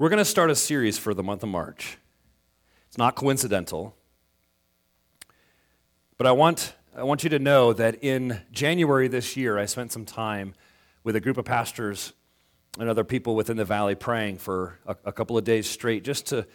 We're 0.00 0.10
going 0.10 0.18
to 0.18 0.24
start 0.24 0.48
a 0.48 0.54
series 0.54 0.96
for 0.96 1.12
the 1.12 1.24
month 1.24 1.42
of 1.42 1.48
March. 1.48 1.98
It's 2.86 2.96
not 2.96 3.16
coincidental. 3.16 3.96
But 6.16 6.28
I 6.28 6.30
want, 6.30 6.76
I 6.96 7.02
want 7.02 7.24
you 7.24 7.30
to 7.30 7.40
know 7.40 7.72
that 7.72 7.96
in 8.00 8.40
January 8.52 9.08
this 9.08 9.36
year, 9.36 9.58
I 9.58 9.66
spent 9.66 9.90
some 9.90 10.04
time 10.04 10.54
with 11.02 11.16
a 11.16 11.20
group 11.20 11.36
of 11.36 11.46
pastors 11.46 12.12
and 12.78 12.88
other 12.88 13.02
people 13.02 13.34
within 13.34 13.56
the 13.56 13.64
valley 13.64 13.96
praying 13.96 14.38
for 14.38 14.78
a, 14.86 14.94
a 15.06 15.10
couple 15.10 15.36
of 15.36 15.42
days 15.42 15.68
straight 15.68 16.04
just 16.04 16.26
to 16.26 16.46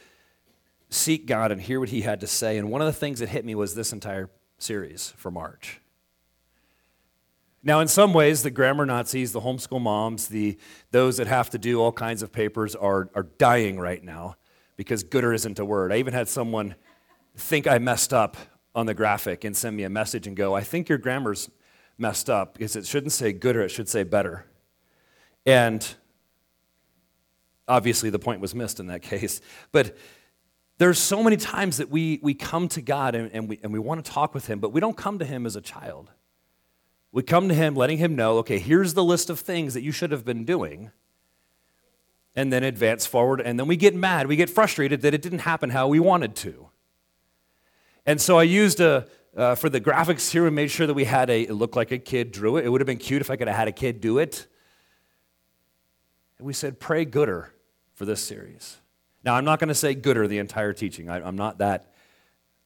seek 0.90 1.26
God 1.26 1.52
and 1.52 1.60
hear 1.60 1.82
what 1.82 1.90
He 1.90 2.00
had 2.00 2.22
to 2.22 2.28
say. 2.28 2.58
And 2.58 2.72
one 2.72 2.80
of 2.80 2.88
the 2.88 2.94
things 2.94 3.20
that 3.20 3.28
hit 3.28 3.44
me 3.44 3.56
was 3.56 3.76
this 3.76 3.92
entire 3.92 4.30
series 4.58 5.14
for 5.18 5.32
March. 5.32 5.82
Now, 7.66 7.80
in 7.80 7.88
some 7.88 8.14
ways, 8.14 8.44
the 8.44 8.52
grammar 8.52 8.86
Nazis, 8.86 9.32
the 9.32 9.40
homeschool 9.40 9.82
moms, 9.82 10.28
the, 10.28 10.58
those 10.92 11.16
that 11.18 11.28
have 11.28 11.50
to 11.52 11.58
do 11.58 11.82
all 11.82 11.94
kinds 11.94 12.22
of 12.22 12.32
papers 12.32 12.76
are, 12.76 13.10
are 13.16 13.24
dying 13.38 13.80
right 13.80 14.04
now 14.04 14.36
because 14.76 15.04
gooder 15.04 15.34
isn't 15.34 15.60
a 15.60 15.66
word. 15.66 15.94
I 15.94 15.98
even 15.98 16.14
had 16.14 16.28
someone 16.28 16.76
think 17.38 17.66
I 17.66 17.78
messed 17.78 18.14
up 18.14 18.36
on 18.76 18.86
the 18.86 18.94
graphic 18.94 19.46
and 19.46 19.56
send 19.56 19.78
me 19.78 19.84
a 19.84 19.90
message 19.90 20.28
and 20.28 20.36
go, 20.36 20.54
I 20.54 20.62
think 20.62 20.90
your 20.90 20.98
grammar's 20.98 21.50
messed 21.98 22.30
up 22.30 22.56
because 22.56 22.76
it 22.76 22.86
shouldn't 22.86 23.14
say 23.14 23.32
gooder, 23.32 23.62
it 23.62 23.70
should 23.70 23.88
say 23.88 24.04
better. 24.04 24.46
And 25.46 25.88
obviously, 27.68 28.10
the 28.10 28.20
point 28.20 28.42
was 28.42 28.54
missed 28.54 28.82
in 28.82 28.88
that 28.88 29.02
case. 29.04 29.40
But 29.72 29.96
there's 30.80 31.00
so 31.00 31.24
many 31.24 31.38
times 31.38 31.78
that 31.78 31.90
we, 31.90 32.20
we 32.22 32.34
come 32.34 32.68
to 32.70 32.82
God 32.82 33.16
and, 33.16 33.32
and, 33.32 33.48
we, 33.48 33.60
and 33.64 33.72
we 33.72 33.80
want 33.80 34.04
to 34.04 34.12
talk 34.12 34.34
with 34.34 34.48
Him, 34.48 34.60
but 34.60 34.74
we 34.74 34.82
don't 34.82 34.98
come 34.98 35.20
to 35.20 35.26
Him 35.26 35.46
as 35.46 35.56
a 35.56 35.62
child. 35.62 36.10
We 37.14 37.22
come 37.22 37.48
to 37.48 37.54
him 37.54 37.76
letting 37.76 38.00
him 38.00 38.16
know, 38.16 38.40
okay, 38.40 38.58
here's 38.58 38.96
the 38.96 39.04
list 39.04 39.30
of 39.30 39.40
things 39.40 39.76
that 39.76 39.84
you 39.84 39.92
should 39.92 40.12
have 40.12 40.26
been 40.26 40.46
doing, 40.46 40.92
and 42.36 42.52
then 42.52 42.64
advance 42.64 43.06
forward. 43.06 43.40
And 43.40 43.60
then 43.60 43.68
we 43.68 43.78
get 43.78 43.94
mad, 43.94 44.26
we 44.26 44.36
get 44.36 44.50
frustrated 44.50 45.02
that 45.02 45.14
it 45.14 45.22
didn't 45.22 45.40
happen 45.40 45.70
how 45.70 45.88
we 45.88 46.00
wanted 46.00 46.36
to. 46.38 46.70
And 48.04 48.20
so 48.20 48.40
I 48.40 48.44
used 48.44 48.80
a, 48.80 49.08
uh, 49.38 49.54
for 49.54 49.70
the 49.70 49.80
graphics 49.80 50.32
here, 50.32 50.44
we 50.44 50.50
made 50.50 50.72
sure 50.72 50.88
that 50.88 50.96
we 50.96 51.06
had 51.06 51.30
a, 51.30 51.44
it 51.44 51.54
looked 51.54 51.76
like 51.76 51.92
a 51.92 52.00
kid 52.00 52.32
drew 52.32 52.58
it. 52.58 52.66
It 52.66 52.70
would 52.70 52.82
have 52.82 52.88
been 52.88 52.98
cute 52.98 53.22
if 53.22 53.30
I 53.30 53.36
could 53.36 53.48
have 53.48 53.58
had 53.58 53.68
a 53.68 53.72
kid 53.72 54.02
do 54.02 54.18
it. 54.18 54.48
And 56.40 56.48
we 56.48 56.54
said, 56.54 56.80
pray 56.80 57.06
gooder 57.06 57.54
for 57.94 58.06
this 58.06 58.24
series. 58.24 58.78
Now, 59.24 59.36
I'm 59.36 59.46
not 59.46 59.60
going 59.60 59.70
to 59.70 59.76
say 59.76 59.94
gooder 59.94 60.28
the 60.28 60.40
entire 60.40 60.74
teaching. 60.74 61.10
I, 61.10 61.22
I'm 61.22 61.36
not 61.36 61.60
that, 61.60 61.94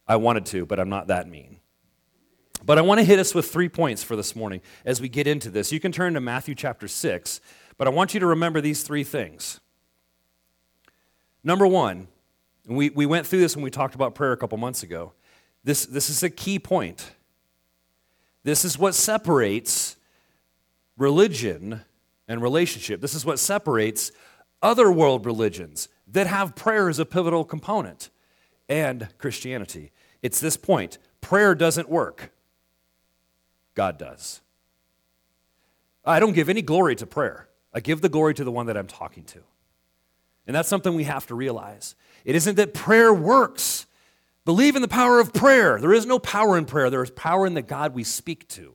I 0.07 0.15
wanted 0.15 0.45
to, 0.47 0.65
but 0.65 0.79
I'm 0.79 0.89
not 0.89 1.07
that 1.07 1.27
mean. 1.27 1.59
But 2.67 2.77
I 2.77 2.81
want 2.81 2.99
to 2.99 3.05
hit 3.05 3.17
us 3.17 3.33
with 3.33 3.49
three 3.49 3.69
points 3.69 4.03
for 4.03 4.17
this 4.17 4.35
morning 4.35 4.59
as 4.83 4.99
we 4.99 5.07
get 5.07 5.25
into 5.25 5.49
this. 5.49 5.71
You 5.71 5.79
can 5.79 5.93
turn 5.93 6.15
to 6.15 6.19
Matthew 6.19 6.53
chapter 6.53 6.89
6, 6.89 7.39
but 7.77 7.87
I 7.87 7.91
want 7.91 8.13
you 8.13 8.19
to 8.19 8.25
remember 8.25 8.59
these 8.59 8.83
three 8.83 9.05
things. 9.05 9.61
Number 11.45 11.65
one, 11.65 12.09
we, 12.67 12.89
we 12.89 13.05
went 13.05 13.25
through 13.25 13.39
this 13.39 13.55
when 13.55 13.63
we 13.63 13.71
talked 13.71 13.95
about 13.95 14.15
prayer 14.15 14.33
a 14.33 14.37
couple 14.37 14.57
months 14.57 14.83
ago. 14.83 15.13
This, 15.63 15.85
this 15.85 16.09
is 16.09 16.23
a 16.23 16.29
key 16.29 16.59
point. 16.59 17.11
This 18.43 18.65
is 18.65 18.77
what 18.77 18.95
separates 18.95 19.95
religion 20.97 21.85
and 22.27 22.41
relationship. 22.41 22.99
This 22.99 23.15
is 23.15 23.25
what 23.25 23.39
separates 23.39 24.11
other 24.61 24.91
world 24.91 25.25
religions 25.25 25.87
that 26.05 26.27
have 26.27 26.53
prayer 26.53 26.89
as 26.89 26.99
a 26.99 27.05
pivotal 27.05 27.45
component 27.45 28.09
and 28.67 29.07
Christianity. 29.19 29.93
It's 30.21 30.41
this 30.41 30.57
point 30.57 30.97
prayer 31.21 31.55
doesn't 31.55 31.87
work. 31.87 32.33
God 33.77 33.99
does. 33.99 34.41
I 36.03 36.19
don't 36.19 36.33
give 36.33 36.49
any 36.49 36.63
glory 36.63 36.95
to 36.95 37.05
prayer. 37.05 37.47
I 37.71 37.79
give 37.79 38.01
the 38.01 38.09
glory 38.09 38.33
to 38.33 38.43
the 38.43 38.51
one 38.51 38.65
that 38.65 38.75
I'm 38.75 38.87
talking 38.87 39.23
to. 39.25 39.43
And 40.47 40.55
that's 40.55 40.67
something 40.67 40.95
we 40.95 41.03
have 41.03 41.27
to 41.27 41.35
realize. 41.35 41.93
It 42.25 42.35
isn't 42.35 42.55
that 42.55 42.73
prayer 42.73 43.13
works. 43.13 43.85
Believe 44.45 44.75
in 44.75 44.81
the 44.81 44.87
power 44.87 45.19
of 45.19 45.31
prayer. 45.31 45.79
There 45.79 45.93
is 45.93 46.07
no 46.07 46.17
power 46.17 46.57
in 46.57 46.65
prayer, 46.65 46.89
there 46.89 47.03
is 47.03 47.11
power 47.11 47.45
in 47.45 47.53
the 47.53 47.61
God 47.61 47.93
we 47.93 48.03
speak 48.03 48.47
to. 48.49 48.73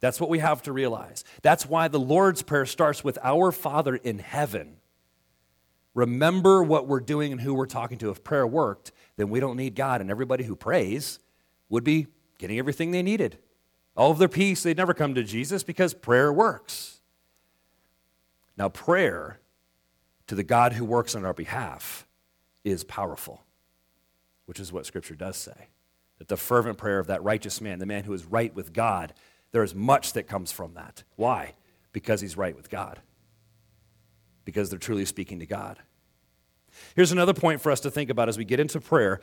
That's 0.00 0.18
what 0.18 0.30
we 0.30 0.38
have 0.38 0.62
to 0.62 0.72
realize. 0.72 1.24
That's 1.42 1.66
why 1.66 1.88
the 1.88 2.00
Lord's 2.00 2.40
Prayer 2.40 2.64
starts 2.64 3.04
with 3.04 3.18
Our 3.22 3.52
Father 3.52 3.96
in 3.96 4.18
heaven. 4.18 4.78
Remember 5.94 6.62
what 6.62 6.88
we're 6.88 7.00
doing 7.00 7.32
and 7.32 7.40
who 7.40 7.52
we're 7.52 7.66
talking 7.66 7.98
to. 7.98 8.10
If 8.10 8.24
prayer 8.24 8.46
worked, 8.46 8.92
then 9.16 9.28
we 9.28 9.40
don't 9.40 9.58
need 9.58 9.74
God, 9.74 10.00
and 10.00 10.10
everybody 10.10 10.42
who 10.42 10.56
prays 10.56 11.18
would 11.68 11.84
be 11.84 12.06
getting 12.38 12.58
everything 12.58 12.92
they 12.92 13.02
needed. 13.02 13.38
All 13.96 14.10
of 14.10 14.18
their 14.18 14.28
peace, 14.28 14.62
they'd 14.62 14.76
never 14.76 14.94
come 14.94 15.14
to 15.14 15.22
Jesus 15.22 15.62
because 15.62 15.94
prayer 15.94 16.32
works. 16.32 17.00
Now, 18.56 18.68
prayer 18.68 19.38
to 20.26 20.34
the 20.34 20.42
God 20.42 20.74
who 20.74 20.84
works 20.84 21.14
on 21.14 21.24
our 21.24 21.34
behalf 21.34 22.06
is 22.64 22.84
powerful, 22.84 23.42
which 24.46 24.60
is 24.60 24.72
what 24.72 24.86
Scripture 24.86 25.14
does 25.14 25.36
say. 25.36 25.68
That 26.18 26.28
the 26.28 26.36
fervent 26.36 26.78
prayer 26.78 26.98
of 26.98 27.08
that 27.08 27.22
righteous 27.22 27.60
man, 27.60 27.78
the 27.78 27.86
man 27.86 28.04
who 28.04 28.12
is 28.12 28.24
right 28.24 28.54
with 28.54 28.72
God, 28.72 29.12
there 29.50 29.62
is 29.62 29.74
much 29.74 30.12
that 30.14 30.28
comes 30.28 30.52
from 30.52 30.74
that. 30.74 31.02
Why? 31.16 31.54
Because 31.92 32.20
he's 32.20 32.36
right 32.36 32.56
with 32.56 32.70
God, 32.70 33.00
because 34.44 34.70
they're 34.70 34.78
truly 34.78 35.04
speaking 35.04 35.40
to 35.40 35.46
God. 35.46 35.78
Here's 36.94 37.12
another 37.12 37.34
point 37.34 37.60
for 37.60 37.70
us 37.70 37.80
to 37.80 37.90
think 37.90 38.08
about 38.08 38.28
as 38.28 38.38
we 38.38 38.44
get 38.44 38.60
into 38.60 38.80
prayer 38.80 39.20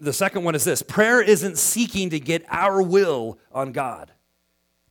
the 0.00 0.12
second 0.12 0.44
one 0.44 0.54
is 0.54 0.64
this 0.64 0.82
prayer 0.82 1.20
isn't 1.20 1.58
seeking 1.58 2.10
to 2.10 2.20
get 2.20 2.44
our 2.48 2.82
will 2.82 3.38
on 3.52 3.72
God, 3.72 4.12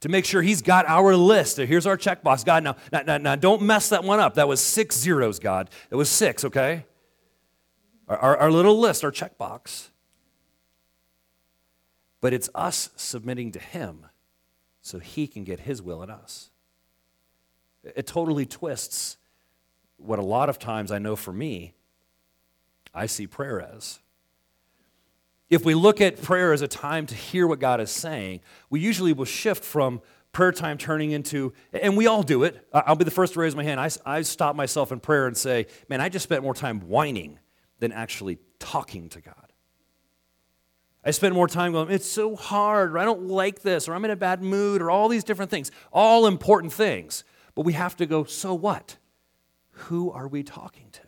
to 0.02 0.10
make 0.10 0.26
sure 0.26 0.42
He's 0.42 0.62
got 0.62 0.88
our 0.88 1.16
list. 1.16 1.58
Here's 1.58 1.86
our 1.86 1.98
checkbox. 1.98 2.46
God, 2.46 2.64
now, 2.64 2.76
now, 2.92 3.18
now, 3.18 3.36
don't 3.36 3.62
mess 3.62 3.90
that 3.90 4.04
one 4.04 4.20
up. 4.20 4.36
That 4.36 4.48
was 4.48 4.62
six 4.62 4.98
zeros, 4.98 5.40
God. 5.40 5.70
It 5.90 5.96
was 5.96 6.10
six, 6.10 6.44
okay? 6.46 6.86
Our, 8.08 8.18
our, 8.18 8.38
our 8.38 8.52
little 8.52 8.80
list, 8.80 9.04
our 9.04 9.12
checkbox. 9.12 9.90
But 12.22 12.34
it's 12.34 12.50
us 12.56 12.90
submitting 12.96 13.52
to 13.54 13.60
Him 13.60 14.08
so 14.82 15.00
He 15.00 15.28
can 15.28 15.44
get 15.44 15.62
His 15.62 15.82
will 15.82 16.04
in 16.04 16.10
us. 16.10 16.50
It 17.84 18.08
totally 18.08 18.46
twists 18.46 19.18
what 19.98 20.20
a 20.20 20.24
lot 20.24 20.50
of 20.50 20.60
times 20.60 20.92
I 20.92 21.00
know 21.00 21.16
for 21.16 21.32
me, 21.32 21.74
I 22.94 23.06
see 23.06 23.28
prayer 23.28 23.62
as. 23.62 24.00
If 25.50 25.64
we 25.64 25.76
look 25.76 26.02
at 26.02 26.22
prayer 26.22 26.52
as 26.52 26.62
a 26.62 26.68
time 26.68 27.06
to 27.06 27.16
hear 27.16 27.48
what 27.48 27.60
God 27.60 27.80
is 27.80 27.90
saying, 27.90 28.42
we 28.70 28.80
usually 28.80 29.14
will 29.14 29.26
shift 29.26 29.64
from 29.64 30.02
prayer 30.34 30.52
time 30.52 30.78
turning 30.78 31.12
into, 31.12 31.54
and 31.72 31.96
we 31.96 32.06
all 32.06 32.22
do 32.22 32.44
it. 32.44 32.68
I'll 32.74 32.96
be 32.96 33.06
the 33.06 33.12
first 33.12 33.34
to 33.34 33.40
raise 33.40 33.56
my 33.56 33.64
hand. 33.64 33.80
I, 33.80 33.90
I 34.06 34.22
stop 34.22 34.56
myself 34.56 34.92
in 34.92 35.00
prayer 35.00 35.26
and 35.26 35.38
say, 35.38 35.68
man, 35.90 36.02
I 36.02 36.10
just 36.10 36.24
spent 36.24 36.44
more 36.44 36.54
time 36.54 36.82
whining 36.82 37.40
than 37.80 37.92
actually 37.92 38.40
talking 38.60 39.10
to 39.10 39.22
God. 39.22 39.34
I 41.04 41.12
spend 41.12 41.34
more 41.34 41.48
time 41.48 41.72
going, 41.72 41.90
it's 41.90 42.06
so 42.06 42.36
hard, 42.36 42.92
or 42.92 42.98
I 43.00 43.06
don't 43.06 43.28
like 43.28 43.62
this, 43.62 43.88
or 43.88 43.96
I'm 43.96 44.04
in 44.04 44.12
a 44.12 44.18
bad 44.18 44.44
mood, 44.44 44.82
or 44.82 44.92
all 44.92 45.08
these 45.08 45.24
different 45.24 45.50
things. 45.50 45.72
All 45.94 46.28
important 46.28 46.74
things. 46.74 47.24
But 47.56 47.62
we 47.62 47.74
have 47.74 47.96
to 47.98 48.06
go, 48.06 48.26
so 48.26 48.54
what? 48.54 48.98
Who 49.72 50.12
are 50.12 50.28
we 50.28 50.44
talking 50.44 50.90
to? 50.92 51.07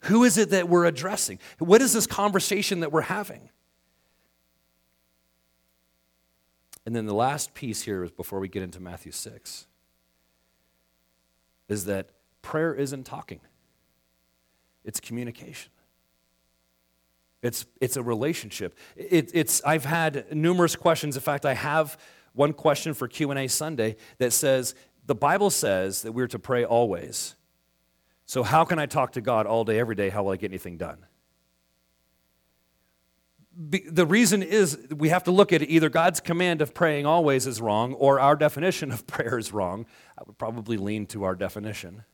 Who 0.00 0.24
is 0.24 0.38
it 0.38 0.50
that 0.50 0.68
we're 0.68 0.84
addressing? 0.84 1.38
What 1.58 1.82
is 1.82 1.92
this 1.92 2.06
conversation 2.06 2.80
that 2.80 2.92
we're 2.92 3.02
having? 3.02 3.50
And 6.84 6.94
then 6.94 7.06
the 7.06 7.14
last 7.14 7.54
piece 7.54 7.82
here 7.82 8.04
is 8.04 8.12
before 8.12 8.38
we 8.38 8.48
get 8.48 8.62
into 8.62 8.80
Matthew 8.80 9.10
6 9.10 9.66
is 11.68 11.84
that 11.86 12.10
prayer 12.42 12.72
isn't 12.74 13.04
talking. 13.04 13.40
It's 14.84 15.00
communication. 15.00 15.72
It's, 17.42 17.66
it's 17.80 17.96
a 17.96 18.02
relationship. 18.02 18.78
It, 18.94 19.32
it's, 19.34 19.60
I've 19.64 19.84
had 19.84 20.32
numerous 20.34 20.76
questions. 20.76 21.16
In 21.16 21.22
fact, 21.22 21.44
I 21.44 21.54
have 21.54 21.98
one 22.34 22.52
question 22.52 22.94
for 22.94 23.08
Q&A 23.08 23.48
Sunday 23.48 23.96
that 24.18 24.32
says, 24.32 24.74
the 25.06 25.14
Bible 25.14 25.50
says 25.50 26.02
that 26.02 26.12
we're 26.12 26.26
to 26.28 26.38
pray 26.38 26.64
always. 26.64 27.34
So, 28.26 28.42
how 28.42 28.64
can 28.64 28.80
I 28.80 28.86
talk 28.86 29.12
to 29.12 29.20
God 29.20 29.46
all 29.46 29.64
day, 29.64 29.78
every 29.78 29.94
day? 29.94 30.10
How 30.10 30.24
will 30.24 30.32
I 30.32 30.36
get 30.36 30.50
anything 30.50 30.76
done? 30.76 31.06
The 33.58 34.04
reason 34.04 34.42
is 34.42 34.78
we 34.94 35.08
have 35.08 35.24
to 35.24 35.30
look 35.30 35.50
at 35.50 35.62
it. 35.62 35.70
either 35.70 35.88
God's 35.88 36.20
command 36.20 36.60
of 36.60 36.74
praying 36.74 37.06
always 37.06 37.46
is 37.46 37.58
wrong 37.58 37.94
or 37.94 38.20
our 38.20 38.36
definition 38.36 38.92
of 38.92 39.06
prayer 39.06 39.38
is 39.38 39.50
wrong. 39.50 39.86
I 40.18 40.22
would 40.26 40.36
probably 40.36 40.76
lean 40.76 41.06
to 41.06 41.24
our 41.24 41.34
definition. 41.34 42.04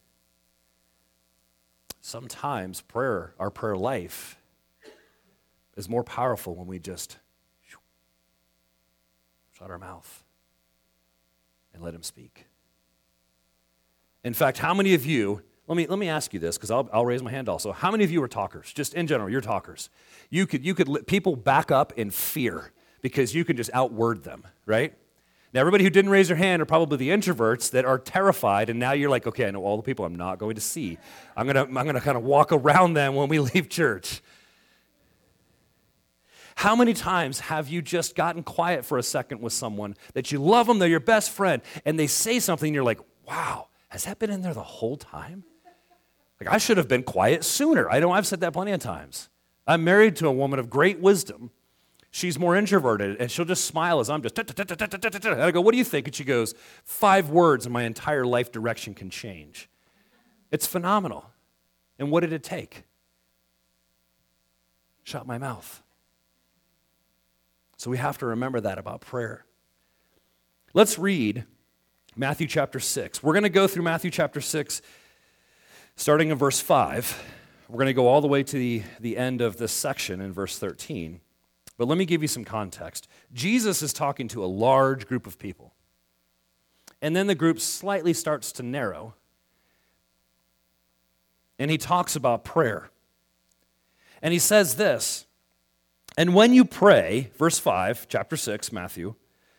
Sometimes 2.00 2.82
prayer, 2.82 3.34
our 3.40 3.50
prayer 3.50 3.76
life, 3.76 4.36
is 5.76 5.88
more 5.88 6.04
powerful 6.04 6.54
when 6.54 6.68
we 6.68 6.78
just 6.78 7.16
shut 9.52 9.70
our 9.70 9.78
mouth 9.78 10.22
and 11.74 11.82
let 11.82 11.94
Him 11.94 12.02
speak. 12.02 12.46
In 14.22 14.34
fact, 14.34 14.58
how 14.58 14.74
many 14.74 14.94
of 14.94 15.04
you 15.04 15.42
let 15.68 15.76
me, 15.76 15.86
let 15.86 15.98
me 15.98 16.08
ask 16.08 16.34
you 16.34 16.40
this, 16.40 16.56
because 16.56 16.70
I'll, 16.70 16.88
I'll 16.92 17.06
raise 17.06 17.22
my 17.22 17.30
hand 17.30 17.48
also. 17.48 17.72
How 17.72 17.90
many 17.90 18.04
of 18.04 18.10
you 18.10 18.22
are 18.22 18.28
talkers? 18.28 18.72
Just 18.72 18.94
in 18.94 19.06
general, 19.06 19.30
you're 19.30 19.40
talkers. 19.40 19.90
You 20.28 20.46
could, 20.46 20.64
you 20.64 20.74
could 20.74 20.88
let 20.88 21.06
people 21.06 21.36
back 21.36 21.70
up 21.70 21.92
in 21.96 22.10
fear 22.10 22.72
because 23.00 23.34
you 23.34 23.44
can 23.44 23.56
just 23.56 23.70
outword 23.72 24.24
them, 24.24 24.44
right? 24.66 24.94
Now, 25.54 25.60
everybody 25.60 25.84
who 25.84 25.90
didn't 25.90 26.10
raise 26.10 26.28
their 26.28 26.36
hand 26.36 26.62
are 26.62 26.66
probably 26.66 26.96
the 26.96 27.10
introverts 27.10 27.70
that 27.72 27.84
are 27.84 27.98
terrified, 27.98 28.70
and 28.70 28.80
now 28.80 28.92
you're 28.92 29.10
like, 29.10 29.26
okay, 29.26 29.46
I 29.46 29.50
know 29.50 29.62
all 29.64 29.76
the 29.76 29.82
people 29.82 30.04
I'm 30.04 30.14
not 30.14 30.38
going 30.38 30.54
to 30.54 30.60
see. 30.60 30.98
I'm 31.36 31.46
going 31.46 31.56
to, 31.56 31.62
I'm 31.62 31.84
going 31.84 31.94
to 31.94 32.00
kind 32.00 32.16
of 32.16 32.24
walk 32.24 32.52
around 32.52 32.94
them 32.94 33.14
when 33.14 33.28
we 33.28 33.38
leave 33.54 33.68
church. 33.68 34.22
How 36.54 36.74
many 36.74 36.94
times 36.94 37.40
have 37.40 37.68
you 37.68 37.82
just 37.82 38.14
gotten 38.14 38.42
quiet 38.42 38.84
for 38.84 38.98
a 38.98 39.02
second 39.02 39.40
with 39.40 39.52
someone 39.52 39.94
that 40.14 40.32
you 40.32 40.42
love 40.42 40.66
them, 40.66 40.78
they're 40.78 40.88
your 40.88 41.00
best 41.00 41.30
friend, 41.30 41.62
and 41.84 41.98
they 41.98 42.06
say 42.06 42.40
something, 42.40 42.68
and 42.68 42.74
you're 42.74 42.84
like, 42.84 43.00
wow, 43.28 43.68
has 43.88 44.04
that 44.04 44.18
been 44.18 44.30
in 44.30 44.42
there 44.42 44.54
the 44.54 44.62
whole 44.62 44.96
time? 44.96 45.44
Like, 46.46 46.54
I 46.54 46.58
should 46.58 46.76
have 46.76 46.88
been 46.88 47.02
quiet 47.02 47.44
sooner. 47.44 47.88
I 47.90 48.00
know 48.00 48.10
I've 48.12 48.26
said 48.26 48.40
that 48.40 48.52
plenty 48.52 48.72
of 48.72 48.80
times. 48.80 49.28
I'm 49.66 49.84
married 49.84 50.16
to 50.16 50.26
a 50.26 50.32
woman 50.32 50.58
of 50.58 50.68
great 50.70 51.00
wisdom 51.00 51.50
She's 52.14 52.38
more 52.38 52.54
introverted, 52.54 53.16
and 53.18 53.30
she'll 53.30 53.46
just 53.46 53.64
smile 53.64 53.98
as 53.98 54.10
I'm 54.10 54.22
just. 54.22 54.38
And 54.38 55.42
I 55.42 55.50
go, 55.50 55.62
What 55.62 55.72
do 55.72 55.78
you 55.78 55.84
think? 55.84 56.06
And 56.06 56.14
she 56.14 56.24
goes, 56.24 56.54
Five 56.84 57.30
words, 57.30 57.64
and 57.64 57.72
my 57.72 57.84
entire 57.84 58.26
life 58.26 58.52
direction 58.52 58.94
can 58.94 59.08
change. 59.08 59.70
It's 60.50 60.66
phenomenal. 60.66 61.30
And 61.98 62.10
what 62.10 62.20
did 62.20 62.34
it 62.34 62.42
take? 62.42 62.84
Shut 65.04 65.26
my 65.26 65.38
mouth. 65.38 65.82
So 67.78 67.90
we 67.90 67.96
have 67.96 68.18
to 68.18 68.26
remember 68.26 68.60
that 68.60 68.78
about 68.78 69.00
prayer. 69.00 69.46
Let's 70.74 70.98
read 70.98 71.46
Matthew 72.14 72.46
chapter 72.46 72.78
6. 72.78 73.22
We're 73.22 73.32
going 73.32 73.42
to 73.44 73.48
go 73.48 73.66
through 73.66 73.84
Matthew 73.84 74.10
chapter 74.10 74.42
6, 74.42 74.82
starting 75.96 76.30
in 76.30 76.38
verse 76.38 76.60
5. 76.60 77.22
We're 77.68 77.76
going 77.76 77.86
to 77.86 77.94
go 77.94 78.08
all 78.08 78.20
the 78.20 78.28
way 78.28 78.42
to 78.42 78.56
the, 78.56 78.82
the 79.00 79.16
end 79.16 79.40
of 79.40 79.56
this 79.56 79.72
section 79.72 80.20
in 80.20 80.32
verse 80.32 80.58
13. 80.58 81.20
But 81.78 81.88
let 81.88 81.96
me 81.96 82.04
give 82.04 82.22
you 82.22 82.28
some 82.28 82.44
context. 82.44 83.08
Jesus 83.32 83.82
is 83.82 83.92
talking 83.92 84.28
to 84.28 84.44
a 84.44 84.46
large 84.46 85.06
group 85.06 85.26
of 85.26 85.38
people. 85.38 85.72
And 87.00 87.16
then 87.16 87.26
the 87.26 87.34
group 87.34 87.60
slightly 87.60 88.12
starts 88.12 88.52
to 88.52 88.62
narrow. 88.62 89.14
And 91.58 91.70
he 91.70 91.78
talks 91.78 92.14
about 92.14 92.44
prayer. 92.44 92.90
And 94.20 94.32
he 94.32 94.38
says 94.38 94.76
this 94.76 95.26
And 96.16 96.34
when 96.34 96.54
you 96.54 96.64
pray, 96.64 97.30
verse 97.36 97.58
5, 97.58 98.06
chapter 98.08 98.36
6, 98.36 98.70
Matthew, 98.70 99.14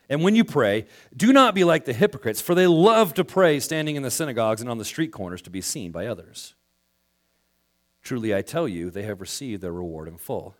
and 0.09 0.23
when 0.23 0.35
you 0.35 0.43
pray, 0.43 0.85
do 1.15 1.31
not 1.31 1.55
be 1.55 1.63
like 1.63 1.85
the 1.85 1.93
hypocrites, 1.93 2.41
for 2.41 2.53
they 2.53 2.67
love 2.67 3.13
to 3.15 3.23
pray 3.23 3.59
standing 3.59 3.95
in 3.95 4.03
the 4.03 4.11
synagogues 4.11 4.61
and 4.61 4.69
on 4.69 4.77
the 4.77 4.85
street 4.85 5.11
corners 5.11 5.41
to 5.43 5.49
be 5.49 5.61
seen 5.61 5.91
by 5.91 6.07
others. 6.07 6.55
Truly, 8.01 8.35
I 8.35 8.41
tell 8.41 8.67
you, 8.67 8.89
they 8.89 9.03
have 9.03 9.21
received 9.21 9.61
their 9.61 9.71
reward 9.71 10.09
in 10.09 10.17
full. 10.17 10.55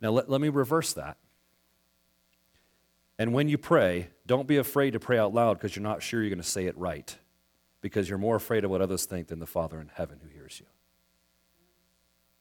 Now, 0.00 0.10
let, 0.10 0.30
let 0.30 0.40
me 0.40 0.48
reverse 0.48 0.92
that. 0.92 1.16
And 3.18 3.32
when 3.32 3.48
you 3.48 3.58
pray, 3.58 4.08
don't 4.26 4.46
be 4.46 4.56
afraid 4.56 4.92
to 4.92 5.00
pray 5.00 5.18
out 5.18 5.34
loud 5.34 5.54
because 5.54 5.76
you're 5.76 5.82
not 5.82 6.02
sure 6.02 6.20
you're 6.22 6.30
going 6.30 6.40
to 6.40 6.48
say 6.48 6.66
it 6.66 6.78
right, 6.78 7.16
because 7.80 8.08
you're 8.08 8.18
more 8.18 8.36
afraid 8.36 8.64
of 8.64 8.70
what 8.70 8.80
others 8.80 9.04
think 9.04 9.28
than 9.28 9.38
the 9.38 9.46
Father 9.46 9.80
in 9.80 9.90
heaven 9.92 10.20
who 10.22 10.28
hears 10.28 10.58
you. 10.60 10.66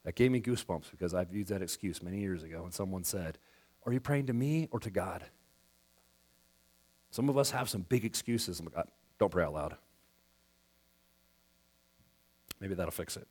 That 0.03 0.15
gave 0.15 0.31
me 0.31 0.41
goosebumps 0.41 0.89
because 0.91 1.13
I've 1.13 1.31
used 1.31 1.49
that 1.49 1.61
excuse 1.61 2.01
many 2.01 2.19
years 2.19 2.43
ago 2.43 2.63
when 2.63 2.71
someone 2.71 3.03
said, 3.03 3.37
Are 3.85 3.93
you 3.93 3.99
praying 3.99 4.27
to 4.27 4.33
me 4.33 4.67
or 4.71 4.79
to 4.79 4.89
God? 4.89 5.23
Some 7.09 7.29
of 7.29 7.37
us 7.37 7.51
have 7.51 7.69
some 7.69 7.81
big 7.81 8.05
excuses. 8.05 8.61
Like, 8.61 8.77
uh, 8.77 8.83
don't 9.19 9.31
pray 9.31 9.43
out 9.43 9.53
loud. 9.53 9.75
Maybe 12.59 12.75
that'll 12.75 12.91
fix 12.91 13.17
it. 13.17 13.27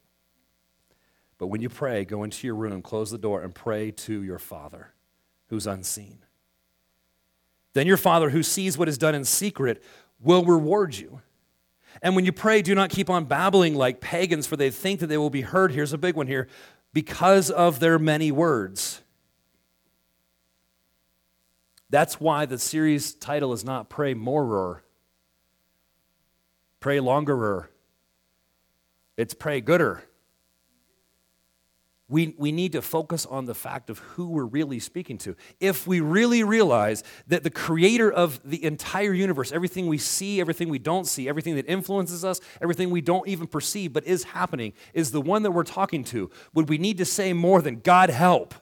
But 1.39 1.47
when 1.47 1.63
you 1.63 1.71
pray, 1.71 2.05
go 2.05 2.25
into 2.25 2.47
your 2.47 2.57
room, 2.57 2.83
close 2.83 3.11
the 3.11 3.19
door, 3.19 3.43
and 3.43 3.55
pray 3.55 3.91
to 3.93 4.23
your 4.23 4.39
Father 4.39 4.93
who's 5.49 5.67
unseen. 5.67 6.19
Then 7.73 7.87
your 7.87 7.97
Father 7.97 8.31
who 8.31 8.43
sees 8.43 8.77
what 8.77 8.89
is 8.89 8.99
done 8.99 9.15
in 9.15 9.25
secret 9.25 9.83
will 10.21 10.45
reward 10.45 10.97
you. 10.97 11.23
And 12.03 12.15
when 12.15 12.25
you 12.25 12.33
pray, 12.33 12.61
do 12.63 12.75
not 12.75 12.91
keep 12.91 13.09
on 13.09 13.25
babbling 13.25 13.75
like 13.75 14.01
pagans, 14.01 14.47
for 14.47 14.57
they 14.57 14.71
think 14.71 15.01
that 15.01 15.07
they 15.07 15.17
will 15.17 15.31
be 15.31 15.41
heard. 15.41 15.73
Here's 15.73 15.93
a 15.93 15.99
big 15.99 16.15
one 16.15 16.27
here 16.27 16.49
because 16.93 17.51
of 17.51 17.81
their 17.81 17.99
many 17.99 18.31
words. 18.31 19.03
That's 21.91 22.21
why 22.21 22.47
the 22.47 22.59
series 22.59 23.15
title 23.15 23.53
is 23.53 23.65
not 23.65 23.91
Pray 23.91 24.15
Morer, 24.15 24.83
Pray 26.79 26.99
Longerer. 26.99 27.67
It's 29.17 29.35
Pray 29.35 29.61
Gooder 29.61 30.05
we, 32.11 32.35
we 32.37 32.51
need 32.51 32.73
to 32.73 32.83
focus 32.83 33.25
on 33.25 33.45
the 33.45 33.55
fact 33.55 33.89
of 33.89 34.01
who 34.01 34.29
we're 34.29 34.45
really 34.45 34.81
speaking 34.81 35.17
to. 35.19 35.37
If 35.61 35.87
we 35.87 36.01
really 36.01 36.43
realize 36.43 37.05
that 37.29 37.45
the 37.45 37.51
creator 37.51 38.13
of 38.13 38.41
the 38.45 38.63
entire 38.65 39.13
universe, 39.13 39.53
everything 39.53 39.87
we 39.87 39.99
see, 39.99 40.41
everything 40.41 40.69
we 40.69 40.81
don't 40.81 41.07
see, 41.07 41.29
everything 41.29 41.55
that 41.55 41.69
influences 41.69 42.25
us, 42.25 42.41
everything 42.61 42.91
we 42.91 43.01
don't 43.01 43.29
even 43.29 43.47
perceive 43.47 43.93
but 43.93 44.05
is 44.05 44.25
happening, 44.25 44.73
is 44.93 45.13
the 45.13 45.21
one 45.21 45.45
that 45.45 45.53
we're 45.53 45.63
talking 45.63 46.03
to, 46.03 46.29
would 46.53 46.69
we 46.69 46.79
need 46.79 46.99
to 46.99 47.05
say 47.05 47.33
more 47.33 47.63
than 47.63 47.79
God 47.79 48.11
help? 48.11 48.55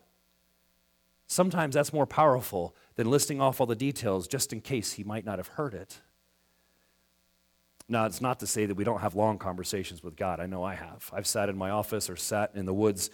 Sometimes 1.26 1.74
that's 1.74 1.92
more 1.92 2.06
powerful 2.06 2.76
than 2.98 3.08
listing 3.08 3.40
off 3.40 3.60
all 3.60 3.66
the 3.66 3.76
details 3.76 4.26
just 4.26 4.52
in 4.52 4.60
case 4.60 4.94
he 4.94 5.04
might 5.04 5.24
not 5.24 5.38
have 5.38 5.46
heard 5.46 5.72
it. 5.72 6.00
Now, 7.88 8.06
it's 8.06 8.20
not 8.20 8.40
to 8.40 8.46
say 8.46 8.66
that 8.66 8.74
we 8.74 8.82
don't 8.82 9.02
have 9.02 9.14
long 9.14 9.38
conversations 9.38 10.02
with 10.02 10.16
God. 10.16 10.40
I 10.40 10.46
know 10.46 10.64
I 10.64 10.74
have. 10.74 11.08
I've 11.12 11.26
sat 11.26 11.48
in 11.48 11.56
my 11.56 11.70
office 11.70 12.10
or 12.10 12.16
sat 12.16 12.50
in 12.56 12.66
the 12.66 12.74
woods 12.74 13.08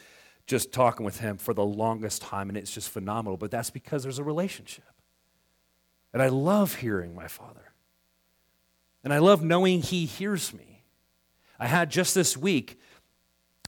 just 0.46 0.72
talking 0.72 1.04
with 1.04 1.20
him 1.20 1.36
for 1.36 1.52
the 1.52 1.66
longest 1.66 2.22
time, 2.22 2.48
and 2.48 2.56
it's 2.56 2.72
just 2.72 2.88
phenomenal. 2.88 3.36
But 3.36 3.50
that's 3.50 3.69
because 3.69 4.02
there's 4.02 4.19
a 4.19 4.25
relationship. 4.25 4.84
And 6.14 6.22
I 6.22 6.28
love 6.28 6.76
hearing 6.76 7.14
my 7.14 7.28
Father. 7.28 7.75
And 9.04 9.12
I 9.12 9.19
love 9.19 9.42
knowing 9.42 9.82
He 9.82 10.06
hears 10.06 10.54
me. 10.54 10.82
I 11.60 11.66
had 11.66 11.90
just 11.90 12.14
this 12.14 12.38
week 12.38 12.81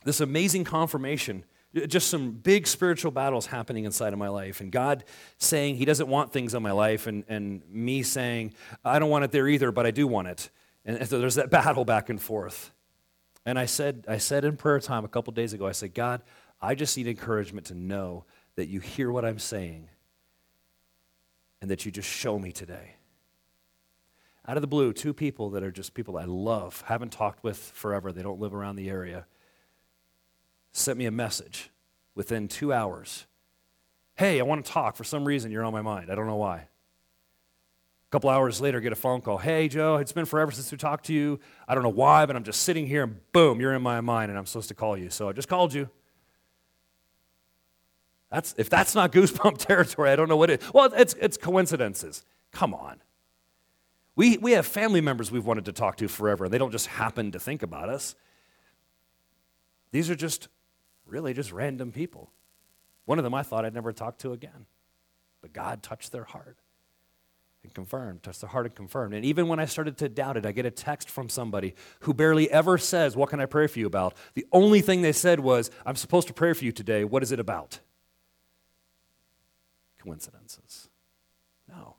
this 0.04 0.20
amazing 0.20 0.64
confirmation, 0.64 1.44
just 1.86 2.08
some 2.08 2.32
big 2.32 2.66
spiritual 2.66 3.10
battles 3.10 3.46
happening 3.46 3.84
inside 3.84 4.12
of 4.12 4.18
my 4.18 4.28
life. 4.28 4.60
And 4.60 4.72
God 4.72 5.04
saying 5.38 5.76
He 5.76 5.84
doesn't 5.84 6.08
want 6.08 6.32
things 6.32 6.54
in 6.54 6.62
my 6.62 6.72
life, 6.72 7.06
and, 7.06 7.24
and 7.28 7.62
me 7.70 8.02
saying, 8.02 8.54
I 8.84 8.98
don't 8.98 9.10
want 9.10 9.24
it 9.24 9.32
there 9.32 9.48
either, 9.48 9.72
but 9.72 9.86
I 9.86 9.90
do 9.90 10.06
want 10.06 10.28
it. 10.28 10.50
And 10.84 11.06
so 11.08 11.18
there's 11.18 11.34
that 11.34 11.50
battle 11.50 11.84
back 11.84 12.08
and 12.08 12.20
forth. 12.20 12.72
And 13.44 13.58
I 13.58 13.66
said, 13.66 14.04
I 14.08 14.18
said 14.18 14.44
in 14.44 14.56
prayer 14.56 14.80
time 14.80 15.04
a 15.04 15.08
couple 15.08 15.32
days 15.32 15.52
ago, 15.52 15.66
I 15.66 15.72
said, 15.72 15.94
God, 15.94 16.22
I 16.60 16.74
just 16.74 16.96
need 16.96 17.06
encouragement 17.06 17.66
to 17.66 17.74
know 17.74 18.24
that 18.56 18.68
you 18.68 18.80
hear 18.80 19.10
what 19.10 19.24
I'm 19.24 19.38
saying 19.38 19.88
and 21.60 21.70
that 21.70 21.84
you 21.84 21.92
just 21.92 22.08
show 22.08 22.38
me 22.38 22.52
today. 22.52 22.94
Out 24.48 24.56
of 24.56 24.60
the 24.60 24.68
blue, 24.68 24.92
two 24.92 25.12
people 25.12 25.50
that 25.50 25.62
are 25.62 25.72
just 25.72 25.94
people 25.94 26.16
I 26.16 26.24
love, 26.24 26.82
haven't 26.86 27.10
talked 27.12 27.42
with 27.42 27.58
forever, 27.58 28.12
they 28.12 28.22
don't 28.22 28.40
live 28.40 28.54
around 28.54 28.76
the 28.76 28.88
area, 28.88 29.26
sent 30.76 30.98
me 30.98 31.06
a 31.06 31.10
message 31.10 31.70
within 32.14 32.48
two 32.48 32.72
hours. 32.72 33.26
Hey, 34.14 34.40
I 34.40 34.42
want 34.42 34.64
to 34.64 34.70
talk. 34.70 34.96
For 34.96 35.04
some 35.04 35.24
reason, 35.24 35.50
you're 35.50 35.64
on 35.64 35.72
my 35.72 35.82
mind. 35.82 36.10
I 36.10 36.14
don't 36.14 36.26
know 36.26 36.36
why. 36.36 36.56
A 36.56 38.10
couple 38.10 38.30
hours 38.30 38.60
later, 38.60 38.80
get 38.80 38.92
a 38.92 38.96
phone 38.96 39.20
call. 39.20 39.38
Hey, 39.38 39.68
Joe, 39.68 39.96
it's 39.96 40.12
been 40.12 40.24
forever 40.24 40.50
since 40.50 40.70
we 40.70 40.78
talked 40.78 41.06
to 41.06 41.12
you. 41.12 41.40
I 41.66 41.74
don't 41.74 41.82
know 41.82 41.88
why, 41.88 42.24
but 42.24 42.36
I'm 42.36 42.44
just 42.44 42.62
sitting 42.62 42.86
here 42.86 43.02
and 43.02 43.20
boom, 43.32 43.60
you're 43.60 43.74
in 43.74 43.82
my 43.82 44.00
mind 44.00 44.30
and 44.30 44.38
I'm 44.38 44.46
supposed 44.46 44.68
to 44.68 44.74
call 44.74 44.96
you. 44.96 45.10
So 45.10 45.28
I 45.28 45.32
just 45.32 45.48
called 45.48 45.74
you. 45.74 45.88
That's, 48.30 48.54
if 48.58 48.70
that's 48.70 48.94
not 48.94 49.12
goosebump 49.12 49.58
territory, 49.66 50.10
I 50.10 50.16
don't 50.16 50.28
know 50.28 50.36
what 50.36 50.50
it 50.50 50.62
is. 50.62 50.72
Well, 50.72 50.92
it's, 50.94 51.14
it's 51.20 51.36
coincidences. 51.36 52.24
Come 52.52 52.74
on. 52.74 53.00
We, 54.14 54.38
we 54.38 54.52
have 54.52 54.66
family 54.66 55.00
members 55.00 55.30
we've 55.30 55.44
wanted 55.44 55.66
to 55.66 55.72
talk 55.72 55.96
to 55.98 56.08
forever, 56.08 56.46
and 56.46 56.54
they 56.54 56.58
don't 56.58 56.72
just 56.72 56.86
happen 56.86 57.32
to 57.32 57.38
think 57.38 57.62
about 57.62 57.88
us. 57.88 58.14
These 59.90 60.10
are 60.10 60.14
just 60.14 60.48
really 61.06 61.34
just 61.34 61.52
random 61.52 61.92
people. 61.92 62.30
One 63.04 63.18
of 63.18 63.24
them 63.24 63.34
I 63.34 63.42
thought 63.42 63.64
I'd 63.64 63.74
never 63.74 63.92
talk 63.92 64.18
to 64.18 64.32
again, 64.32 64.66
but 65.40 65.52
God 65.52 65.82
touched 65.82 66.12
their 66.12 66.24
heart 66.24 66.58
and 67.62 67.72
confirmed, 67.72 68.22
touched 68.22 68.40
their 68.40 68.50
heart 68.50 68.66
and 68.66 68.74
confirmed. 68.74 69.14
And 69.14 69.24
even 69.24 69.48
when 69.48 69.60
I 69.60 69.64
started 69.64 69.96
to 69.98 70.08
doubt 70.08 70.36
it, 70.36 70.44
I 70.44 70.52
get 70.52 70.66
a 70.66 70.70
text 70.70 71.08
from 71.08 71.28
somebody 71.28 71.74
who 72.00 72.12
barely 72.12 72.50
ever 72.50 72.78
says, 72.78 73.16
What 73.16 73.30
can 73.30 73.40
I 73.40 73.46
pray 73.46 73.66
for 73.66 73.78
you 73.78 73.86
about? 73.86 74.16
The 74.34 74.46
only 74.52 74.80
thing 74.80 75.02
they 75.02 75.12
said 75.12 75.40
was, 75.40 75.70
I'm 75.84 75.96
supposed 75.96 76.28
to 76.28 76.34
pray 76.34 76.52
for 76.52 76.64
you 76.64 76.72
today. 76.72 77.04
What 77.04 77.22
is 77.22 77.32
it 77.32 77.40
about? 77.40 77.80
coincidences. 80.06 80.88
No. 81.68 81.96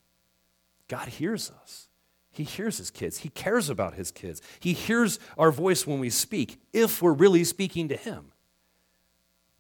God 0.88 1.10
hears 1.10 1.52
us. 1.62 1.90
He 2.32 2.44
hears 2.44 2.78
his 2.78 2.92
kids. 2.92 3.20
He 3.20 3.30
cares 3.30 3.70
about 3.70 3.96
his 3.96 4.12
kids. 4.12 4.42
He 4.60 4.74
hears 4.74 5.20
our 5.38 5.52
voice 5.52 5.86
when 5.86 6.00
we 6.00 6.10
speak, 6.10 6.62
if 6.72 7.02
we're 7.02 7.14
really 7.14 7.44
speaking 7.44 7.90
to 7.90 7.98
him. 7.98 8.32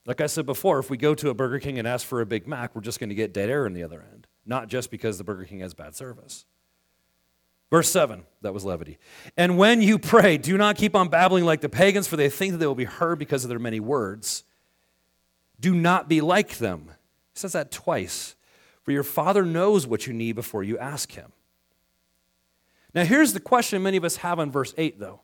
Like 0.07 0.21
I 0.21 0.27
said 0.27 0.45
before, 0.45 0.79
if 0.79 0.89
we 0.89 0.95
go 0.95 1.13
to 1.13 1.29
a 1.29 1.33
Burger 1.33 1.59
King 1.59 1.77
and 1.77 1.87
ask 1.87 2.07
for 2.07 2.21
a 2.21 2.25
Big 2.25 2.47
Mac, 2.47 2.73
we're 2.73 2.81
just 2.81 2.97
going 2.97 3.09
to 3.09 3.15
get 3.15 3.33
dead 3.33 3.49
air 3.49 3.65
on 3.65 3.73
the 3.73 3.83
other 3.83 4.03
end, 4.13 4.25
not 4.45 4.69
just 4.69 4.89
because 4.89 5.17
the 5.17 5.25
Burger 5.25 5.43
King 5.43 5.59
has 5.59 5.73
bad 5.73 5.95
service. 5.95 6.45
Verse 7.69 7.89
7, 7.91 8.23
that 8.41 8.53
was 8.53 8.63
levity. 8.63 8.97
And 9.35 9.57
when 9.57 9.81
you 9.81 9.99
pray, 9.99 10.37
do 10.37 10.57
not 10.57 10.77
keep 10.77 10.95
on 10.95 11.09
babbling 11.09 11.43
like 11.43 11.59
the 11.59 11.67
pagans, 11.67 12.07
for 12.07 12.15
they 12.15 12.29
think 12.29 12.53
that 12.53 12.59
they 12.59 12.65
will 12.65 12.73
be 12.73 12.85
heard 12.85 13.19
because 13.19 13.43
of 13.43 13.49
their 13.49 13.59
many 13.59 13.81
words. 13.81 14.45
Do 15.59 15.75
not 15.75 16.07
be 16.07 16.21
like 16.21 16.57
them. 16.57 16.91
He 17.33 17.39
says 17.39 17.51
that 17.51 17.69
twice. 17.69 18.35
For 18.83 18.93
your 18.93 19.03
Father 19.03 19.43
knows 19.43 19.85
what 19.85 20.07
you 20.07 20.13
need 20.13 20.33
before 20.33 20.63
you 20.63 20.77
ask 20.77 21.11
Him. 21.11 21.33
Now, 22.93 23.03
here's 23.03 23.33
the 23.33 23.41
question 23.41 23.83
many 23.83 23.97
of 23.97 24.05
us 24.05 24.17
have 24.17 24.39
on 24.39 24.49
verse 24.49 24.73
8, 24.77 24.97
though. 24.97 25.19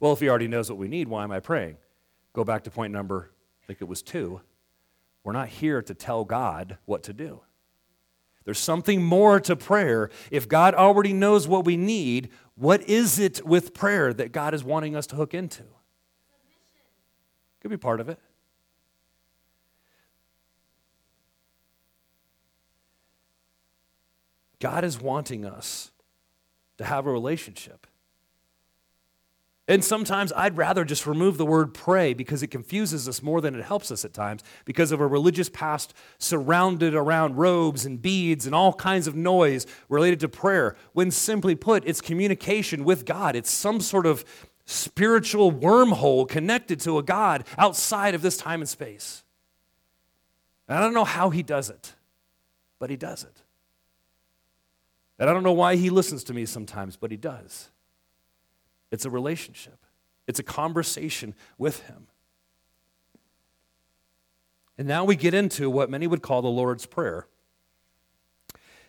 Well, 0.00 0.14
if 0.14 0.20
He 0.20 0.30
already 0.30 0.48
knows 0.48 0.70
what 0.70 0.78
we 0.78 0.88
need, 0.88 1.08
why 1.08 1.24
am 1.24 1.32
I 1.32 1.40
praying? 1.40 1.76
Go 2.32 2.44
back 2.44 2.64
to 2.64 2.70
point 2.70 2.94
number, 2.94 3.30
I 3.66 3.72
think 3.72 3.82
it 3.82 3.88
was 3.88 4.00
two. 4.00 4.42
We're 5.24 5.32
not 5.32 5.48
here 5.48 5.82
to 5.82 5.92
tell 5.92 6.24
God 6.24 6.78
what 6.84 7.02
to 7.02 7.12
do. 7.12 7.40
There's 8.44 8.60
something 8.60 9.02
more 9.02 9.40
to 9.40 9.56
prayer. 9.56 10.08
If 10.30 10.48
God 10.48 10.72
already 10.72 11.12
knows 11.12 11.48
what 11.48 11.64
we 11.64 11.76
need, 11.76 12.30
what 12.54 12.88
is 12.88 13.18
it 13.18 13.44
with 13.44 13.74
prayer 13.74 14.14
that 14.14 14.30
God 14.30 14.54
is 14.54 14.62
wanting 14.62 14.94
us 14.94 15.08
to 15.08 15.16
hook 15.16 15.34
into? 15.34 15.64
Could 17.60 17.72
be 17.72 17.76
part 17.76 18.00
of 18.00 18.08
it. 18.08 18.20
God 24.60 24.84
is 24.84 25.00
wanting 25.00 25.44
us 25.44 25.90
to 26.78 26.84
have 26.84 27.04
a 27.04 27.10
relationship. 27.10 27.88
And 29.68 29.84
sometimes 29.84 30.32
I'd 30.36 30.56
rather 30.56 30.84
just 30.84 31.06
remove 31.06 31.38
the 31.38 31.46
word 31.46 31.74
pray 31.74 32.14
because 32.14 32.42
it 32.42 32.48
confuses 32.48 33.08
us 33.08 33.20
more 33.20 33.40
than 33.40 33.56
it 33.56 33.64
helps 33.64 33.90
us 33.90 34.04
at 34.04 34.12
times 34.12 34.44
because 34.64 34.92
of 34.92 35.00
a 35.00 35.06
religious 35.06 35.48
past 35.48 35.92
surrounded 36.18 36.94
around 36.94 37.36
robes 37.36 37.84
and 37.84 38.00
beads 38.00 38.46
and 38.46 38.54
all 38.54 38.72
kinds 38.72 39.08
of 39.08 39.16
noise 39.16 39.66
related 39.88 40.20
to 40.20 40.28
prayer. 40.28 40.76
When 40.92 41.10
simply 41.10 41.56
put, 41.56 41.84
it's 41.84 42.00
communication 42.00 42.84
with 42.84 43.04
God, 43.04 43.34
it's 43.34 43.50
some 43.50 43.80
sort 43.80 44.06
of 44.06 44.24
spiritual 44.66 45.52
wormhole 45.52 46.28
connected 46.28 46.78
to 46.80 46.98
a 46.98 47.02
God 47.02 47.44
outside 47.58 48.14
of 48.14 48.22
this 48.22 48.36
time 48.36 48.60
and 48.60 48.68
space. 48.68 49.24
And 50.68 50.78
I 50.78 50.80
don't 50.80 50.94
know 50.94 51.04
how 51.04 51.30
he 51.30 51.42
does 51.42 51.70
it, 51.70 51.94
but 52.78 52.90
he 52.90 52.96
does 52.96 53.24
it. 53.24 53.42
And 55.18 55.28
I 55.28 55.32
don't 55.32 55.42
know 55.42 55.52
why 55.52 55.74
he 55.76 55.90
listens 55.90 56.22
to 56.24 56.34
me 56.34 56.46
sometimes, 56.46 56.96
but 56.96 57.10
he 57.10 57.16
does. 57.16 57.70
It's 58.90 59.04
a 59.04 59.10
relationship, 59.10 59.84
it's 60.26 60.38
a 60.38 60.44
conversation 60.44 61.34
with 61.58 61.80
Him. 61.86 62.06
And 64.78 64.86
now 64.86 65.04
we 65.04 65.16
get 65.16 65.32
into 65.32 65.70
what 65.70 65.90
many 65.90 66.06
would 66.06 66.22
call 66.22 66.42
the 66.42 66.48
Lord's 66.48 66.86
Prayer. 66.86 67.26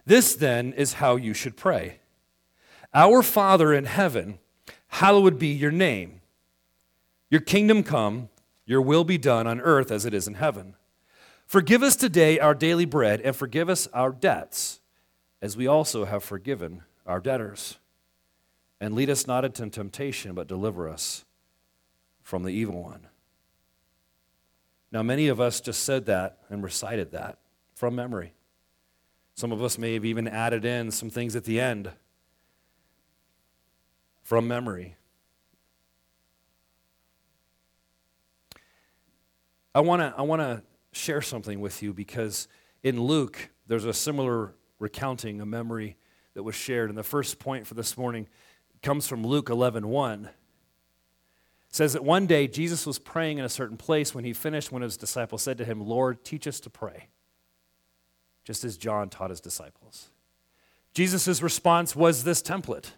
This 0.05 0.35
then 0.35 0.73
is 0.73 0.93
how 0.93 1.15
you 1.15 1.33
should 1.33 1.57
pray 1.57 1.99
Our 2.93 3.23
Father 3.23 3.73
in 3.73 3.85
heaven, 3.85 4.39
hallowed 4.87 5.39
be 5.39 5.47
your 5.47 5.71
name. 5.71 6.21
Your 7.29 7.41
kingdom 7.41 7.83
come, 7.83 8.29
your 8.65 8.81
will 8.81 9.03
be 9.03 9.17
done 9.17 9.47
on 9.47 9.59
earth 9.61 9.91
as 9.91 10.05
it 10.05 10.13
is 10.13 10.27
in 10.27 10.35
heaven. 10.35 10.75
Forgive 11.45 11.81
us 11.81 11.95
today 11.95 12.39
our 12.39 12.53
daily 12.53 12.85
bread, 12.85 13.21
and 13.21 13.35
forgive 13.35 13.69
us 13.69 13.87
our 13.93 14.11
debts, 14.11 14.81
as 15.41 15.55
we 15.55 15.67
also 15.67 16.05
have 16.05 16.23
forgiven 16.23 16.83
our 17.05 17.19
debtors 17.19 17.77
and 18.79 18.95
lead 18.95 19.09
us 19.09 19.27
not 19.27 19.45
into 19.45 19.69
temptation, 19.69 20.33
but 20.33 20.47
deliver 20.47 20.87
us 20.87 21.25
from 22.21 22.43
the 22.43 22.51
evil 22.51 22.83
one. 22.83 23.07
Now, 24.91 25.03
many 25.03 25.27
of 25.27 25.41
us 25.41 25.59
just 25.59 25.83
said 25.83 26.05
that 26.05 26.39
and 26.49 26.63
recited 26.63 27.11
that 27.11 27.39
from 27.73 27.95
memory. 27.95 28.33
Some 29.35 29.51
of 29.51 29.61
us 29.61 29.77
may 29.77 29.93
have 29.93 30.05
even 30.05 30.27
added 30.27 30.65
in 30.65 30.91
some 30.91 31.09
things 31.09 31.35
at 31.35 31.43
the 31.43 31.59
end 31.59 31.91
from 34.23 34.47
memory. 34.47 34.97
I 39.75 39.81
want 39.81 40.01
to 40.01 40.13
I 40.17 40.23
wanna 40.23 40.63
share 40.91 41.21
something 41.21 41.59
with 41.59 41.83
you 41.83 41.93
because 41.93 42.47
in 42.81 42.99
Luke, 42.99 43.51
there's 43.67 43.85
a 43.85 43.93
similar 43.93 44.55
recounting, 44.79 45.39
a 45.39 45.45
memory 45.45 45.97
that 46.33 46.43
was 46.43 46.55
shared. 46.55 46.89
And 46.89 46.97
the 46.97 47.03
first 47.03 47.37
point 47.37 47.67
for 47.67 47.73
this 47.73 47.97
morning 47.97 48.27
comes 48.81 49.07
from 49.07 49.25
Luke 49.25 49.49
11 49.49 49.87
1. 49.87 50.25
It 50.25 50.31
says 51.75 51.93
that 51.93 52.03
one 52.03 52.25
day 52.27 52.47
Jesus 52.47 52.85
was 52.85 52.99
praying 52.99 53.37
in 53.37 53.45
a 53.45 53.49
certain 53.49 53.77
place. 53.77 54.15
When 54.15 54.23
he 54.23 54.33
finished, 54.33 54.71
one 54.71 54.81
of 54.81 54.87
his 54.87 54.97
disciples 54.97 55.41
said 55.41 55.57
to 55.57 55.65
him, 55.65 55.81
Lord, 55.81 56.23
teach 56.23 56.47
us 56.47 56.59
to 56.61 56.69
pray, 56.69 57.07
just 58.43 58.63
as 58.63 58.77
John 58.77 59.09
taught 59.09 59.29
his 59.29 59.41
disciples. 59.41 60.09
Jesus' 60.93 61.41
response 61.41 61.95
was 61.95 62.23
this 62.23 62.41
template. 62.41 62.91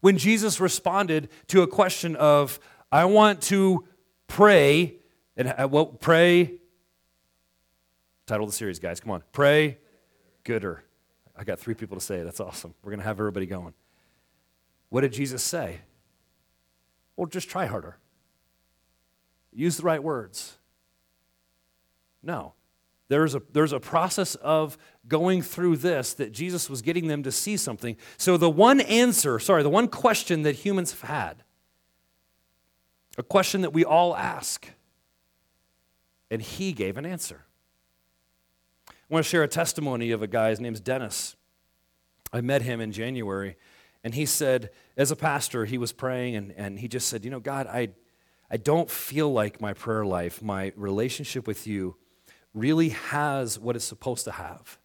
When 0.00 0.18
Jesus 0.18 0.60
responded 0.60 1.28
to 1.48 1.62
a 1.62 1.66
question 1.66 2.16
of, 2.16 2.58
I 2.90 3.04
want 3.04 3.42
to 3.42 3.86
pray, 4.26 4.96
and 5.36 5.54
uh, 5.56 5.68
well, 5.70 5.86
pray, 5.86 6.54
title 8.26 8.44
of 8.44 8.50
the 8.50 8.56
series, 8.56 8.78
guys, 8.78 9.00
come 9.00 9.12
on, 9.12 9.22
pray 9.32 9.78
gooder. 10.46 10.84
I 11.36 11.44
got 11.44 11.58
three 11.58 11.74
people 11.74 11.98
to 11.98 12.02
say, 12.02 12.22
that's 12.22 12.40
awesome. 12.40 12.74
We're 12.82 12.92
going 12.92 13.00
to 13.00 13.06
have 13.06 13.20
everybody 13.20 13.44
going. 13.44 13.74
What 14.88 15.02
did 15.02 15.12
Jesus 15.12 15.42
say? 15.42 15.80
Well, 17.16 17.26
just 17.26 17.48
try 17.48 17.66
harder. 17.66 17.96
Use 19.52 19.76
the 19.78 19.82
right 19.82 20.02
words. 20.02 20.58
No. 22.22 22.52
There's 23.08 23.34
a, 23.34 23.42
there's 23.52 23.72
a 23.72 23.80
process 23.80 24.34
of 24.36 24.76
going 25.06 25.40
through 25.40 25.76
this 25.76 26.12
that 26.14 26.32
Jesus 26.32 26.68
was 26.68 26.82
getting 26.82 27.06
them 27.06 27.22
to 27.22 27.32
see 27.32 27.56
something. 27.56 27.96
So, 28.16 28.36
the 28.36 28.50
one 28.50 28.80
answer, 28.80 29.38
sorry, 29.38 29.62
the 29.62 29.70
one 29.70 29.88
question 29.88 30.42
that 30.42 30.56
humans 30.56 30.90
have 30.90 31.02
had, 31.02 31.44
a 33.16 33.22
question 33.22 33.60
that 33.62 33.72
we 33.72 33.84
all 33.84 34.16
ask, 34.16 34.68
and 36.30 36.42
he 36.42 36.72
gave 36.72 36.96
an 36.96 37.06
answer. 37.06 37.44
I 38.88 38.92
want 39.08 39.24
to 39.24 39.30
share 39.30 39.44
a 39.44 39.48
testimony 39.48 40.10
of 40.10 40.20
a 40.20 40.26
guy, 40.26 40.50
his 40.50 40.58
name's 40.58 40.80
Dennis. 40.80 41.36
I 42.32 42.40
met 42.40 42.62
him 42.62 42.80
in 42.80 42.90
January 42.90 43.56
and 44.06 44.14
he 44.14 44.24
said, 44.24 44.70
as 44.96 45.10
a 45.10 45.16
pastor, 45.16 45.64
he 45.64 45.78
was 45.78 45.90
praying 45.90 46.36
and, 46.36 46.52
and 46.52 46.78
he 46.78 46.86
just 46.86 47.08
said, 47.08 47.24
You 47.24 47.30
know, 47.32 47.40
God, 47.40 47.66
I, 47.66 47.88
I 48.48 48.56
don't 48.56 48.88
feel 48.88 49.32
like 49.32 49.60
my 49.60 49.72
prayer 49.72 50.06
life, 50.06 50.40
my 50.40 50.72
relationship 50.76 51.48
with 51.48 51.66
you, 51.66 51.96
really 52.54 52.90
has 52.90 53.58
what 53.58 53.74
it's 53.74 53.84
supposed 53.84 54.22
to 54.26 54.30
have. 54.30 54.78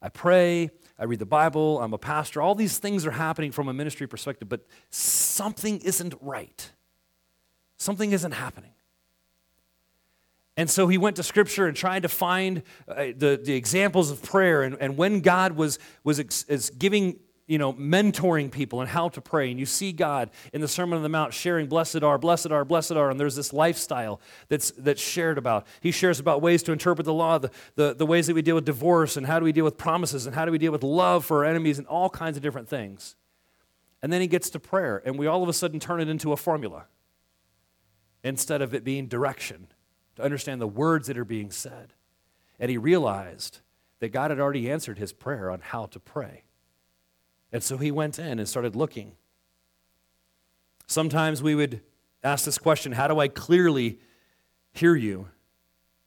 I 0.00 0.08
pray, 0.08 0.70
I 0.98 1.04
read 1.04 1.18
the 1.18 1.26
Bible, 1.26 1.82
I'm 1.82 1.92
a 1.92 1.98
pastor, 1.98 2.40
all 2.40 2.54
these 2.54 2.78
things 2.78 3.04
are 3.04 3.10
happening 3.10 3.52
from 3.52 3.68
a 3.68 3.74
ministry 3.74 4.06
perspective, 4.06 4.48
but 4.48 4.66
something 4.88 5.78
isn't 5.80 6.14
right. 6.22 6.70
Something 7.76 8.12
isn't 8.12 8.32
happening. 8.32 8.72
And 10.56 10.70
so 10.70 10.88
he 10.88 10.96
went 10.96 11.16
to 11.16 11.22
scripture 11.22 11.66
and 11.66 11.76
tried 11.76 12.04
to 12.04 12.08
find 12.08 12.62
uh, 12.88 13.08
the, 13.14 13.38
the 13.44 13.52
examples 13.52 14.10
of 14.10 14.22
prayer 14.22 14.62
and, 14.62 14.78
and 14.80 14.96
when 14.96 15.20
God 15.20 15.56
was, 15.56 15.78
was 16.04 16.18
ex, 16.18 16.70
giving 16.70 17.18
you 17.52 17.58
know, 17.58 17.74
mentoring 17.74 18.50
people 18.50 18.80
and 18.80 18.88
how 18.88 19.10
to 19.10 19.20
pray. 19.20 19.50
And 19.50 19.60
you 19.60 19.66
see 19.66 19.92
God 19.92 20.30
in 20.54 20.62
the 20.62 20.68
Sermon 20.68 20.96
on 20.96 21.02
the 21.02 21.10
Mount 21.10 21.34
sharing, 21.34 21.66
blessed 21.66 22.02
are, 22.02 22.16
blessed 22.16 22.50
are, 22.50 22.64
blessed 22.64 22.92
are. 22.92 23.10
And 23.10 23.20
there's 23.20 23.36
this 23.36 23.52
lifestyle 23.52 24.22
that's, 24.48 24.70
that's 24.70 25.02
shared 25.02 25.36
about. 25.36 25.66
He 25.82 25.90
shares 25.90 26.18
about 26.18 26.40
ways 26.40 26.62
to 26.62 26.72
interpret 26.72 27.04
the 27.04 27.12
law, 27.12 27.36
the, 27.36 27.50
the, 27.74 27.94
the 27.94 28.06
ways 28.06 28.26
that 28.28 28.34
we 28.34 28.40
deal 28.40 28.54
with 28.54 28.64
divorce, 28.64 29.18
and 29.18 29.26
how 29.26 29.38
do 29.38 29.44
we 29.44 29.52
deal 29.52 29.66
with 29.66 29.76
promises, 29.76 30.24
and 30.24 30.34
how 30.34 30.46
do 30.46 30.50
we 30.50 30.56
deal 30.56 30.72
with 30.72 30.82
love 30.82 31.26
for 31.26 31.44
our 31.44 31.50
enemies, 31.50 31.76
and 31.76 31.86
all 31.88 32.08
kinds 32.08 32.38
of 32.38 32.42
different 32.42 32.70
things. 32.70 33.16
And 34.00 34.10
then 34.10 34.22
he 34.22 34.28
gets 34.28 34.48
to 34.48 34.58
prayer, 34.58 35.02
and 35.04 35.18
we 35.18 35.26
all 35.26 35.42
of 35.42 35.48
a 35.50 35.52
sudden 35.52 35.78
turn 35.78 36.00
it 36.00 36.08
into 36.08 36.32
a 36.32 36.38
formula 36.38 36.86
instead 38.24 38.62
of 38.62 38.72
it 38.72 38.82
being 38.82 39.08
direction 39.08 39.66
to 40.16 40.22
understand 40.22 40.58
the 40.58 40.66
words 40.66 41.06
that 41.08 41.18
are 41.18 41.24
being 41.26 41.50
said. 41.50 41.92
And 42.58 42.70
he 42.70 42.78
realized 42.78 43.58
that 44.00 44.08
God 44.08 44.30
had 44.30 44.40
already 44.40 44.70
answered 44.70 44.96
his 44.96 45.12
prayer 45.12 45.50
on 45.50 45.60
how 45.60 45.84
to 45.84 46.00
pray. 46.00 46.44
And 47.52 47.62
so 47.62 47.76
he 47.76 47.90
went 47.90 48.18
in 48.18 48.38
and 48.38 48.48
started 48.48 48.74
looking. 48.74 49.12
Sometimes 50.86 51.42
we 51.42 51.54
would 51.54 51.80
ask 52.24 52.44
this 52.44 52.58
question 52.58 52.92
How 52.92 53.08
do 53.08 53.20
I 53.20 53.28
clearly 53.28 53.98
hear 54.72 54.96
you? 54.96 55.28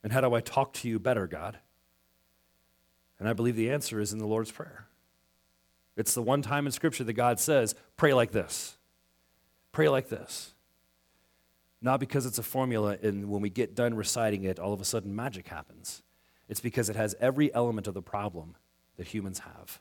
And 0.03 0.11
how 0.13 0.21
do 0.21 0.33
I 0.35 0.41
talk 0.41 0.73
to 0.73 0.87
you 0.87 0.99
better, 0.99 1.25
God? 1.25 1.57
And 3.19 3.27
I 3.27 3.33
believe 3.33 3.55
the 3.55 3.71
answer 3.71 3.99
is 3.99 4.13
in 4.13 4.19
the 4.19 4.27
Lord's 4.27 4.51
Prayer. 4.51 4.87
It's 5.95 6.13
the 6.13 6.21
one 6.21 6.41
time 6.41 6.65
in 6.65 6.71
Scripture 6.71 7.03
that 7.03 7.13
God 7.13 7.39
says, 7.39 7.75
Pray 7.97 8.13
like 8.13 8.31
this. 8.31 8.77
Pray 9.71 9.89
like 9.89 10.09
this. 10.09 10.53
Not 11.81 11.99
because 11.99 12.25
it's 12.25 12.37
a 12.37 12.43
formula, 12.43 12.97
and 13.01 13.29
when 13.29 13.41
we 13.41 13.49
get 13.49 13.75
done 13.75 13.93
reciting 13.93 14.43
it, 14.43 14.59
all 14.59 14.73
of 14.73 14.81
a 14.81 14.85
sudden 14.85 15.15
magic 15.15 15.47
happens. 15.47 16.03
It's 16.47 16.59
because 16.59 16.89
it 16.89 16.95
has 16.95 17.15
every 17.19 17.53
element 17.53 17.87
of 17.87 17.93
the 17.93 18.01
problem 18.01 18.55
that 18.97 19.07
humans 19.07 19.39
have. 19.39 19.79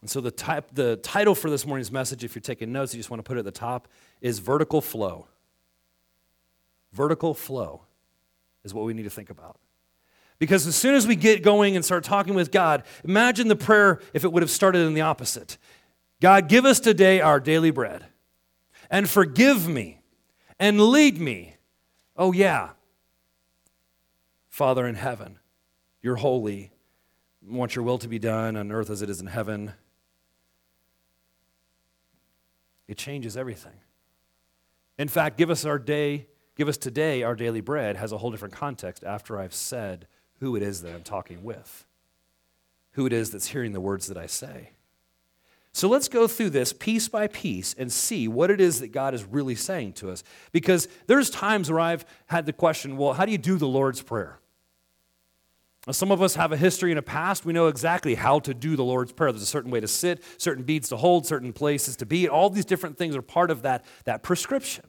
And 0.00 0.08
so 0.08 0.20
the, 0.20 0.30
type, 0.30 0.68
the 0.72 0.96
title 0.96 1.34
for 1.34 1.50
this 1.50 1.66
morning's 1.66 1.90
message, 1.90 2.22
if 2.22 2.34
you're 2.34 2.40
taking 2.40 2.72
notes, 2.72 2.94
you 2.94 2.98
just 2.98 3.10
want 3.10 3.18
to 3.18 3.24
put 3.24 3.36
it 3.36 3.40
at 3.40 3.44
the 3.44 3.50
top, 3.50 3.88
is 4.20 4.38
Vertical 4.38 4.80
Flow. 4.80 5.26
Vertical 6.92 7.34
flow 7.34 7.82
is 8.64 8.72
what 8.72 8.84
we 8.84 8.94
need 8.94 9.02
to 9.02 9.10
think 9.10 9.30
about. 9.30 9.58
Because 10.38 10.66
as 10.66 10.76
soon 10.76 10.94
as 10.94 11.06
we 11.06 11.16
get 11.16 11.42
going 11.42 11.74
and 11.76 11.84
start 11.84 12.04
talking 12.04 12.34
with 12.34 12.50
God, 12.50 12.84
imagine 13.04 13.48
the 13.48 13.56
prayer 13.56 14.00
if 14.14 14.24
it 14.24 14.32
would 14.32 14.42
have 14.42 14.50
started 14.50 14.86
in 14.86 14.94
the 14.94 15.00
opposite 15.00 15.58
God, 16.20 16.48
give 16.48 16.64
us 16.64 16.80
today 16.80 17.20
our 17.20 17.38
daily 17.38 17.70
bread, 17.70 18.06
and 18.90 19.08
forgive 19.08 19.68
me, 19.68 20.00
and 20.58 20.80
lead 20.80 21.20
me. 21.20 21.54
Oh, 22.16 22.32
yeah, 22.32 22.70
Father 24.48 24.86
in 24.86 24.96
heaven, 24.96 25.38
You're 26.02 26.16
holy. 26.16 26.72
I 27.48 27.54
want 27.54 27.76
your 27.76 27.84
will 27.84 27.98
to 27.98 28.08
be 28.08 28.18
done 28.18 28.56
on 28.56 28.72
earth 28.72 28.90
as 28.90 29.00
it 29.02 29.08
is 29.08 29.20
in 29.20 29.28
heaven. 29.28 29.74
It 32.88 32.96
changes 32.96 33.36
everything. 33.36 33.80
In 34.98 35.08
fact, 35.08 35.38
give 35.38 35.50
us 35.50 35.64
our 35.64 35.78
day, 35.78 36.26
give 36.56 36.68
us 36.68 36.76
today 36.76 37.22
our 37.22 37.36
daily 37.36 37.60
bread 37.60 37.96
has 37.96 38.10
a 38.10 38.18
whole 38.18 38.30
different 38.30 38.54
context 38.54 39.04
after 39.04 39.38
I've 39.38 39.54
said 39.54 40.08
who 40.40 40.56
it 40.56 40.62
is 40.62 40.82
that 40.82 40.94
I'm 40.94 41.02
talking 41.02 41.44
with, 41.44 41.86
who 42.92 43.06
it 43.06 43.12
is 43.12 43.30
that's 43.30 43.48
hearing 43.48 43.72
the 43.72 43.80
words 43.80 44.08
that 44.08 44.16
I 44.16 44.26
say. 44.26 44.70
So 45.72 45.88
let's 45.88 46.08
go 46.08 46.26
through 46.26 46.50
this 46.50 46.72
piece 46.72 47.08
by 47.08 47.28
piece 47.28 47.74
and 47.74 47.92
see 47.92 48.26
what 48.26 48.50
it 48.50 48.60
is 48.60 48.80
that 48.80 48.88
God 48.88 49.14
is 49.14 49.24
really 49.24 49.54
saying 49.54 49.92
to 49.94 50.10
us. 50.10 50.24
Because 50.50 50.88
there's 51.06 51.30
times 51.30 51.70
where 51.70 51.78
I've 51.78 52.04
had 52.26 52.46
the 52.46 52.52
question, 52.52 52.96
well, 52.96 53.12
how 53.12 53.24
do 53.24 53.30
you 53.30 53.38
do 53.38 53.58
the 53.58 53.68
Lord's 53.68 54.02
Prayer? 54.02 54.40
Now, 55.86 55.92
some 55.92 56.10
of 56.10 56.20
us 56.20 56.34
have 56.34 56.52
a 56.52 56.56
history 56.56 56.90
and 56.90 56.98
a 56.98 57.02
past. 57.02 57.44
We 57.44 57.52
know 57.52 57.68
exactly 57.68 58.14
how 58.14 58.40
to 58.40 58.52
do 58.52 58.76
the 58.76 58.84
Lord's 58.84 59.12
Prayer. 59.12 59.32
There's 59.32 59.42
a 59.42 59.46
certain 59.46 59.70
way 59.70 59.80
to 59.80 59.88
sit, 59.88 60.22
certain 60.36 60.64
beads 60.64 60.88
to 60.90 60.96
hold, 60.96 61.26
certain 61.26 61.52
places 61.52 61.96
to 61.96 62.06
be. 62.06 62.28
All 62.28 62.50
these 62.50 62.64
different 62.64 62.98
things 62.98 63.16
are 63.16 63.22
part 63.22 63.50
of 63.50 63.62
that, 63.62 63.84
that 64.04 64.22
prescription. 64.22 64.84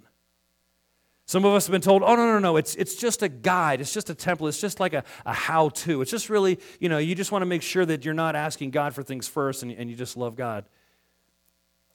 Some 1.25 1.45
of 1.45 1.53
us 1.53 1.67
have 1.67 1.71
been 1.71 1.81
told, 1.81 2.01
oh, 2.01 2.15
no, 2.15 2.25
no, 2.25 2.39
no, 2.39 2.57
it's, 2.57 2.73
it's 2.73 2.95
just 2.95 3.21
a 3.21 3.29
guide. 3.29 3.81
It's 3.81 3.93
just 3.93 4.09
a 4.09 4.15
template. 4.15 4.49
It's 4.49 4.59
just 4.59 4.79
like 4.79 4.93
a, 4.93 5.03
a 5.27 5.31
how 5.31 5.69
to. 5.69 6.01
It's 6.01 6.09
just 6.09 6.27
really, 6.27 6.59
you 6.79 6.89
know, 6.89 6.97
you 6.97 7.13
just 7.13 7.31
want 7.31 7.43
to 7.43 7.45
make 7.45 7.61
sure 7.61 7.85
that 7.85 8.03
you're 8.03 8.15
not 8.15 8.35
asking 8.35 8.71
God 8.71 8.95
for 8.95 9.03
things 9.03 9.27
first 9.27 9.61
and, 9.61 9.71
and 9.71 9.91
you 9.91 9.95
just 9.95 10.17
love 10.17 10.35
God. 10.35 10.65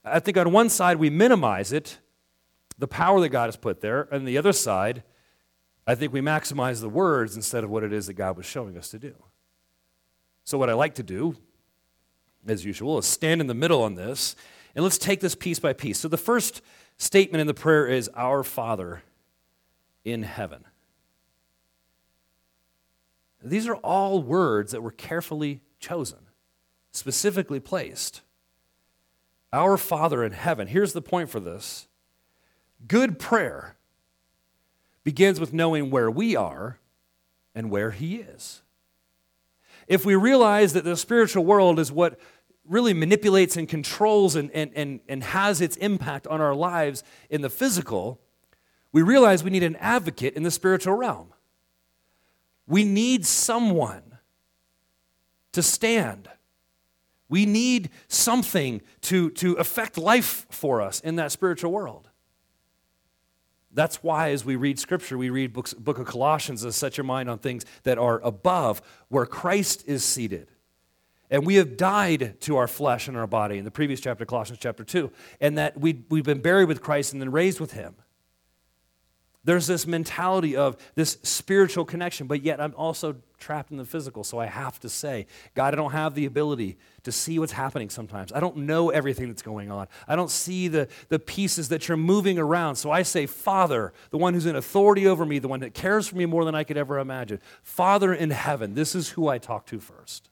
I 0.05 0.21
think 0.21 0.37
on 0.37 0.53
one 0.53 0.69
side, 0.69 0.99
we 0.99 1.11
minimize 1.11 1.73
it, 1.73 1.99
the 2.79 2.87
power 2.87 3.21
that 3.21 3.31
God 3.31 3.47
has 3.47 3.57
put 3.57 3.81
there. 3.81 4.07
On 4.15 4.25
the 4.25 4.39
other 4.39 4.53
side, 4.53 5.03
I 5.87 5.95
think 5.95 6.13
we 6.13 6.21
maximize 6.21 6.81
the 6.81 6.89
words 6.89 7.37
instead 7.37 7.65
of 7.65 7.71
what 7.71 7.85
it 7.85 7.93
is 7.93 8.07
that 8.07 8.15
God 8.15 8.37
was 8.37 8.47
showing 8.47 8.77
us 8.79 8.89
to 8.91 8.99
do. 8.99 9.15
So, 10.45 10.59
what 10.59 10.71
I 10.71 10.75
like 10.75 10.95
to 10.97 11.03
do, 11.03 11.37
as 12.47 12.65
usual, 12.65 12.99
is 12.99 13.07
stand 13.07 13.41
in 13.41 13.47
the 13.47 13.55
middle 13.55 13.83
on 13.83 13.95
this, 13.95 14.37
and 14.75 14.83
let's 14.83 14.99
take 14.99 15.21
this 15.21 15.35
piece 15.35 15.59
by 15.59 15.73
piece. 15.73 15.99
So, 15.99 16.09
the 16.09 16.17
first 16.17 16.63
statement 16.97 17.41
in 17.41 17.47
the 17.47 17.55
prayer 17.55 17.87
is 17.87 18.11
Our 18.15 18.43
Father 18.43 19.03
in 20.05 20.23
heaven. 20.23 20.65
These 23.43 23.69
are 23.69 23.77
all 23.77 24.23
words 24.23 24.73
that 24.73 24.83
were 24.83 24.91
carefully 24.91 25.61
chosen, 25.79 26.19
specifically 26.93 27.61
placed. 27.61 28.23
Our 29.53 29.77
Father 29.77 30.25
in 30.25 30.33
heaven. 30.33 30.67
Here's 30.67 30.95
the 30.95 31.03
point 31.03 31.29
for 31.29 31.41
this 31.41 31.87
good 32.87 33.19
prayer 33.19 33.74
begins 35.05 35.39
with 35.39 35.53
knowing 35.53 35.91
where 35.91 36.11
we 36.11 36.35
are 36.35 36.79
and 37.55 37.71
where 37.71 37.93
He 37.93 38.17
is. 38.17 38.63
If 39.87 40.05
we 40.05 40.15
realize 40.15 40.73
that 40.73 40.85
the 40.85 40.97
spiritual 40.97 41.45
world 41.45 41.79
is 41.79 41.93
what 41.93 42.19
really 42.67 42.95
manipulates 42.95 43.57
and 43.57 43.69
controls 43.69 44.35
and, 44.35 44.51
and, 44.53 44.71
and, 44.75 45.01
and 45.09 45.23
has 45.23 45.61
its 45.61 45.77
impact 45.77 46.27
on 46.27 46.41
our 46.41 46.55
lives 46.55 47.05
in 47.29 47.43
the 47.43 47.51
physical, 47.51 48.19
we 48.93 49.03
realize 49.03 49.45
we 49.45 49.51
need 49.51 49.63
an 49.63 49.77
advocate 49.77 50.35
in 50.35 50.43
the 50.43 50.51
spiritual 50.51 50.95
realm. 50.95 51.33
We 52.67 52.85
need 52.85 53.27
someone 53.27 54.19
to 55.53 55.63
stand. 55.63 56.29
We 57.29 57.45
need 57.45 57.91
something 58.09 58.81
to, 59.03 59.31
to 59.33 59.55
affect 59.55 59.99
life 59.99 60.47
for 60.51 60.81
us 60.81 61.01
in 61.01 61.17
that 61.17 61.33
spiritual 61.33 61.73
world. 61.73 62.09
That's 63.75 64.03
why, 64.03 64.31
as 64.31 64.45
we 64.45 64.57
read 64.57 64.79
Scripture, 64.79 65.19
we 65.19 65.31
read 65.31 65.53
books, 65.53 65.75
book 65.75 65.99
of 65.99 66.07
Colossians 66.07 66.63
to 66.63 66.73
set 66.73 66.97
your 66.97 67.05
mind 67.05 67.29
on 67.29 67.39
things 67.39 67.65
that 67.83 67.99
are 67.99 68.21
above, 68.21 68.81
where 69.09 69.27
Christ 69.27 69.85
is 69.87 70.05
seated. 70.05 70.49
And 71.31 71.45
we 71.45 71.57
have 71.57 71.77
died 71.77 72.41
to 72.43 72.57
our 72.57 72.69
flesh 72.69 73.09
and 73.09 73.17
our 73.17 73.27
body 73.27 73.59
in 73.59 73.65
the 73.65 73.71
previous 73.71 74.01
chapter, 74.01 74.25
Colossians 74.25 74.61
chapter 74.63 74.85
2, 74.85 75.11
and 75.41 75.59
that 75.59 75.79
we, 75.79 76.05
we've 76.09 76.25
been 76.25 76.41
buried 76.41 76.69
with 76.69 76.81
Christ 76.81 77.13
and 77.13 77.21
then 77.21 77.33
raised 77.33 77.59
with 77.59 77.73
Him. 77.73 77.97
There's 79.45 79.67
this 79.67 79.87
mentality 79.87 80.57
of 80.57 80.77
this 80.95 81.19
spiritual 81.23 81.85
connection, 81.85 82.27
but 82.27 82.43
yet 82.43 82.61
I'm 82.61 82.75
also 82.77 83.17
trapped 83.39 83.71
in 83.71 83.77
the 83.77 83.85
physical. 83.85 84.25
So 84.25 84.39
I 84.39 84.47
have 84.47 84.81
to 84.81 84.89
say, 84.89 85.27
God, 85.55 85.75
I 85.75 85.77
don't 85.77 85.93
have 85.93 86.15
the 86.15 86.25
ability 86.25 86.79
to 87.03 87.13
see 87.13 87.39
what's 87.39 87.53
happening 87.53 87.91
sometimes. 87.91 88.33
I 88.33 88.41
don't 88.41 88.57
know 88.59 88.89
everything 88.89 89.29
that's 89.29 89.43
going 89.43 89.71
on. 89.71 89.87
I 90.09 90.17
don't 90.17 90.31
see 90.31 90.69
the, 90.69 90.89
the 91.11 91.19
pieces 91.19 91.69
that 91.69 91.89
you're 91.89 91.99
moving 91.99 92.39
around. 92.39 92.77
So 92.77 92.91
I 92.91 93.03
say, 93.03 93.27
Father, 93.27 93.93
the 94.09 94.17
one 94.17 94.33
who's 94.33 94.47
in 94.47 94.57
authority 94.57 95.07
over 95.07 95.27
me, 95.27 95.39
the 95.39 95.49
one 95.49 95.61
that 95.61 95.75
cares 95.75 96.09
for 96.09 96.17
me 96.17 96.25
more 96.25 96.47
than 96.47 96.55
I 96.55 96.65
could 96.65 96.79
ever 96.79 96.99
imagine. 96.99 97.39
Father 97.63 98.15
in 98.15 98.31
heaven, 98.31 98.75
this 98.75 98.95
is 98.95 99.11
who 99.11 99.29
I 99.29 99.37
talk 99.37 99.67
to 99.67 99.79
first. 99.79 100.31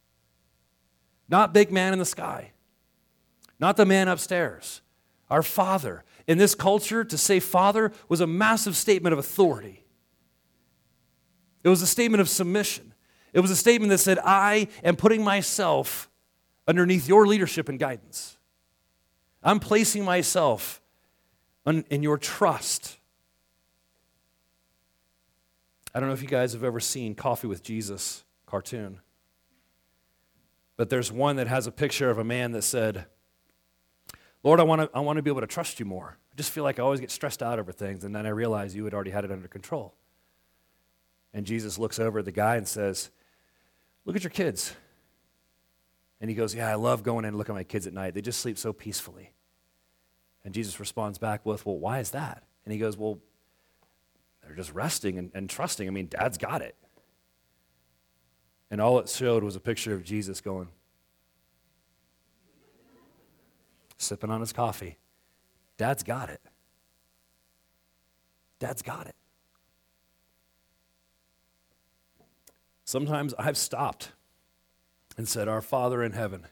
Not 1.29 1.53
big 1.53 1.71
man 1.71 1.93
in 1.93 1.99
the 1.99 2.07
sky, 2.07 2.53
not 3.61 3.77
the 3.77 3.87
man 3.87 4.09
upstairs. 4.09 4.81
Our 5.31 5.43
Father 5.43 6.05
in 6.27 6.39
this 6.39 6.55
culture, 6.55 7.05
to 7.05 7.19
say 7.19 7.41
father 7.41 7.93
was 8.09 8.21
a 8.21 8.27
massive 8.27 8.77
statement 8.77 9.13
of 9.13 9.19
authority. 9.19 9.85
It 11.65 11.69
was 11.69 11.83
a 11.83 11.87
statement 11.87 12.21
of 12.21 12.29
submission. 12.29 12.95
It 13.33 13.41
was 13.41 13.51
a 13.51 13.57
statement 13.57 13.91
that 13.91 13.99
said, 13.99 14.19
I 14.25 14.69
am 14.85 14.97
putting 14.97 15.25
myself 15.25 16.11
underneath 16.67 17.09
your 17.09 17.27
leadership 17.27 17.69
and 17.69 17.79
guidance. 17.79 18.37
I'm 19.43 19.61
placing 19.61 20.05
myself 20.05 20.81
in 21.67 22.03
your 22.03 22.19
trust. 22.19 22.99
I 25.95 26.01
don't 26.01 26.09
know 26.09 26.15
if 26.15 26.23
you 26.23 26.29
guys 26.29 26.53
have 26.53 26.65
ever 26.65 26.81
seen 26.81 27.15
Coffee 27.15 27.47
with 27.47 27.63
Jesus 27.63 28.25
cartoon, 28.47 29.01
but 30.77 30.91
there's 30.91 31.13
one 31.13 31.37
that 31.37 31.47
has 31.49 31.67
a 31.67 31.73
picture 31.73 32.11
of 32.11 32.19
a 32.19 32.25
man 32.25 32.53
that 32.53 32.63
said, 32.63 33.07
Lord, 34.43 34.59
I 34.61 34.65
want 34.65 34.83
to 34.83 34.91
I 34.93 35.01
want 35.01 35.19
to 35.19 35.23
be 35.23 35.31
able 35.31 35.41
to 35.41 35.47
trust 35.47 35.79
you 35.79 35.87
more. 35.87 36.17
I 36.33 36.37
just 36.37 36.51
feel 36.51 36.65
like 36.65 36.79
I 36.79 36.83
always 36.83 37.01
get 37.01 37.11
stressed 37.11 37.43
out 37.43 37.59
over 37.59 37.73
things, 37.73 38.05
and 38.05 38.15
then 38.15 38.27
I 38.27 38.31
realize 38.31 38.75
you 38.75 38.85
had 38.85 38.95
already 38.95 39.11
had 39.11 39.25
it 39.25 39.31
under 39.31 39.49
control. 39.49 39.95
And 41.35 41.47
Jesus 41.47 41.79
looks 41.79 41.99
over 41.99 42.19
at 42.19 42.25
the 42.25 42.33
guy 42.33 42.57
and 42.57 42.67
says, 42.67 43.11
Look 44.05 44.17
at 44.17 44.25
your 44.25 44.31
kids. 44.31 44.75
And 46.21 46.29
he 46.29 46.35
goes, 46.37 46.55
Yeah, 46.55 46.69
I 46.69 46.75
love 46.75 47.03
going 47.03 47.25
in 47.25 47.31
and 47.31 47.39
looking 47.39 47.55
at 47.55 47.59
my 47.59 47.65
kids 47.65 47.87
at 47.87 47.93
night. 47.93 48.15
They 48.15 48.21
just 48.21 48.41
sleep 48.41 48.59
so 48.59 48.73
peacefully. 48.73 49.33
And 50.45 50.53
Jesus 50.53 50.81
responds 50.81 51.19
back 51.19 51.47
with, 51.47 51.65
Well, 51.65 51.79
why 51.79 52.01
is 52.01 52.11
that? 52.11 52.43
And 52.65 52.73
he 52.73 52.79
goes, 52.79 52.97
Well, 52.97 53.19
they're 54.43 54.57
just 54.57 54.73
resting 54.73 55.19
and, 55.19 55.31
and 55.35 55.49
trusting. 55.49 55.87
I 55.87 55.91
mean, 55.91 56.09
dad's 56.09 56.39
got 56.39 56.63
it. 56.63 56.77
And 58.71 58.81
all 58.81 58.99
it 58.99 59.09
showed 59.09 59.45
was 59.45 59.57
a 59.57 59.61
picture 59.61 59.95
of 59.95 60.03
Jesus 60.03 60.41
going, 60.41 60.69
sipping 64.03 64.31
on 64.31 64.41
his 64.41 64.53
coffee. 64.53 64.99
Dad's 65.77 66.03
got 66.03 66.29
it. 66.29 66.41
Dad's 68.59 68.83
got 68.83 69.07
it. 69.07 69.17
Sometimes 72.85 73.33
I've 73.39 73.57
stopped 73.57 74.13
and 75.17 75.29
said, 75.29 75.49
Our 75.49 75.63
Father 75.63 76.03
in 76.03 76.13
heaven. 76.13 76.47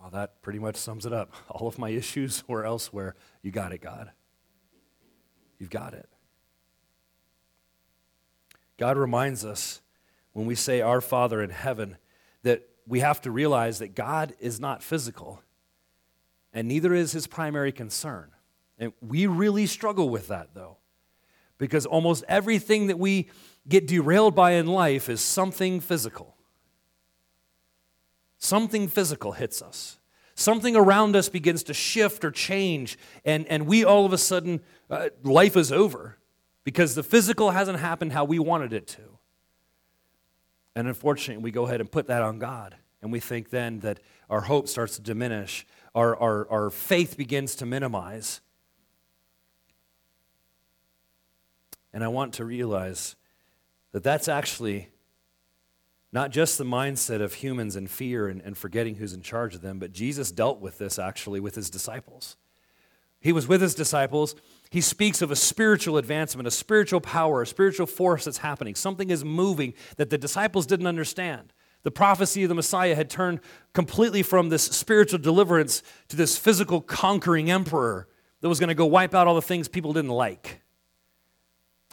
Well, 0.00 0.10
that 0.10 0.40
pretty 0.42 0.58
much 0.58 0.76
sums 0.76 1.04
it 1.04 1.12
up. 1.12 1.32
All 1.48 1.68
of 1.68 1.78
my 1.78 1.90
issues 1.90 2.42
were 2.48 2.64
elsewhere. 2.64 3.14
You 3.42 3.50
got 3.50 3.72
it, 3.72 3.80
God. 3.82 4.12
You've 5.58 5.70
got 5.70 5.94
it. 5.94 6.08
God 8.78 8.96
reminds 8.96 9.44
us 9.44 9.82
when 10.32 10.46
we 10.46 10.54
say, 10.54 10.80
Our 10.80 11.00
Father 11.00 11.42
in 11.42 11.50
heaven, 11.50 11.96
that 12.44 12.68
we 12.88 13.00
have 13.00 13.20
to 13.22 13.30
realize 13.30 13.78
that 13.78 13.94
God 13.94 14.34
is 14.40 14.58
not 14.58 14.82
physical, 14.82 15.42
and 16.52 16.66
neither 16.66 16.94
is 16.94 17.12
his 17.12 17.26
primary 17.26 17.70
concern. 17.70 18.30
And 18.78 18.92
we 19.00 19.26
really 19.26 19.66
struggle 19.66 20.08
with 20.08 20.28
that, 20.28 20.54
though, 20.54 20.78
because 21.58 21.84
almost 21.84 22.24
everything 22.28 22.86
that 22.86 22.98
we 22.98 23.28
get 23.68 23.86
derailed 23.86 24.34
by 24.34 24.52
in 24.52 24.66
life 24.66 25.08
is 25.08 25.20
something 25.20 25.80
physical. 25.80 26.36
Something 28.38 28.88
physical 28.88 29.32
hits 29.32 29.60
us. 29.60 29.98
Something 30.34 30.76
around 30.76 31.16
us 31.16 31.28
begins 31.28 31.64
to 31.64 31.74
shift 31.74 32.24
or 32.24 32.30
change, 32.30 32.96
and, 33.24 33.46
and 33.48 33.66
we 33.66 33.84
all 33.84 34.06
of 34.06 34.12
a 34.12 34.18
sudden, 34.18 34.60
uh, 34.88 35.08
life 35.24 35.56
is 35.56 35.72
over 35.72 36.16
because 36.62 36.94
the 36.94 37.02
physical 37.02 37.50
hasn't 37.50 37.80
happened 37.80 38.12
how 38.12 38.24
we 38.24 38.38
wanted 38.38 38.72
it 38.72 38.86
to. 38.86 39.17
And 40.78 40.86
unfortunately, 40.86 41.42
we 41.42 41.50
go 41.50 41.66
ahead 41.66 41.80
and 41.80 41.90
put 41.90 42.06
that 42.06 42.22
on 42.22 42.38
God. 42.38 42.76
And 43.02 43.10
we 43.10 43.18
think 43.18 43.50
then 43.50 43.80
that 43.80 43.98
our 44.30 44.42
hope 44.42 44.68
starts 44.68 44.94
to 44.94 45.02
diminish, 45.02 45.66
our, 45.92 46.16
our, 46.16 46.48
our 46.48 46.70
faith 46.70 47.16
begins 47.16 47.56
to 47.56 47.66
minimize. 47.66 48.40
And 51.92 52.04
I 52.04 52.08
want 52.08 52.34
to 52.34 52.44
realize 52.44 53.16
that 53.90 54.04
that's 54.04 54.28
actually 54.28 54.90
not 56.12 56.30
just 56.30 56.58
the 56.58 56.64
mindset 56.64 57.20
of 57.20 57.34
humans 57.34 57.74
in 57.74 57.88
fear 57.88 58.28
and, 58.28 58.40
and 58.40 58.56
forgetting 58.56 58.94
who's 58.94 59.14
in 59.14 59.22
charge 59.22 59.56
of 59.56 59.62
them, 59.62 59.80
but 59.80 59.90
Jesus 59.90 60.30
dealt 60.30 60.60
with 60.60 60.78
this 60.78 60.96
actually 60.96 61.40
with 61.40 61.56
his 61.56 61.70
disciples. 61.70 62.36
He 63.18 63.32
was 63.32 63.48
with 63.48 63.60
his 63.60 63.74
disciples. 63.74 64.36
He 64.70 64.80
speaks 64.80 65.22
of 65.22 65.30
a 65.30 65.36
spiritual 65.36 65.96
advancement, 65.96 66.46
a 66.46 66.50
spiritual 66.50 67.00
power, 67.00 67.42
a 67.42 67.46
spiritual 67.46 67.86
force 67.86 68.24
that's 68.24 68.38
happening. 68.38 68.74
Something 68.74 69.10
is 69.10 69.24
moving 69.24 69.74
that 69.96 70.10
the 70.10 70.18
disciples 70.18 70.66
didn't 70.66 70.86
understand. 70.86 71.52
The 71.84 71.90
prophecy 71.90 72.42
of 72.42 72.48
the 72.48 72.54
Messiah 72.54 72.94
had 72.94 73.08
turned 73.08 73.40
completely 73.72 74.22
from 74.22 74.48
this 74.48 74.64
spiritual 74.64 75.18
deliverance 75.18 75.82
to 76.08 76.16
this 76.16 76.36
physical 76.36 76.80
conquering 76.80 77.50
emperor 77.50 78.08
that 78.40 78.48
was 78.48 78.60
going 78.60 78.68
to 78.68 78.74
go 78.74 78.86
wipe 78.86 79.14
out 79.14 79.26
all 79.26 79.34
the 79.34 79.42
things 79.42 79.68
people 79.68 79.92
didn't 79.92 80.10
like. 80.10 80.60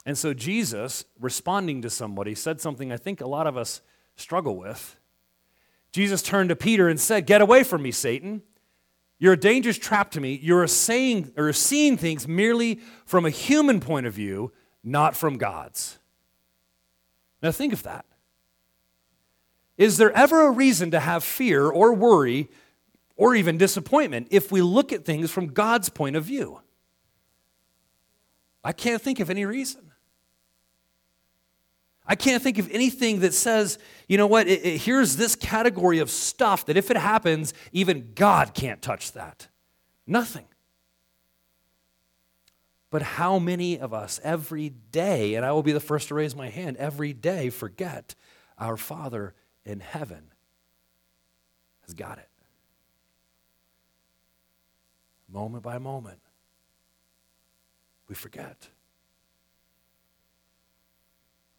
And 0.04 0.16
so 0.18 0.34
Jesus, 0.34 1.04
responding 1.18 1.82
to 1.82 1.90
somebody, 1.90 2.34
said 2.34 2.60
something 2.60 2.92
I 2.92 2.96
think 2.96 3.20
a 3.20 3.26
lot 3.26 3.46
of 3.46 3.56
us 3.56 3.80
struggle 4.16 4.56
with. 4.56 4.96
Jesus 5.92 6.22
turned 6.22 6.50
to 6.50 6.56
Peter 6.56 6.88
and 6.88 7.00
said, 7.00 7.26
Get 7.26 7.40
away 7.40 7.64
from 7.64 7.82
me, 7.82 7.90
Satan. 7.90 8.42
You're 9.18 9.32
a 9.32 9.38
dangerous 9.38 9.78
trap 9.78 10.10
to 10.12 10.20
me. 10.20 10.38
You're 10.42 10.66
saying 10.66 11.32
or 11.36 11.52
seeing 11.52 11.96
things 11.96 12.28
merely 12.28 12.80
from 13.06 13.24
a 13.24 13.30
human 13.30 13.80
point 13.80 14.06
of 14.06 14.12
view, 14.12 14.52
not 14.84 15.16
from 15.16 15.38
God's. 15.38 15.98
Now 17.42 17.50
think 17.50 17.72
of 17.72 17.82
that. 17.84 18.04
Is 19.78 19.98
there 19.98 20.12
ever 20.12 20.46
a 20.46 20.50
reason 20.50 20.90
to 20.90 21.00
have 21.00 21.22
fear 21.22 21.66
or 21.68 21.92
worry 21.92 22.48
or 23.16 23.34
even 23.34 23.58
disappointment 23.58 24.28
if 24.30 24.50
we 24.50 24.62
look 24.62 24.92
at 24.92 25.04
things 25.04 25.30
from 25.30 25.48
God's 25.48 25.88
point 25.88 26.16
of 26.16 26.24
view? 26.24 26.60
I 28.64 28.72
can't 28.72 29.00
think 29.00 29.20
of 29.20 29.30
any 29.30 29.44
reason. 29.44 29.92
I 32.06 32.14
can't 32.14 32.42
think 32.42 32.58
of 32.58 32.70
anything 32.70 33.20
that 33.20 33.34
says, 33.34 33.78
you 34.08 34.16
know 34.16 34.26
what, 34.26 34.46
it, 34.46 34.64
it, 34.64 34.80
here's 34.82 35.16
this 35.16 35.34
category 35.34 35.98
of 35.98 36.10
stuff 36.10 36.66
that 36.66 36.76
if 36.76 36.90
it 36.90 36.96
happens, 36.96 37.52
even 37.72 38.12
God 38.14 38.54
can't 38.54 38.80
touch 38.80 39.12
that. 39.12 39.48
Nothing. 40.06 40.46
But 42.90 43.02
how 43.02 43.38
many 43.38 43.78
of 43.78 43.92
us 43.92 44.20
every 44.22 44.68
day, 44.68 45.34
and 45.34 45.44
I 45.44 45.50
will 45.52 45.64
be 45.64 45.72
the 45.72 45.80
first 45.80 46.08
to 46.08 46.14
raise 46.14 46.36
my 46.36 46.48
hand, 46.48 46.76
every 46.76 47.12
day 47.12 47.50
forget 47.50 48.14
our 48.56 48.76
Father 48.76 49.34
in 49.64 49.80
heaven 49.80 50.30
has 51.84 51.94
got 51.94 52.18
it? 52.18 52.28
Moment 55.28 55.64
by 55.64 55.78
moment, 55.78 56.20
we 58.08 58.14
forget. 58.14 58.68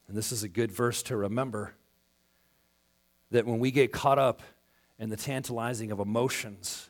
And 0.08 0.18
this 0.18 0.32
is 0.32 0.44
a 0.44 0.48
good 0.48 0.72
verse 0.72 1.04
to 1.04 1.18
remember 1.18 1.74
that 3.32 3.46
when 3.46 3.60
we 3.60 3.72
get 3.72 3.92
caught 3.92 4.20
up 4.20 4.42
in 5.00 5.10
the 5.10 5.18
tantalizing 5.18 5.92
of 5.92 6.00
emotions, 6.00 6.90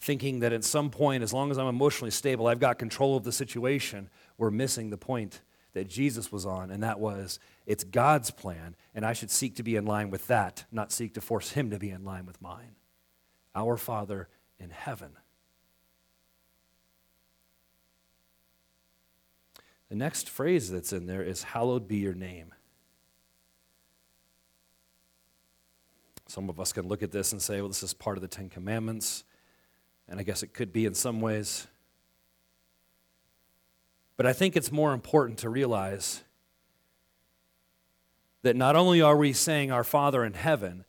thinking 0.00 0.40
that 0.40 0.52
at 0.52 0.64
some 0.64 0.90
point, 0.90 1.22
as 1.22 1.32
long 1.32 1.50
as 1.50 1.58
I'm 1.58 1.66
emotionally 1.66 2.10
stable, 2.10 2.46
I've 2.46 2.60
got 2.60 2.78
control 2.78 3.16
of 3.16 3.24
the 3.24 3.32
situation, 3.32 4.08
we're 4.38 4.50
missing 4.50 4.90
the 4.90 4.96
point 4.96 5.42
that 5.74 5.88
Jesus 5.88 6.32
was 6.32 6.46
on, 6.46 6.70
and 6.70 6.82
that 6.82 6.98
was 6.98 7.38
it's 7.66 7.84
God's 7.84 8.30
plan, 8.30 8.76
and 8.94 9.04
I 9.04 9.12
should 9.12 9.30
seek 9.30 9.56
to 9.56 9.62
be 9.62 9.76
in 9.76 9.84
line 9.84 10.10
with 10.10 10.26
that, 10.28 10.64
not 10.72 10.92
seek 10.92 11.14
to 11.14 11.20
force 11.20 11.50
Him 11.50 11.70
to 11.70 11.78
be 11.78 11.90
in 11.90 12.04
line 12.04 12.24
with 12.24 12.40
mine. 12.40 12.76
Our 13.54 13.76
Father 13.76 14.28
in 14.58 14.70
heaven. 14.70 15.10
The 19.88 19.96
next 19.96 20.28
phrase 20.28 20.70
that's 20.70 20.92
in 20.92 21.06
there 21.06 21.22
is, 21.22 21.42
Hallowed 21.42 21.86
be 21.86 21.96
your 21.96 22.14
name. 22.14 22.52
Some 26.26 26.50
of 26.50 26.58
us 26.58 26.72
can 26.72 26.88
look 26.88 27.02
at 27.02 27.12
this 27.12 27.32
and 27.32 27.40
say, 27.40 27.60
well, 27.60 27.68
this 27.68 27.82
is 27.82 27.94
part 27.94 28.18
of 28.18 28.22
the 28.22 28.28
Ten 28.28 28.48
Commandments. 28.48 29.24
And 30.08 30.18
I 30.18 30.22
guess 30.22 30.42
it 30.42 30.52
could 30.52 30.72
be 30.72 30.84
in 30.84 30.94
some 30.94 31.20
ways. 31.20 31.66
But 34.16 34.26
I 34.26 34.32
think 34.32 34.56
it's 34.56 34.72
more 34.72 34.92
important 34.92 35.38
to 35.40 35.48
realize 35.48 36.22
that 38.42 38.56
not 38.56 38.76
only 38.76 39.02
are 39.02 39.16
we 39.16 39.32
saying 39.32 39.70
our 39.70 39.84
Father 39.84 40.24
in 40.24 40.34
heaven, 40.34 40.84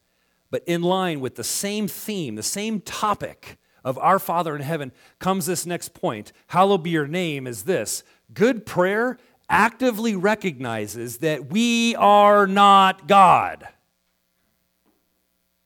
but 0.49 0.63
in 0.65 0.81
line 0.81 1.19
with 1.19 1.36
the 1.36 1.43
same 1.43 1.88
theme, 1.88 2.36
the 2.36 2.43
same 2.43 2.79
topic 2.79 3.57
of 3.83 3.97
our 3.99 4.19
Father 4.19 4.55
in 4.55 4.62
heaven 4.62 4.91
comes 5.19 5.45
this 5.45 5.65
next 5.65 5.93
point. 5.93 6.31
Hallowed 6.47 6.83
be 6.83 6.89
your 6.89 7.07
name 7.07 7.47
is 7.47 7.63
this 7.63 8.03
Good 8.33 8.65
prayer 8.65 9.17
actively 9.49 10.15
recognizes 10.15 11.19
that 11.19 11.51
we 11.51 11.95
are 11.95 12.47
not 12.47 13.07
God. 13.07 13.67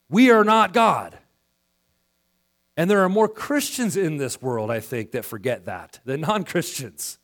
We 0.08 0.30
are 0.30 0.44
not 0.44 0.72
God. 0.72 1.18
And 2.76 2.90
there 2.90 3.02
are 3.02 3.08
more 3.08 3.28
Christians 3.28 3.96
in 3.96 4.16
this 4.16 4.40
world, 4.40 4.70
I 4.70 4.80
think, 4.80 5.12
that 5.12 5.24
forget 5.24 5.66
that 5.66 6.00
than 6.04 6.22
non 6.22 6.44
Christians. 6.44 7.18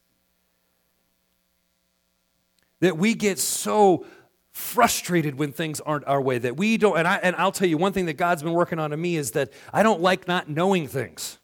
That 2.81 2.97
we 2.97 3.15
get 3.15 3.39
so 3.39 4.07
frustrated 4.53 5.37
when 5.37 5.53
things 5.53 5.81
aren't 5.81 6.07
our 6.07 6.21
way 6.21 6.37
that 6.37 6.57
we 6.57 6.77
don't 6.77 6.99
and 6.99 7.07
I 7.07 7.17
and 7.23 7.37
I'll 7.37 7.53
tell 7.53 7.69
you 7.69 7.79
one 7.79 7.93
thing 7.93 8.07
that 8.07 8.15
God's 8.15 8.43
been 8.43 8.55
working 8.55 8.81
on 8.81 8.93
in 8.93 9.01
me 9.01 9.17
is 9.17 9.31
that 9.33 9.53
I 9.73 9.85
don't 9.85 10.01
like 10.01 10.27
not 10.27 10.49
knowing 10.49 10.89
things. 10.89 11.39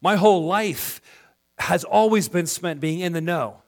My 0.00 0.16
whole 0.16 0.46
life 0.46 1.02
has 1.58 1.84
always 1.84 2.28
been 2.28 2.46
spent 2.46 2.80
being 2.80 3.00
in 3.00 3.12
the 3.12 3.20
know. 3.20 3.62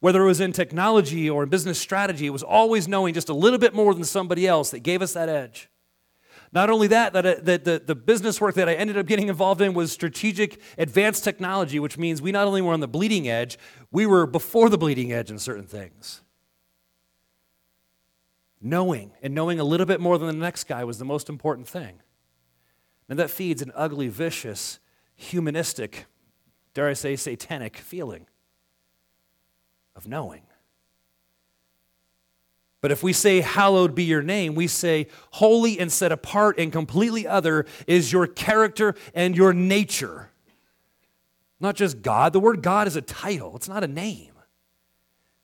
Whether 0.00 0.22
it 0.22 0.26
was 0.26 0.40
in 0.40 0.52
technology 0.52 1.28
or 1.28 1.42
in 1.42 1.50
business 1.50 1.78
strategy, 1.78 2.26
it 2.26 2.30
was 2.30 2.42
always 2.42 2.88
knowing 2.88 3.12
just 3.12 3.28
a 3.28 3.34
little 3.34 3.58
bit 3.58 3.74
more 3.74 3.92
than 3.92 4.04
somebody 4.04 4.46
else 4.46 4.70
that 4.70 4.80
gave 4.80 5.02
us 5.02 5.12
that 5.12 5.28
edge. 5.28 5.68
Not 6.52 6.68
only 6.68 6.88
that, 6.88 7.12
that, 7.12 7.26
uh, 7.26 7.34
that 7.42 7.64
the, 7.64 7.82
the 7.84 7.94
business 7.94 8.40
work 8.40 8.56
that 8.56 8.68
I 8.68 8.74
ended 8.74 8.98
up 8.98 9.06
getting 9.06 9.28
involved 9.28 9.60
in 9.60 9.72
was 9.72 9.92
strategic 9.92 10.60
advanced 10.78 11.22
technology, 11.22 11.78
which 11.78 11.96
means 11.96 12.20
we 12.20 12.32
not 12.32 12.46
only 12.46 12.60
were 12.60 12.72
on 12.72 12.80
the 12.80 12.88
bleeding 12.88 13.28
edge, 13.28 13.56
we 13.92 14.04
were 14.04 14.26
before 14.26 14.68
the 14.68 14.78
bleeding 14.78 15.12
edge 15.12 15.30
in 15.30 15.38
certain 15.38 15.66
things. 15.66 16.22
Knowing, 18.60 19.12
and 19.22 19.34
knowing 19.34 19.60
a 19.60 19.64
little 19.64 19.86
bit 19.86 20.00
more 20.00 20.18
than 20.18 20.26
the 20.26 20.32
next 20.32 20.64
guy 20.64 20.82
was 20.82 20.98
the 20.98 21.04
most 21.04 21.28
important 21.28 21.68
thing. 21.68 22.00
And 23.08 23.18
that 23.18 23.30
feeds 23.30 23.62
an 23.62 23.72
ugly, 23.74 24.08
vicious, 24.08 24.80
humanistic 25.14 26.06
dare 26.74 26.88
I 26.88 26.92
say, 26.92 27.16
satanic 27.16 27.76
feeling 27.76 28.26
of 29.96 30.06
knowing. 30.06 30.42
But 32.80 32.90
if 32.90 33.02
we 33.02 33.12
say, 33.12 33.40
Hallowed 33.40 33.94
be 33.94 34.04
your 34.04 34.22
name, 34.22 34.54
we 34.54 34.66
say, 34.66 35.08
Holy 35.32 35.78
and 35.78 35.92
set 35.92 36.12
apart 36.12 36.58
and 36.58 36.72
completely 36.72 37.26
other 37.26 37.66
is 37.86 38.12
your 38.12 38.26
character 38.26 38.94
and 39.14 39.36
your 39.36 39.52
nature. 39.52 40.30
Not 41.60 41.76
just 41.76 42.00
God. 42.00 42.32
The 42.32 42.40
word 42.40 42.62
God 42.62 42.86
is 42.86 42.96
a 42.96 43.02
title, 43.02 43.54
it's 43.56 43.68
not 43.68 43.84
a 43.84 43.88
name. 43.88 44.32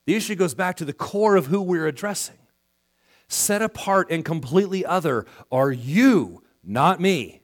The 0.07 0.15
issue 0.15 0.37
goes 0.37 0.55
back 0.55 0.77
to 0.77 0.85
the 0.85 0.93
core 0.93 1.37
of 1.37 1.47
who 1.47 1.61
we're 1.61 1.87
addressing. 1.87 2.39
Set 3.29 3.61
apart 3.61 4.09
and 4.11 4.25
completely 4.25 4.87
other 4.87 5.27
are 5.51 5.73
you, 5.73 6.45
not 6.62 7.01
me. 7.01 7.43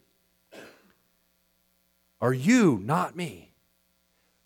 Are 2.20 2.32
you, 2.32 2.80
not 2.84 3.16
me. 3.16 3.51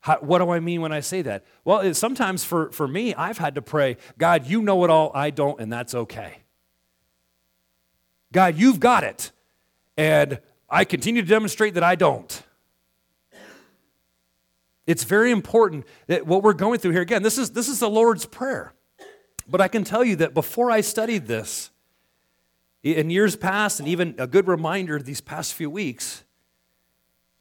How, 0.07 0.19
what 0.19 0.39
do 0.39 0.51
I 0.51 0.61
mean 0.61 0.83
when 0.83 0.93
I 0.93 1.01
say 1.01 1.21
that? 1.23 1.45
Well, 1.65 1.93
sometimes 1.93 2.45
for, 2.45 2.71
for 2.71 2.87
me, 2.87 3.13
I've 3.17 3.39
had 3.39 3.57
to 3.57 3.61
pray, 3.63 3.97
God, 4.19 4.47
you 4.47 4.63
know 4.63 4.85
it 4.85 4.91
all, 4.91 5.11
I 5.13 5.31
don't, 5.31 5.59
and 5.59 5.73
that's 5.73 5.97
okay. 5.97 6.43
God, 8.31 8.55
you've 8.55 8.79
got 8.79 9.03
it, 9.03 9.33
and 9.97 10.39
I 10.71 10.85
continue 10.85 11.23
to 11.23 11.29
demonstrate 11.29 11.75
that 11.75 11.83
I 11.83 11.97
don't. 11.97 12.41
It's 14.87 15.03
very 15.03 15.33
important 15.33 15.87
that 16.07 16.25
what 16.25 16.45
we're 16.45 16.53
going 16.53 16.79
through 16.79 16.93
here, 16.93 17.03
again, 17.03 17.25
this 17.25 17.37
is, 17.37 17.51
this 17.51 17.69
is 17.69 17.81
the 17.81 17.91
Lord's 17.91 18.27
Prayer. 18.27 18.75
But 19.49 19.61
I 19.61 19.67
can 19.67 19.83
tell 19.83 20.05
you 20.05 20.15
that 20.17 20.35
before 20.35 20.71
I 20.71 20.83
studied 20.83 21.27
this, 21.27 21.73
in 22.85 23.11
years 23.11 23.35
past, 23.35 23.81
and 23.81 23.89
even 23.89 24.15
a 24.19 24.29
good 24.29 24.47
reminder 24.47 25.01
these 25.01 25.21
past 25.21 25.53
few 25.53 25.69
weeks, 25.69 26.23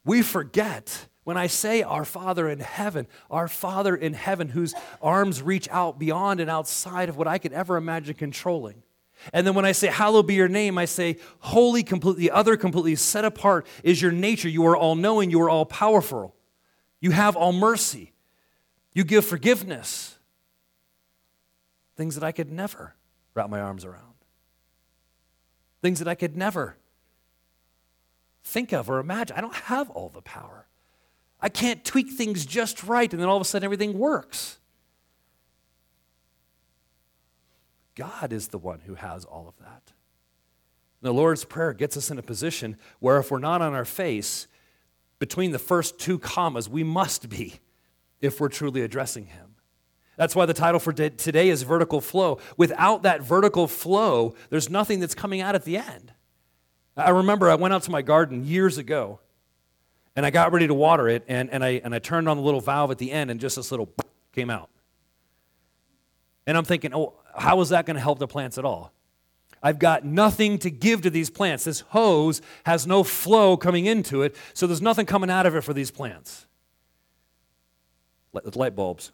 we 0.04 0.20
forget 0.20 1.06
when 1.26 1.36
I 1.36 1.48
say 1.48 1.82
our 1.82 2.04
Father 2.04 2.48
in 2.48 2.60
heaven, 2.60 3.08
our 3.32 3.48
Father 3.48 3.96
in 3.96 4.12
heaven, 4.12 4.50
whose 4.50 4.74
arms 5.02 5.42
reach 5.42 5.68
out 5.70 5.98
beyond 5.98 6.38
and 6.38 6.48
outside 6.48 7.08
of 7.08 7.16
what 7.16 7.26
I 7.26 7.38
could 7.38 7.52
ever 7.52 7.76
imagine 7.76 8.14
controlling. 8.14 8.84
And 9.32 9.44
then 9.44 9.54
when 9.54 9.64
I 9.64 9.72
say, 9.72 9.88
Hallowed 9.88 10.28
be 10.28 10.34
your 10.34 10.46
name, 10.46 10.78
I 10.78 10.84
say, 10.84 11.16
Holy, 11.40 11.82
completely, 11.82 12.30
other, 12.30 12.56
completely 12.56 12.94
set 12.94 13.24
apart 13.24 13.66
is 13.82 14.00
your 14.00 14.12
nature. 14.12 14.48
You 14.48 14.66
are 14.66 14.76
all 14.76 14.94
knowing, 14.94 15.32
you 15.32 15.42
are 15.42 15.50
all 15.50 15.66
powerful. 15.66 16.36
You 17.00 17.10
have 17.10 17.34
all 17.34 17.52
mercy. 17.52 18.12
You 18.92 19.02
give 19.02 19.24
forgiveness. 19.24 20.16
Things 21.96 22.14
that 22.14 22.22
I 22.22 22.30
could 22.30 22.52
never 22.52 22.94
wrap 23.34 23.50
my 23.50 23.60
arms 23.60 23.84
around. 23.84 24.14
Things 25.82 25.98
that 25.98 26.06
I 26.06 26.14
could 26.14 26.36
never 26.36 26.76
think 28.44 28.72
of 28.72 28.88
or 28.88 29.00
imagine. 29.00 29.36
I 29.36 29.40
don't 29.40 29.56
have 29.56 29.90
all 29.90 30.08
the 30.08 30.22
power. 30.22 30.65
I 31.40 31.48
can't 31.48 31.84
tweak 31.84 32.10
things 32.10 32.46
just 32.46 32.84
right 32.84 33.12
and 33.12 33.20
then 33.20 33.28
all 33.28 33.36
of 33.36 33.42
a 33.42 33.44
sudden 33.44 33.64
everything 33.64 33.98
works. 33.98 34.58
God 37.94 38.32
is 38.32 38.48
the 38.48 38.58
one 38.58 38.80
who 38.80 38.94
has 38.94 39.24
all 39.24 39.48
of 39.48 39.56
that. 39.58 39.92
The 41.02 41.12
Lord's 41.12 41.44
Prayer 41.44 41.72
gets 41.72 41.96
us 41.96 42.10
in 42.10 42.18
a 42.18 42.22
position 42.22 42.76
where 43.00 43.18
if 43.18 43.30
we're 43.30 43.38
not 43.38 43.62
on 43.62 43.74
our 43.74 43.84
face, 43.84 44.46
between 45.18 45.52
the 45.52 45.58
first 45.58 45.98
two 45.98 46.18
commas, 46.18 46.68
we 46.68 46.84
must 46.84 47.28
be 47.28 47.60
if 48.20 48.40
we're 48.40 48.48
truly 48.48 48.82
addressing 48.82 49.26
Him. 49.26 49.56
That's 50.16 50.34
why 50.34 50.46
the 50.46 50.54
title 50.54 50.80
for 50.80 50.92
today 50.92 51.48
is 51.48 51.62
Vertical 51.62 52.00
Flow. 52.00 52.38
Without 52.56 53.02
that 53.02 53.22
vertical 53.22 53.66
flow, 53.66 54.34
there's 54.48 54.70
nothing 54.70 55.00
that's 55.00 55.14
coming 55.14 55.42
out 55.42 55.54
at 55.54 55.64
the 55.64 55.76
end. 55.76 56.12
I 56.96 57.10
remember 57.10 57.50
I 57.50 57.54
went 57.54 57.74
out 57.74 57.82
to 57.82 57.90
my 57.90 58.00
garden 58.00 58.44
years 58.44 58.78
ago 58.78 59.20
and 60.16 60.24
I 60.24 60.30
got 60.30 60.52
ready 60.52 60.66
to 60.66 60.74
water 60.74 61.08
it 61.08 61.24
and, 61.28 61.50
and, 61.50 61.62
I, 61.62 61.80
and 61.84 61.94
I 61.94 61.98
turned 61.98 62.28
on 62.28 62.38
the 62.38 62.42
little 62.42 62.62
valve 62.62 62.90
at 62.90 62.98
the 62.98 63.12
end 63.12 63.30
and 63.30 63.38
just 63.38 63.56
this 63.56 63.70
little 63.70 63.92
came 64.32 64.50
out. 64.50 64.70
And 66.46 66.56
I'm 66.56 66.64
thinking, 66.64 66.94
oh, 66.94 67.14
how 67.36 67.60
is 67.60 67.68
that 67.68 67.86
going 67.86 67.96
to 67.96 68.00
help 68.00 68.18
the 68.18 68.26
plants 68.26 68.56
at 68.56 68.64
all? 68.64 68.92
I've 69.62 69.78
got 69.78 70.04
nothing 70.04 70.58
to 70.60 70.70
give 70.70 71.02
to 71.02 71.10
these 71.10 71.28
plants. 71.28 71.64
This 71.64 71.80
hose 71.80 72.40
has 72.64 72.86
no 72.86 73.02
flow 73.02 73.56
coming 73.56 73.86
into 73.86 74.22
it, 74.22 74.36
so 74.54 74.66
there's 74.66 74.82
nothing 74.82 75.06
coming 75.06 75.30
out 75.30 75.44
of 75.44 75.54
it 75.54 75.62
for 75.62 75.72
these 75.72 75.90
plants. 75.90 76.46
Let 78.32 78.44
the 78.44 78.56
light 78.58 78.76
bulbs 78.76 79.12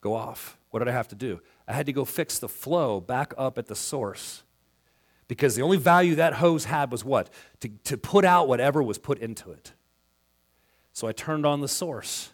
go 0.00 0.14
off. 0.14 0.58
What 0.70 0.78
did 0.78 0.88
I 0.88 0.92
have 0.92 1.08
to 1.08 1.14
do? 1.14 1.40
I 1.66 1.72
had 1.72 1.86
to 1.86 1.92
go 1.92 2.04
fix 2.04 2.38
the 2.38 2.48
flow 2.48 3.00
back 3.00 3.34
up 3.36 3.58
at 3.58 3.66
the 3.66 3.74
source 3.74 4.42
because 5.28 5.56
the 5.56 5.62
only 5.62 5.76
value 5.76 6.16
that 6.16 6.34
hose 6.34 6.66
had 6.66 6.92
was 6.92 7.04
what? 7.04 7.30
To, 7.60 7.68
to 7.84 7.96
put 7.96 8.24
out 8.24 8.48
whatever 8.48 8.82
was 8.82 8.98
put 8.98 9.18
into 9.18 9.50
it. 9.50 9.72
So 10.92 11.08
I 11.08 11.12
turned 11.12 11.46
on 11.46 11.60
the 11.60 11.68
source. 11.68 12.30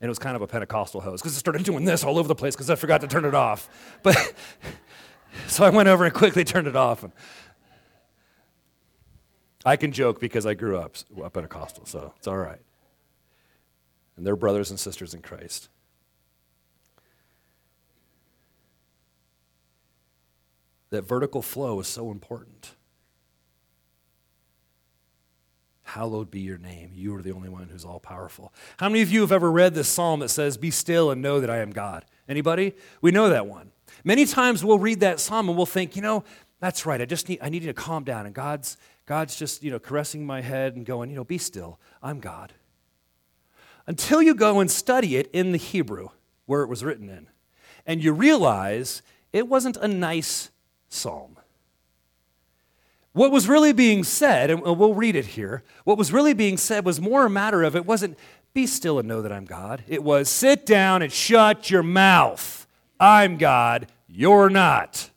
And 0.00 0.08
it 0.08 0.10
was 0.10 0.18
kind 0.18 0.34
of 0.34 0.42
a 0.42 0.46
Pentecostal 0.46 1.02
hose 1.02 1.20
because 1.20 1.36
it 1.36 1.38
started 1.38 1.62
doing 1.62 1.84
this 1.84 2.04
all 2.04 2.18
over 2.18 2.26
the 2.26 2.34
place 2.34 2.56
because 2.56 2.70
I 2.70 2.74
forgot 2.74 3.02
to 3.02 3.06
turn 3.06 3.26
it 3.26 3.34
off. 3.34 3.68
But 4.02 4.34
so 5.46 5.64
I 5.64 5.70
went 5.70 5.88
over 5.88 6.04
and 6.04 6.14
quickly 6.14 6.42
turned 6.42 6.66
it 6.66 6.76
off. 6.76 7.02
And 7.02 7.12
I 9.64 9.76
can 9.76 9.92
joke 9.92 10.20
because 10.20 10.46
I 10.46 10.54
grew 10.54 10.78
up 10.78 10.96
a 11.22 11.28
Pentecostal, 11.28 11.84
so 11.84 12.14
it's 12.16 12.26
all 12.26 12.38
right. 12.38 12.60
And 14.16 14.26
they're 14.26 14.36
brothers 14.36 14.70
and 14.70 14.80
sisters 14.80 15.12
in 15.12 15.20
Christ. 15.20 15.68
that 20.90 21.02
vertical 21.02 21.40
flow 21.40 21.80
is 21.80 21.86
so 21.86 22.10
important. 22.10 22.74
Hallowed 25.94 26.30
be 26.30 26.38
your 26.38 26.56
name. 26.56 26.92
You 26.94 27.16
are 27.16 27.22
the 27.22 27.32
only 27.32 27.48
one 27.48 27.68
who's 27.68 27.84
all 27.84 27.98
powerful. 27.98 28.52
How 28.76 28.88
many 28.88 29.02
of 29.02 29.10
you 29.10 29.22
have 29.22 29.32
ever 29.32 29.50
read 29.50 29.74
this 29.74 29.88
psalm 29.88 30.20
that 30.20 30.28
says, 30.28 30.56
Be 30.56 30.70
still 30.70 31.10
and 31.10 31.20
know 31.20 31.40
that 31.40 31.50
I 31.50 31.58
am 31.58 31.72
God? 31.72 32.04
Anybody? 32.28 32.74
We 33.00 33.10
know 33.10 33.28
that 33.28 33.48
one. 33.48 33.72
Many 34.04 34.24
times 34.24 34.64
we'll 34.64 34.78
read 34.78 35.00
that 35.00 35.18
psalm 35.18 35.48
and 35.48 35.56
we'll 35.56 35.66
think, 35.66 35.96
you 35.96 36.02
know, 36.02 36.22
that's 36.60 36.86
right. 36.86 37.00
I 37.00 37.06
just 37.06 37.28
need 37.28 37.40
I 37.42 37.48
need 37.48 37.64
to 37.64 37.72
calm 37.72 38.04
down. 38.04 38.24
And 38.24 38.32
God's 38.32 38.76
God's 39.04 39.34
just, 39.34 39.64
you 39.64 39.72
know, 39.72 39.80
caressing 39.80 40.24
my 40.24 40.42
head 40.42 40.76
and 40.76 40.86
going, 40.86 41.10
you 41.10 41.16
know, 41.16 41.24
be 41.24 41.38
still. 41.38 41.80
I'm 42.00 42.20
God. 42.20 42.52
Until 43.88 44.22
you 44.22 44.36
go 44.36 44.60
and 44.60 44.70
study 44.70 45.16
it 45.16 45.28
in 45.32 45.50
the 45.50 45.58
Hebrew 45.58 46.10
where 46.46 46.62
it 46.62 46.68
was 46.68 46.84
written 46.84 47.08
in. 47.08 47.26
And 47.84 48.04
you 48.04 48.12
realize 48.12 49.02
it 49.32 49.48
wasn't 49.48 49.76
a 49.78 49.88
nice 49.88 50.50
psalm. 50.88 51.36
What 53.12 53.32
was 53.32 53.48
really 53.48 53.72
being 53.72 54.04
said, 54.04 54.50
and 54.50 54.62
we'll 54.62 54.94
read 54.94 55.16
it 55.16 55.26
here, 55.26 55.64
what 55.84 55.98
was 55.98 56.12
really 56.12 56.32
being 56.32 56.56
said 56.56 56.84
was 56.84 57.00
more 57.00 57.26
a 57.26 57.30
matter 57.30 57.62
of 57.62 57.74
it 57.74 57.84
wasn't 57.84 58.16
be 58.52 58.66
still 58.66 58.98
and 58.98 59.08
know 59.08 59.22
that 59.22 59.32
I'm 59.32 59.44
God. 59.44 59.82
It 59.88 60.02
was 60.02 60.28
sit 60.28 60.66
down 60.66 61.02
and 61.02 61.12
shut 61.12 61.70
your 61.70 61.82
mouth. 61.82 62.66
I'm 62.98 63.36
God, 63.36 63.86
you're 64.08 64.50
not. 64.50 65.10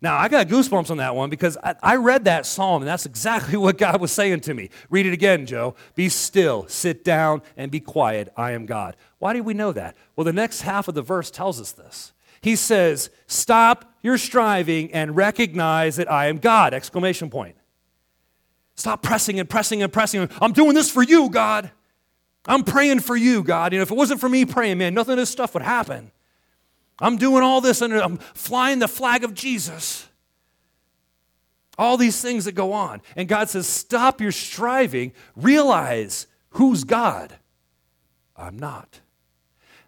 Now, 0.00 0.18
I 0.18 0.28
got 0.28 0.48
goosebumps 0.48 0.90
on 0.90 0.98
that 0.98 1.14
one 1.14 1.30
because 1.30 1.56
I, 1.64 1.76
I, 1.82 1.96
read 1.96 2.26
that 2.26 2.44
psalm, 2.44 2.82
and 2.82 2.88
that's 2.88 3.06
exactly 3.06 3.56
what 3.58 3.78
God 3.78 4.02
was 4.02 4.12
saying 4.12 4.40
to 4.40 4.52
me. 4.52 4.68
Read 4.90 5.06
it 5.06 5.14
again, 5.14 5.46
Joe. 5.46 5.74
Be 5.94 6.10
still, 6.10 6.66
sit 6.68 7.04
down, 7.04 7.40
and 7.56 7.70
be 7.70 7.80
quiet. 7.80 8.30
I 8.36 8.50
am 8.50 8.66
God. 8.66 8.96
Why 9.18 9.32
do 9.32 9.42
we 9.42 9.54
know 9.54 9.72
that? 9.72 9.96
Well, 10.14 10.26
the 10.26 10.32
next 10.32 10.60
half 10.60 10.88
of 10.88 10.94
the 10.94 11.00
verse 11.00 11.30
tells 11.30 11.58
us 11.58 11.72
this. 11.72 12.12
He 12.44 12.56
says, 12.56 13.08
Stop 13.26 13.90
your 14.02 14.18
striving 14.18 14.92
and 14.92 15.16
recognize 15.16 15.96
that 15.96 16.12
I 16.12 16.26
am 16.26 16.36
God! 16.36 16.74
Exclamation 16.74 17.30
point. 17.30 17.56
Stop 18.74 19.02
pressing 19.02 19.40
and 19.40 19.48
pressing 19.48 19.82
and 19.82 19.90
pressing. 19.90 20.28
I'm 20.42 20.52
doing 20.52 20.74
this 20.74 20.90
for 20.90 21.02
you, 21.02 21.30
God. 21.30 21.70
I'm 22.44 22.62
praying 22.62 23.00
for 23.00 23.16
you, 23.16 23.42
God. 23.42 23.72
You 23.72 23.78
know, 23.78 23.84
if 23.84 23.90
it 23.90 23.96
wasn't 23.96 24.20
for 24.20 24.28
me 24.28 24.44
praying, 24.44 24.76
man, 24.76 24.92
nothing 24.92 25.12
of 25.12 25.16
this 25.16 25.30
stuff 25.30 25.54
would 25.54 25.62
happen. 25.62 26.12
I'm 26.98 27.16
doing 27.16 27.42
all 27.42 27.62
this 27.62 27.80
and 27.80 27.94
I'm 27.94 28.18
flying 28.18 28.78
the 28.78 28.88
flag 28.88 29.24
of 29.24 29.32
Jesus. 29.32 30.06
All 31.78 31.96
these 31.96 32.20
things 32.20 32.44
that 32.44 32.52
go 32.52 32.74
on. 32.74 33.00
And 33.16 33.26
God 33.26 33.48
says, 33.48 33.66
Stop 33.66 34.20
your 34.20 34.32
striving. 34.32 35.14
Realize 35.34 36.26
who's 36.50 36.84
God. 36.84 37.36
I'm 38.36 38.58
not. 38.58 39.00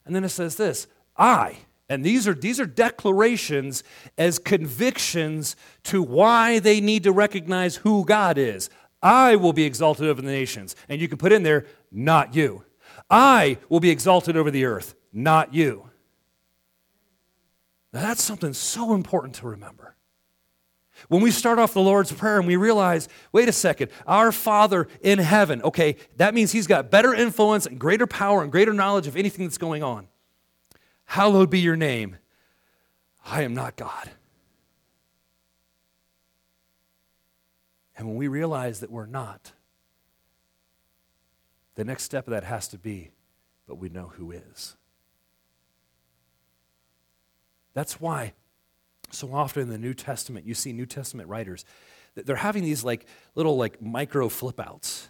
And 0.07 0.17
then 0.17 0.25
it 0.25 0.31
says 0.31 0.57
this 0.57 0.87
I 1.19 1.59
and 1.89 2.05
these 2.05 2.27
are, 2.27 2.35
these 2.35 2.59
are 2.59 2.67
declarations 2.67 3.85
as 4.19 4.39
convictions 4.39 5.55
to 5.85 6.03
why 6.03 6.59
they 6.59 6.81
need 6.81 7.05
to 7.05 7.13
recognize 7.13 7.77
who 7.77 8.05
God 8.05 8.39
is. 8.39 8.69
I 9.03 9.37
will 9.37 9.53
be 9.53 9.65
exalted 9.65 10.09
over 10.09 10.21
the 10.21 10.29
nations. 10.29 10.75
And 10.89 11.01
you 11.01 11.09
can 11.09 11.19
put 11.19 11.33
in 11.33 11.45
there, 11.45 11.67
not 11.93 12.35
you. 12.35 12.65
I 13.09 13.59
will 13.69 13.79
be 13.79 13.91
exalted 13.91 14.37
over 14.37 14.51
the 14.51 14.65
earth, 14.65 14.97
not 15.13 15.55
you. 15.55 15.91
Now, 17.93 18.01
that's 18.01 18.23
something 18.23 18.53
so 18.53 18.95
important 18.95 19.37
to 19.37 19.47
remember. 19.47 19.95
When 21.09 21.23
we 21.23 21.31
start 21.31 21.59
off 21.59 21.73
the 21.73 21.81
Lord's 21.81 22.11
Prayer 22.11 22.39
and 22.39 22.47
we 22.47 22.57
realize, 22.57 23.09
wait 23.31 23.49
a 23.49 23.53
second, 23.53 23.91
our 24.07 24.33
Father 24.33 24.89
in 25.03 25.19
heaven, 25.19 25.63
okay, 25.63 25.97
that 26.17 26.35
means 26.35 26.53
He's 26.53 26.67
got 26.67 26.91
better 26.91 27.15
influence 27.15 27.67
and 27.67 27.79
greater 27.79 28.07
power 28.07 28.43
and 28.43 28.51
greater 28.51 28.73
knowledge 28.73 29.07
of 29.07 29.17
anything 29.17 29.45
that's 29.45 29.59
going 29.59 29.83
on. 29.83 30.09
Hallowed 31.07 31.51
be 31.51 31.61
your 31.61 31.77
name. 31.77 32.17
I 33.25 33.43
am 33.43 33.55
not 33.55 33.77
God. 33.77 34.11
And 37.97 38.07
when 38.07 38.17
we 38.17 38.29
realize 38.29 38.81
that 38.81 38.91
we're 38.91 39.07
not, 39.07 39.53
the 41.75 41.85
next 41.85 42.05
step 42.05 42.27
of 42.27 42.33
that 42.33 42.45
has 42.45 42.69
to 42.69 42.79
be, 42.79 43.11
but 43.67 43.79
we 43.79 43.89
know 43.89 44.13
who 44.17 44.33
is. 44.33 44.77
That's 47.75 48.01
why 48.01 48.35
so 49.11 49.33
often 49.33 49.63
in 49.63 49.69
the 49.69 49.79
New 49.79 49.95
Testament, 49.95 50.47
you 50.47 50.55
see 50.55 50.73
New 50.73 50.87
Testament 50.87 51.29
writers, 51.29 51.65
they're 52.15 52.37
having 52.37 52.65
these 52.65 52.85
like 52.85 53.07
little 53.35 53.57
like 53.57 53.81
micro 53.81 54.29
flip 54.29 54.61
outs. 54.61 55.09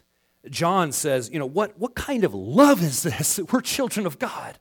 John 0.49 0.93
says, 0.93 1.31
you 1.33 1.39
know, 1.39 1.47
what, 1.47 1.79
what 1.79 1.95
kind 1.95 2.25
of 2.25 2.35
love 2.35 2.83
is 2.83 3.03
this? 3.03 3.41
We're 3.53 3.61
children 3.61 4.07
of 4.07 4.19
God. 4.19 4.59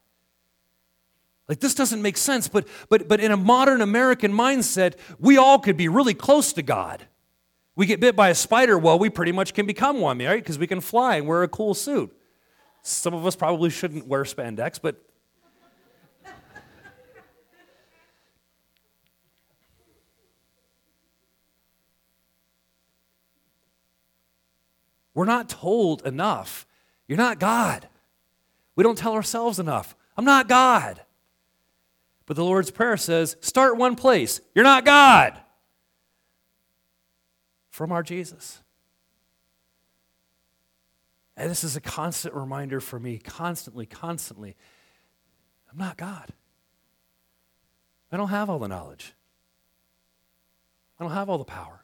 Like 1.48 1.60
this 1.60 1.76
doesn't 1.76 2.02
make 2.02 2.18
sense, 2.18 2.48
but 2.48 2.68
but 2.90 3.08
but 3.08 3.20
in 3.20 3.32
a 3.32 3.38
modern 3.38 3.82
American 3.82 4.32
mindset, 4.34 4.96
we 5.20 5.38
all 5.38 5.60
could 5.60 5.78
be 5.78 5.88
really 5.88 6.14
close 6.14 6.54
to 6.54 6.62
God. 6.62 7.06
We 7.76 7.86
get 7.86 8.00
bit 8.00 8.16
by 8.16 8.30
a 8.30 8.36
spider, 8.36 8.78
well, 8.78 8.98
we 8.98 9.10
pretty 9.10 9.34
much 9.34 9.54
can 9.54 9.66
become 9.66 10.00
one, 10.00 10.18
right? 10.20 10.42
Because 10.42 10.58
we 10.58 10.66
can 10.66 10.82
fly 10.82 11.18
and 11.18 11.28
wear 11.28 11.44
a 11.44 11.48
cool 11.48 11.74
suit. 11.74 12.16
Some 12.82 13.14
of 13.14 13.26
us 13.26 13.36
probably 13.36 13.70
shouldn't 13.70 14.08
wear 14.08 14.24
spandex, 14.24 14.80
but 14.82 15.02
We're 25.16 25.24
not 25.24 25.48
told 25.48 26.06
enough. 26.06 26.68
You're 27.08 27.18
not 27.18 27.40
God. 27.40 27.88
We 28.76 28.84
don't 28.84 28.98
tell 28.98 29.14
ourselves 29.14 29.60
enough. 29.60 29.96
I'm 30.18 30.26
not 30.26 30.50
God. 30.50 31.02
But 32.26 32.36
the 32.36 32.44
Lord's 32.44 32.72
Prayer 32.72 32.98
says 32.98 33.36
start 33.42 33.78
one 33.78 33.96
place. 33.96 34.42
You're 34.54 34.64
not 34.64 34.86
God. 34.86 35.40
From 37.70 37.92
our 37.92 38.04
Jesus. 38.04 38.62
And 41.38 41.52
this 41.52 41.64
is 41.64 41.76
a 41.76 41.82
constant 41.82 42.34
reminder 42.34 42.80
for 42.80 43.00
me, 43.00 43.18
constantly, 43.18 43.86
constantly. 43.86 44.56
I'm 45.72 45.78
not 45.78 45.98
God. 45.98 46.32
I 48.12 48.18
don't 48.18 48.30
have 48.30 48.50
all 48.50 48.60
the 48.60 48.70
knowledge. 48.70 49.14
I 50.98 51.04
don't 51.04 51.12
have 51.12 51.30
all 51.30 51.38
the 51.38 51.44
power. 51.44 51.84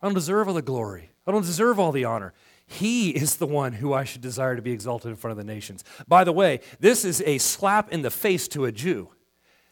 I 0.00 0.06
don't 0.06 0.14
deserve 0.14 0.48
all 0.48 0.54
the 0.54 0.62
glory. 0.62 1.10
I 1.26 1.32
don't 1.32 1.42
deserve 1.42 1.78
all 1.78 1.92
the 1.92 2.06
honor. 2.06 2.32
He 2.68 3.10
is 3.10 3.36
the 3.36 3.46
one 3.46 3.72
who 3.72 3.94
I 3.94 4.04
should 4.04 4.20
desire 4.20 4.54
to 4.54 4.62
be 4.62 4.72
exalted 4.72 5.10
in 5.10 5.16
front 5.16 5.32
of 5.32 5.38
the 5.38 5.52
nations. 5.52 5.82
By 6.06 6.22
the 6.22 6.32
way, 6.32 6.60
this 6.78 7.02
is 7.02 7.22
a 7.22 7.38
slap 7.38 7.90
in 7.90 8.02
the 8.02 8.10
face 8.10 8.46
to 8.48 8.66
a 8.66 8.72
Jew 8.72 9.08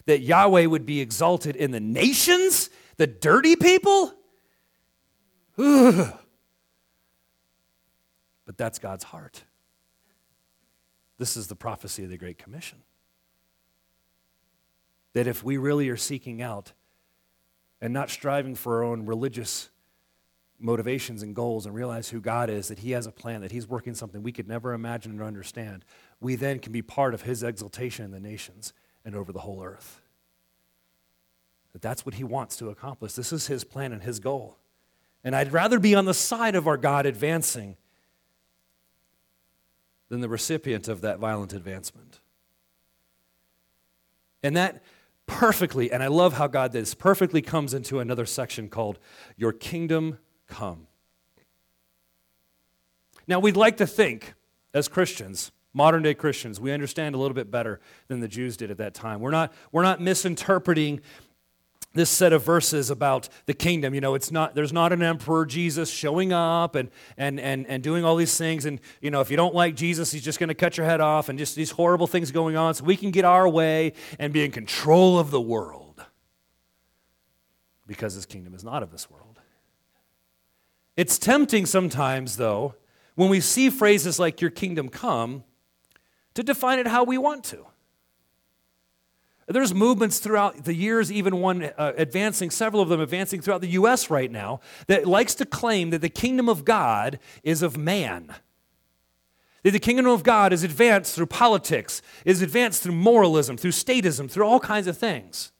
that 0.06 0.22
Yahweh 0.22 0.64
would 0.64 0.86
be 0.86 1.00
exalted 1.00 1.56
in 1.56 1.72
the 1.72 1.80
nations, 1.80 2.70
the 2.96 3.06
dirty 3.06 3.54
people. 3.54 4.14
Ugh. 5.58 6.18
But 8.46 8.56
that's 8.56 8.78
God's 8.78 9.04
heart. 9.04 9.44
This 11.18 11.36
is 11.36 11.48
the 11.48 11.56
prophecy 11.56 12.02
of 12.04 12.10
the 12.10 12.16
Great 12.16 12.38
Commission. 12.38 12.78
That 15.12 15.26
if 15.26 15.44
we 15.44 15.58
really 15.58 15.90
are 15.90 15.96
seeking 15.98 16.40
out 16.40 16.72
and 17.80 17.92
not 17.92 18.08
striving 18.08 18.54
for 18.54 18.76
our 18.76 18.84
own 18.84 19.04
religious 19.04 19.68
motivations 20.58 21.22
and 21.22 21.34
goals 21.34 21.66
and 21.66 21.74
realize 21.74 22.08
who 22.08 22.20
God 22.20 22.50
is, 22.50 22.68
that 22.68 22.80
He 22.80 22.92
has 22.92 23.06
a 23.06 23.12
plan, 23.12 23.40
that 23.42 23.52
He's 23.52 23.68
working 23.68 23.94
something 23.94 24.22
we 24.22 24.32
could 24.32 24.48
never 24.48 24.72
imagine 24.72 25.20
or 25.20 25.24
understand, 25.24 25.84
we 26.20 26.34
then 26.34 26.58
can 26.58 26.72
be 26.72 26.82
part 26.82 27.14
of 27.14 27.22
His 27.22 27.42
exaltation 27.42 28.04
in 28.04 28.10
the 28.10 28.20
nations 28.20 28.72
and 29.04 29.14
over 29.14 29.32
the 29.32 29.40
whole 29.40 29.62
earth. 29.62 30.00
That 31.72 31.82
that's 31.82 32.06
what 32.06 32.14
He 32.14 32.24
wants 32.24 32.56
to 32.56 32.70
accomplish. 32.70 33.12
This 33.12 33.32
is 33.32 33.46
His 33.46 33.64
plan 33.64 33.92
and 33.92 34.02
His 34.02 34.18
goal. 34.18 34.58
And 35.22 35.34
I'd 35.34 35.52
rather 35.52 35.78
be 35.78 35.94
on 35.94 36.04
the 36.04 36.14
side 36.14 36.54
of 36.54 36.66
our 36.66 36.76
God 36.76 37.04
advancing 37.04 37.76
than 40.08 40.20
the 40.20 40.28
recipient 40.28 40.88
of 40.88 41.00
that 41.00 41.18
violent 41.18 41.52
advancement. 41.52 42.20
And 44.42 44.56
that 44.56 44.82
perfectly, 45.26 45.90
and 45.90 46.02
I 46.02 46.06
love 46.06 46.34
how 46.34 46.46
God 46.46 46.72
does, 46.72 46.94
perfectly 46.94 47.42
comes 47.42 47.74
into 47.74 47.98
another 47.98 48.24
section 48.24 48.68
called 48.68 48.98
Your 49.36 49.52
Kingdom 49.52 50.18
Come. 50.46 50.86
Now, 53.26 53.40
we'd 53.40 53.56
like 53.56 53.78
to 53.78 53.86
think, 53.86 54.34
as 54.72 54.88
Christians, 54.88 55.50
modern 55.72 56.02
day 56.02 56.14
Christians, 56.14 56.60
we 56.60 56.72
understand 56.72 57.14
a 57.14 57.18
little 57.18 57.34
bit 57.34 57.50
better 57.50 57.80
than 58.08 58.20
the 58.20 58.28
Jews 58.28 58.56
did 58.56 58.70
at 58.70 58.78
that 58.78 58.94
time. 58.94 59.20
We're 59.20 59.32
not, 59.32 59.52
we're 59.72 59.82
not 59.82 60.00
misinterpreting 60.00 61.00
this 61.96 62.10
set 62.10 62.32
of 62.32 62.44
verses 62.44 62.90
about 62.90 63.28
the 63.46 63.54
kingdom. 63.54 63.94
You 63.94 64.00
know, 64.00 64.14
it's 64.14 64.30
not 64.30 64.54
there's 64.54 64.72
not 64.72 64.92
an 64.92 65.02
emperor 65.02 65.44
Jesus 65.46 65.90
showing 65.90 66.32
up 66.32 66.76
and 66.76 66.90
and 67.16 67.40
and 67.40 67.66
and 67.66 67.82
doing 67.82 68.04
all 68.04 68.16
these 68.16 68.36
things. 68.36 68.66
And 68.66 68.80
you 69.00 69.10
know, 69.10 69.20
if 69.20 69.30
you 69.30 69.36
don't 69.36 69.54
like 69.54 69.74
Jesus, 69.74 70.12
he's 70.12 70.22
just 70.22 70.38
going 70.38 70.48
to 70.48 70.54
cut 70.54 70.76
your 70.76 70.86
head 70.86 71.00
off, 71.00 71.28
and 71.28 71.38
just 71.38 71.56
these 71.56 71.72
horrible 71.72 72.06
things 72.06 72.30
going 72.30 72.56
on, 72.56 72.74
so 72.74 72.84
we 72.84 72.96
can 72.96 73.10
get 73.10 73.24
our 73.24 73.48
way 73.48 73.94
and 74.18 74.32
be 74.32 74.44
in 74.44 74.52
control 74.52 75.18
of 75.18 75.30
the 75.30 75.40
world. 75.40 76.04
Because 77.86 78.14
his 78.14 78.26
kingdom 78.26 78.54
is 78.54 78.62
not 78.62 78.82
of 78.82 78.92
this 78.92 79.10
world. 79.10 79.25
It's 80.96 81.18
tempting 81.18 81.66
sometimes, 81.66 82.36
though, 82.36 82.74
when 83.14 83.28
we 83.28 83.40
see 83.40 83.70
phrases 83.70 84.18
like 84.18 84.40
your 84.40 84.50
kingdom 84.50 84.88
come, 84.88 85.44
to 86.34 86.42
define 86.42 86.78
it 86.78 86.86
how 86.86 87.04
we 87.04 87.18
want 87.18 87.44
to. 87.44 87.66
There's 89.48 89.72
movements 89.72 90.18
throughout 90.18 90.64
the 90.64 90.74
years, 90.74 91.12
even 91.12 91.40
one 91.40 91.70
uh, 91.78 91.92
advancing, 91.96 92.50
several 92.50 92.82
of 92.82 92.88
them 92.88 93.00
advancing 93.00 93.40
throughout 93.40 93.60
the 93.60 93.68
U.S. 93.68 94.10
right 94.10 94.30
now, 94.30 94.60
that 94.88 95.06
likes 95.06 95.34
to 95.36 95.46
claim 95.46 95.90
that 95.90 96.00
the 96.00 96.08
kingdom 96.08 96.48
of 96.48 96.64
God 96.64 97.20
is 97.44 97.62
of 97.62 97.76
man. 97.76 98.34
That 99.62 99.70
the 99.70 99.78
kingdom 99.78 100.06
of 100.06 100.24
God 100.24 100.52
is 100.52 100.64
advanced 100.64 101.14
through 101.14 101.26
politics, 101.26 102.02
is 102.24 102.42
advanced 102.42 102.82
through 102.82 102.94
moralism, 102.94 103.56
through 103.56 103.70
statism, 103.70 104.28
through 104.28 104.46
all 104.46 104.60
kinds 104.60 104.88
of 104.88 104.98
things. 104.98 105.52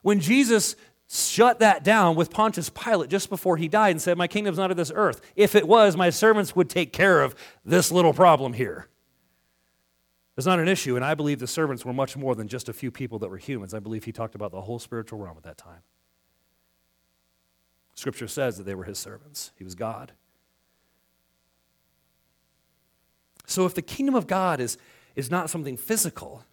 When 0.00 0.20
Jesus 0.20 0.74
shut 1.08 1.58
that 1.60 1.82
down 1.82 2.16
with 2.16 2.30
Pontius 2.30 2.68
Pilate 2.70 3.10
just 3.10 3.30
before 3.30 3.56
he 3.56 3.68
died 3.68 3.90
and 3.90 4.02
said, 4.02 4.18
My 4.18 4.28
kingdom's 4.28 4.58
not 4.58 4.70
of 4.70 4.76
this 4.76 4.92
earth. 4.94 5.20
If 5.36 5.54
it 5.54 5.66
was, 5.66 5.96
my 5.96 6.10
servants 6.10 6.54
would 6.54 6.68
take 6.68 6.92
care 6.92 7.22
of 7.22 7.34
this 7.64 7.90
little 7.90 8.12
problem 8.12 8.52
here. 8.52 8.88
It's 10.36 10.46
not 10.46 10.60
an 10.60 10.68
issue, 10.68 10.94
and 10.94 11.04
I 11.04 11.14
believe 11.14 11.40
the 11.40 11.48
servants 11.48 11.84
were 11.84 11.92
much 11.92 12.16
more 12.16 12.36
than 12.36 12.46
just 12.46 12.68
a 12.68 12.72
few 12.72 12.92
people 12.92 13.18
that 13.18 13.28
were 13.28 13.38
humans. 13.38 13.74
I 13.74 13.80
believe 13.80 14.04
he 14.04 14.12
talked 14.12 14.36
about 14.36 14.52
the 14.52 14.60
whole 14.60 14.78
spiritual 14.78 15.18
realm 15.18 15.36
at 15.36 15.42
that 15.42 15.58
time. 15.58 15.80
Scripture 17.94 18.28
says 18.28 18.56
that 18.56 18.62
they 18.64 18.76
were 18.76 18.84
his 18.84 18.98
servants, 18.98 19.50
he 19.56 19.64
was 19.64 19.74
God. 19.74 20.12
So 23.46 23.66
if 23.66 23.74
the 23.74 23.82
kingdom 23.82 24.14
of 24.14 24.26
God 24.28 24.60
is, 24.60 24.78
is 25.16 25.30
not 25.30 25.50
something 25.50 25.76
physical, 25.76 26.44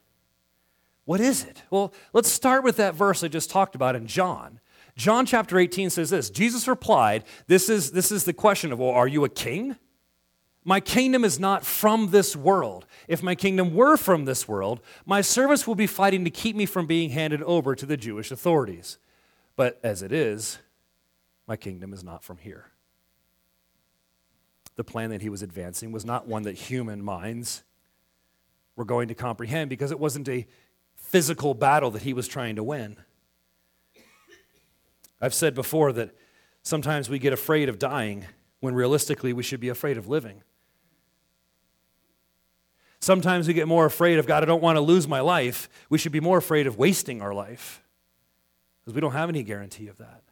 what 1.05 1.21
is 1.21 1.43
it? 1.43 1.61
Well, 1.69 1.93
let's 2.13 2.29
start 2.29 2.63
with 2.63 2.77
that 2.77 2.95
verse 2.95 3.23
I 3.23 3.27
just 3.27 3.49
talked 3.49 3.75
about 3.75 3.95
in 3.95 4.07
John. 4.07 4.59
John 4.97 5.25
chapter 5.25 5.59
18 5.59 5.89
says 5.89 6.09
this 6.09 6.29
Jesus 6.29 6.67
replied, 6.67 7.23
This 7.47 7.69
is, 7.69 7.91
this 7.91 8.11
is 8.11 8.23
the 8.25 8.33
question 8.33 8.71
of, 8.71 8.79
well, 8.79 8.89
are 8.89 9.07
you 9.07 9.23
a 9.23 9.29
king? 9.29 9.75
My 10.67 10.79
kingdom 10.79 11.23
is 11.23 11.39
not 11.39 11.63
from 11.63 12.09
this 12.09 12.35
world. 12.35 12.87
If 13.07 13.21
my 13.21 13.35
kingdom 13.35 13.75
were 13.75 13.97
from 13.97 14.25
this 14.25 14.47
world, 14.47 14.81
my 15.05 15.21
servants 15.21 15.67
will 15.67 15.75
be 15.75 15.85
fighting 15.85 16.23
to 16.23 16.31
keep 16.31 16.55
me 16.55 16.65
from 16.65 16.87
being 16.87 17.11
handed 17.11 17.43
over 17.43 17.75
to 17.75 17.85
the 17.85 17.97
Jewish 17.97 18.31
authorities. 18.31 18.97
But 19.55 19.79
as 19.83 20.01
it 20.01 20.11
is, 20.11 20.57
my 21.47 21.55
kingdom 21.55 21.93
is 21.93 22.03
not 22.03 22.23
from 22.23 22.37
here. 22.37 22.71
The 24.75 24.83
plan 24.83 25.11
that 25.11 25.21
he 25.21 25.29
was 25.29 25.43
advancing 25.43 25.91
was 25.91 26.03
not 26.03 26.27
one 26.27 26.43
that 26.43 26.55
human 26.55 27.03
minds 27.03 27.63
were 28.75 28.85
going 28.85 29.07
to 29.07 29.15
comprehend 29.15 29.69
because 29.69 29.91
it 29.91 29.99
wasn't 29.99 30.27
a 30.27 30.47
physical 31.05 31.53
battle 31.53 31.91
that 31.91 32.01
he 32.01 32.13
was 32.13 32.27
trying 32.27 32.55
to 32.55 32.63
win. 32.63 32.97
I've 35.21 35.33
said 35.33 35.55
before 35.55 35.91
that 35.93 36.11
sometimes 36.61 37.09
we 37.09 37.19
get 37.19 37.33
afraid 37.33 37.69
of 37.69 37.79
dying 37.79 38.25
when 38.59 38.75
realistically 38.75 39.31
we 39.33 39.43
should 39.43 39.59
be 39.59 39.69
afraid 39.69 39.97
of 39.97 40.07
living. 40.07 40.41
Sometimes 42.99 43.47
we 43.47 43.53
get 43.53 43.67
more 43.67 43.85
afraid 43.85 44.17
of 44.17 44.25
God, 44.25 44.41
I 44.41 44.45
don't 44.47 44.63
want 44.63 44.77
to 44.77 44.81
lose 44.81 45.07
my 45.07 45.19
life. 45.19 45.69
We 45.89 45.97
should 45.97 46.11
be 46.11 46.19
more 46.19 46.39
afraid 46.39 46.65
of 46.65 46.77
wasting 46.77 47.21
our 47.21 47.33
life 47.33 47.83
because 48.79 48.95
we 48.95 49.01
don't 49.01 49.11
have 49.11 49.29
any 49.29 49.43
guarantee 49.43 49.87
of 49.87 49.97
that. 49.97 50.23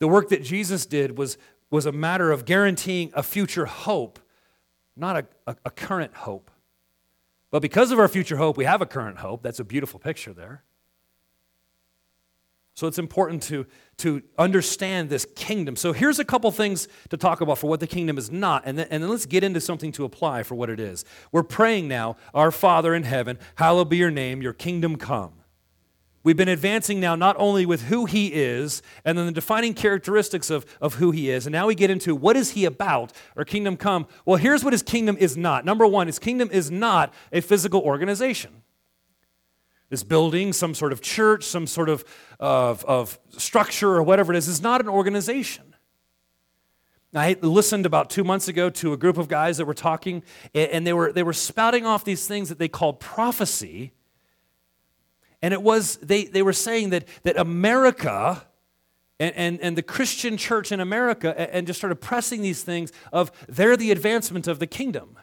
The 0.00 0.08
work 0.08 0.30
that 0.30 0.42
Jesus 0.42 0.84
did 0.84 1.16
was, 1.16 1.38
was 1.70 1.86
a 1.86 1.92
matter 1.92 2.32
of 2.32 2.44
guaranteeing 2.44 3.12
a 3.14 3.22
future 3.22 3.66
hope, 3.66 4.18
not 4.96 5.16
a, 5.16 5.26
a, 5.46 5.56
a 5.66 5.70
current 5.70 6.14
hope. 6.14 6.50
But 7.50 7.62
because 7.62 7.90
of 7.90 7.98
our 7.98 8.08
future 8.08 8.36
hope, 8.36 8.56
we 8.56 8.64
have 8.64 8.82
a 8.82 8.86
current 8.86 9.18
hope. 9.18 9.42
That's 9.42 9.60
a 9.60 9.64
beautiful 9.64 9.98
picture 9.98 10.32
there. 10.32 10.64
So 12.74 12.86
it's 12.86 12.98
important 12.98 13.42
to, 13.44 13.66
to 13.96 14.22
understand 14.38 15.10
this 15.10 15.26
kingdom. 15.34 15.74
So 15.74 15.92
here's 15.92 16.20
a 16.20 16.24
couple 16.24 16.48
things 16.52 16.86
to 17.08 17.16
talk 17.16 17.40
about 17.40 17.58
for 17.58 17.68
what 17.68 17.80
the 17.80 17.88
kingdom 17.88 18.16
is 18.18 18.30
not, 18.30 18.62
and 18.66 18.78
then, 18.78 18.86
and 18.90 19.02
then 19.02 19.10
let's 19.10 19.26
get 19.26 19.42
into 19.42 19.60
something 19.60 19.90
to 19.92 20.04
apply 20.04 20.44
for 20.44 20.54
what 20.54 20.70
it 20.70 20.78
is. 20.78 21.04
We're 21.32 21.42
praying 21.42 21.88
now, 21.88 22.16
Our 22.34 22.52
Father 22.52 22.94
in 22.94 23.02
heaven, 23.02 23.40
hallowed 23.56 23.88
be 23.88 23.96
your 23.96 24.12
name, 24.12 24.42
your 24.42 24.52
kingdom 24.52 24.94
come. 24.94 25.37
We've 26.28 26.36
been 26.36 26.46
advancing 26.46 27.00
now 27.00 27.14
not 27.14 27.36
only 27.38 27.64
with 27.64 27.84
who 27.84 28.04
he 28.04 28.34
is 28.34 28.82
and 29.02 29.16
then 29.16 29.24
the 29.24 29.32
defining 29.32 29.72
characteristics 29.72 30.50
of, 30.50 30.66
of 30.78 30.96
who 30.96 31.10
he 31.10 31.30
is, 31.30 31.46
and 31.46 31.54
now 31.54 31.66
we 31.66 31.74
get 31.74 31.88
into 31.88 32.14
what 32.14 32.36
is 32.36 32.50
he 32.50 32.66
about 32.66 33.14
or 33.34 33.46
kingdom 33.46 33.78
come. 33.78 34.06
Well, 34.26 34.36
here's 34.36 34.62
what 34.62 34.74
his 34.74 34.82
kingdom 34.82 35.16
is 35.18 35.38
not. 35.38 35.64
Number 35.64 35.86
one, 35.86 36.06
his 36.06 36.18
kingdom 36.18 36.50
is 36.52 36.70
not 36.70 37.14
a 37.32 37.40
physical 37.40 37.80
organization 37.80 38.60
this 39.88 40.02
building, 40.02 40.52
some 40.52 40.74
sort 40.74 40.92
of 40.92 41.00
church, 41.00 41.44
some 41.44 41.66
sort 41.66 41.88
of, 41.88 42.04
of, 42.38 42.84
of 42.84 43.18
structure 43.30 43.96
or 43.96 44.02
whatever 44.02 44.34
it 44.34 44.36
is, 44.36 44.48
is 44.48 44.60
not 44.60 44.82
an 44.82 44.88
organization. 44.90 45.74
I 47.14 47.38
listened 47.40 47.86
about 47.86 48.10
two 48.10 48.22
months 48.22 48.48
ago 48.48 48.68
to 48.68 48.92
a 48.92 48.98
group 48.98 49.16
of 49.16 49.28
guys 49.28 49.56
that 49.56 49.64
were 49.64 49.72
talking, 49.72 50.22
and 50.54 50.86
they 50.86 50.92
were, 50.92 51.10
they 51.10 51.22
were 51.22 51.32
spouting 51.32 51.86
off 51.86 52.04
these 52.04 52.28
things 52.28 52.50
that 52.50 52.58
they 52.58 52.68
called 52.68 53.00
prophecy. 53.00 53.92
And 55.40 55.54
it 55.54 55.62
was, 55.62 55.96
they, 55.96 56.24
they 56.24 56.42
were 56.42 56.52
saying 56.52 56.90
that, 56.90 57.06
that 57.22 57.38
America 57.38 58.44
and, 59.20 59.34
and, 59.34 59.60
and 59.60 59.76
the 59.76 59.82
Christian 59.82 60.36
church 60.36 60.70
in 60.70 60.80
America, 60.80 61.34
and 61.52 61.66
just 61.66 61.80
started 61.80 61.96
pressing 61.96 62.40
these 62.42 62.62
things 62.62 62.92
of 63.12 63.32
they're 63.48 63.76
the 63.76 63.90
advancement 63.90 64.46
of 64.46 64.58
the 64.58 64.66
kingdom. 64.66 65.18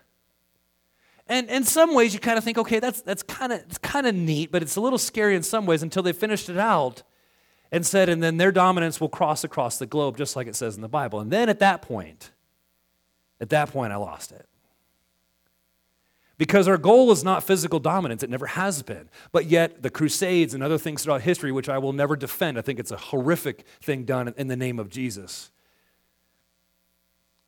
And 1.27 1.49
in 1.49 1.63
some 1.63 1.93
ways, 1.95 2.13
you 2.13 2.19
kind 2.19 2.37
of 2.37 2.43
think, 2.43 2.57
okay, 2.57 2.79
that's, 2.79 3.01
that's 3.01 3.23
kind 3.23 3.51
of 3.51 3.61
it's 3.61 3.77
kind 3.77 4.05
of 4.05 4.13
neat, 4.13 4.51
but 4.51 4.61
it's 4.61 4.75
a 4.75 4.81
little 4.81 4.99
scary 4.99 5.35
in 5.35 5.43
some 5.43 5.65
ways 5.65 5.81
until 5.81 6.03
they 6.03 6.13
finished 6.13 6.49
it 6.49 6.57
out 6.57 7.03
and 7.71 7.85
said, 7.85 8.09
and 8.09 8.21
then 8.21 8.37
their 8.37 8.51
dominance 8.51 9.01
will 9.01 9.09
cross 9.09 9.43
across 9.43 9.79
the 9.79 9.87
globe, 9.87 10.17
just 10.17 10.35
like 10.35 10.47
it 10.47 10.55
says 10.55 10.75
in 10.75 10.81
the 10.81 10.87
Bible. 10.87 11.19
And 11.19 11.31
then 11.31 11.49
at 11.49 11.59
that 11.59 11.81
point, 11.81 12.31
at 13.39 13.49
that 13.49 13.71
point, 13.71 13.91
I 13.91 13.95
lost 13.95 14.31
it. 14.31 14.47
Because 16.37 16.67
our 16.67 16.77
goal 16.77 17.11
is 17.11 17.23
not 17.23 17.43
physical 17.43 17.79
dominance, 17.79 18.21
it 18.21 18.29
never 18.29 18.47
has 18.47 18.83
been. 18.83 19.09
But 19.31 19.45
yet, 19.45 19.81
the 19.81 19.89
Crusades 19.89 20.53
and 20.53 20.61
other 20.61 20.77
things 20.77 21.03
throughout 21.03 21.21
history, 21.21 21.51
which 21.51 21.69
I 21.69 21.77
will 21.77 21.93
never 21.93 22.15
defend, 22.15 22.57
I 22.57 22.61
think 22.61 22.79
it's 22.79 22.91
a 22.91 22.97
horrific 22.97 23.65
thing 23.81 24.03
done 24.03 24.33
in 24.35 24.47
the 24.47 24.57
name 24.57 24.79
of 24.79 24.89
Jesus 24.89 25.51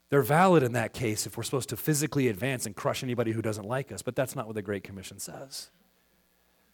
they're 0.09 0.21
valid 0.21 0.63
in 0.63 0.73
that 0.73 0.93
case 0.93 1.25
if 1.25 1.35
we're 1.35 1.43
supposed 1.43 1.69
to 1.69 1.77
physically 1.77 2.27
advance 2.29 2.65
and 2.65 2.75
crush 2.75 3.03
anybody 3.03 3.31
who 3.31 3.41
doesn't 3.41 3.67
like 3.67 3.91
us, 3.91 4.01
but 4.01 4.15
that's 4.15 4.35
not 4.35 4.45
what 4.45 4.55
the 4.55 4.61
Great 4.61 4.83
Commission 4.83 5.19
says. 5.19 5.69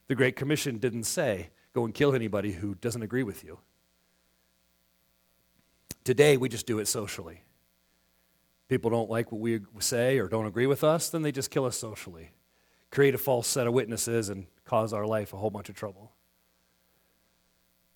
The 0.08 0.16
Great 0.16 0.36
Commission 0.36 0.78
didn't 0.78 1.06
say, 1.06 1.50
go 1.74 1.86
and 1.86 1.94
kill 1.94 2.14
anybody 2.14 2.52
who 2.52 2.76
doesn't 2.76 3.02
agree 3.02 3.24
with 3.24 3.44
you. 3.44 3.60
Today, 6.04 6.38
we 6.38 6.50
just 6.50 6.68
do 6.68 6.80
it 6.80 6.88
socially. 6.88 7.42
People 8.74 8.90
don't 8.90 9.08
like 9.08 9.32
what 9.32 9.40
we 9.40 9.60
say 9.78 10.18
or 10.18 10.28
don't 10.28 10.48
agree 10.48 10.66
with 10.66 10.84
us, 10.84 11.08
then 11.08 11.22
they 11.22 11.32
just 11.32 11.52
kill 11.52 11.66
us 11.66 11.78
socially, 11.78 12.32
create 12.90 13.14
a 13.14 13.20
false 13.20 13.48
set 13.48 13.68
of 13.68 13.74
witnesses, 13.74 14.30
and 14.30 14.48
cause 14.66 14.94
our 14.94 15.06
life 15.06 15.32
a 15.32 15.38
whole 15.38 15.52
bunch 15.52 15.70
of 15.70 15.76
trouble. 15.76 16.12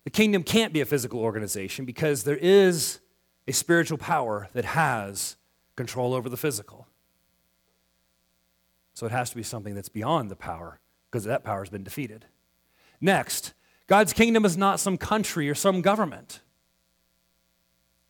The 0.04 0.10
kingdom 0.10 0.44
can't 0.44 0.72
be 0.72 0.80
a 0.80 0.86
physical 0.86 1.18
organization 1.18 1.84
because 1.84 2.22
there 2.22 2.36
is 2.36 3.00
a 3.48 3.52
spiritual 3.52 3.98
power 3.98 4.50
that 4.52 4.66
has 4.66 5.34
control 5.74 6.14
over 6.14 6.28
the 6.28 6.36
physical. 6.36 6.86
So 8.94 9.04
it 9.04 9.10
has 9.10 9.30
to 9.30 9.36
be 9.36 9.42
something 9.42 9.74
that's 9.74 9.88
beyond 9.88 10.30
the 10.30 10.36
power 10.36 10.78
because 11.10 11.24
that 11.24 11.42
power 11.42 11.62
has 11.62 11.70
been 11.70 11.82
defeated. 11.82 12.26
Next, 13.00 13.52
God's 13.88 14.12
kingdom 14.12 14.44
is 14.44 14.56
not 14.56 14.78
some 14.78 14.96
country 14.96 15.50
or 15.50 15.56
some 15.56 15.82
government. 15.82 16.38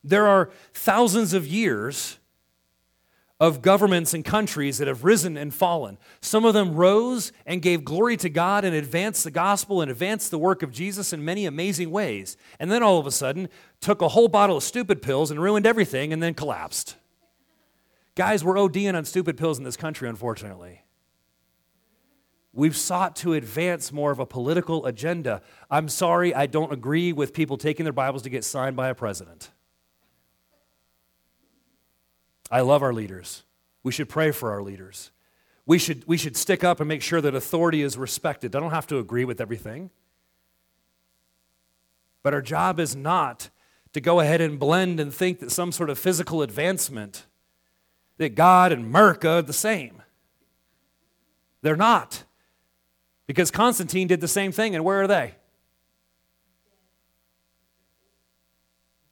There 0.04 0.26
are 0.26 0.50
thousands 0.74 1.32
of 1.32 1.46
years 1.46 2.18
of 3.40 3.62
governments 3.62 4.14
and 4.14 4.24
countries 4.24 4.78
that 4.78 4.88
have 4.88 5.04
risen 5.04 5.36
and 5.36 5.54
fallen. 5.54 5.96
Some 6.20 6.44
of 6.44 6.54
them 6.54 6.74
rose 6.74 7.30
and 7.46 7.62
gave 7.62 7.84
glory 7.84 8.16
to 8.16 8.28
God 8.28 8.64
and 8.64 8.74
advanced 8.74 9.22
the 9.22 9.30
gospel 9.30 9.80
and 9.80 9.90
advanced 9.90 10.30
the 10.30 10.38
work 10.38 10.62
of 10.62 10.72
Jesus 10.72 11.12
in 11.12 11.24
many 11.24 11.46
amazing 11.46 11.90
ways. 11.90 12.36
And 12.58 12.70
then 12.70 12.82
all 12.82 12.98
of 12.98 13.06
a 13.06 13.12
sudden, 13.12 13.48
took 13.80 14.02
a 14.02 14.08
whole 14.08 14.28
bottle 14.28 14.56
of 14.56 14.64
stupid 14.64 15.02
pills 15.02 15.30
and 15.30 15.40
ruined 15.40 15.66
everything 15.66 16.12
and 16.12 16.20
then 16.20 16.34
collapsed. 16.34 16.96
Guys, 18.16 18.42
we're 18.42 18.56
ODing 18.56 18.96
on 18.96 19.04
stupid 19.04 19.36
pills 19.36 19.58
in 19.58 19.64
this 19.64 19.76
country, 19.76 20.08
unfortunately. 20.08 20.82
We've 22.52 22.76
sought 22.76 23.14
to 23.16 23.34
advance 23.34 23.92
more 23.92 24.10
of 24.10 24.18
a 24.18 24.26
political 24.26 24.84
agenda. 24.86 25.42
I'm 25.70 25.88
sorry, 25.88 26.34
I 26.34 26.46
don't 26.46 26.72
agree 26.72 27.12
with 27.12 27.32
people 27.32 27.56
taking 27.56 27.84
their 27.84 27.92
Bibles 27.92 28.22
to 28.22 28.30
get 28.30 28.42
signed 28.42 28.74
by 28.74 28.88
a 28.88 28.96
president. 28.96 29.50
I 32.50 32.60
love 32.60 32.82
our 32.82 32.92
leaders. 32.92 33.42
We 33.82 33.92
should 33.92 34.08
pray 34.08 34.30
for 34.30 34.50
our 34.52 34.62
leaders. 34.62 35.10
We 35.66 35.78
should, 35.78 36.06
we 36.06 36.16
should 36.16 36.36
stick 36.36 36.64
up 36.64 36.80
and 36.80 36.88
make 36.88 37.02
sure 37.02 37.20
that 37.20 37.34
authority 37.34 37.82
is 37.82 37.98
respected. 37.98 38.56
I 38.56 38.60
don't 38.60 38.70
have 38.70 38.86
to 38.88 38.98
agree 38.98 39.24
with 39.24 39.40
everything. 39.40 39.90
But 42.22 42.34
our 42.34 42.42
job 42.42 42.80
is 42.80 42.96
not 42.96 43.50
to 43.92 44.00
go 44.00 44.20
ahead 44.20 44.40
and 44.40 44.58
blend 44.58 45.00
and 45.00 45.12
think 45.12 45.40
that 45.40 45.50
some 45.50 45.72
sort 45.72 45.90
of 45.90 45.98
physical 45.98 46.42
advancement, 46.42 47.26
that 48.16 48.34
God 48.34 48.72
and 48.72 48.84
America 48.84 49.28
are 49.28 49.42
the 49.42 49.52
same. 49.52 50.02
They're 51.62 51.76
not. 51.76 52.24
Because 53.26 53.50
Constantine 53.50 54.08
did 54.08 54.20
the 54.20 54.28
same 54.28 54.52
thing, 54.52 54.74
and 54.74 54.84
where 54.84 55.02
are 55.02 55.06
they? 55.06 55.34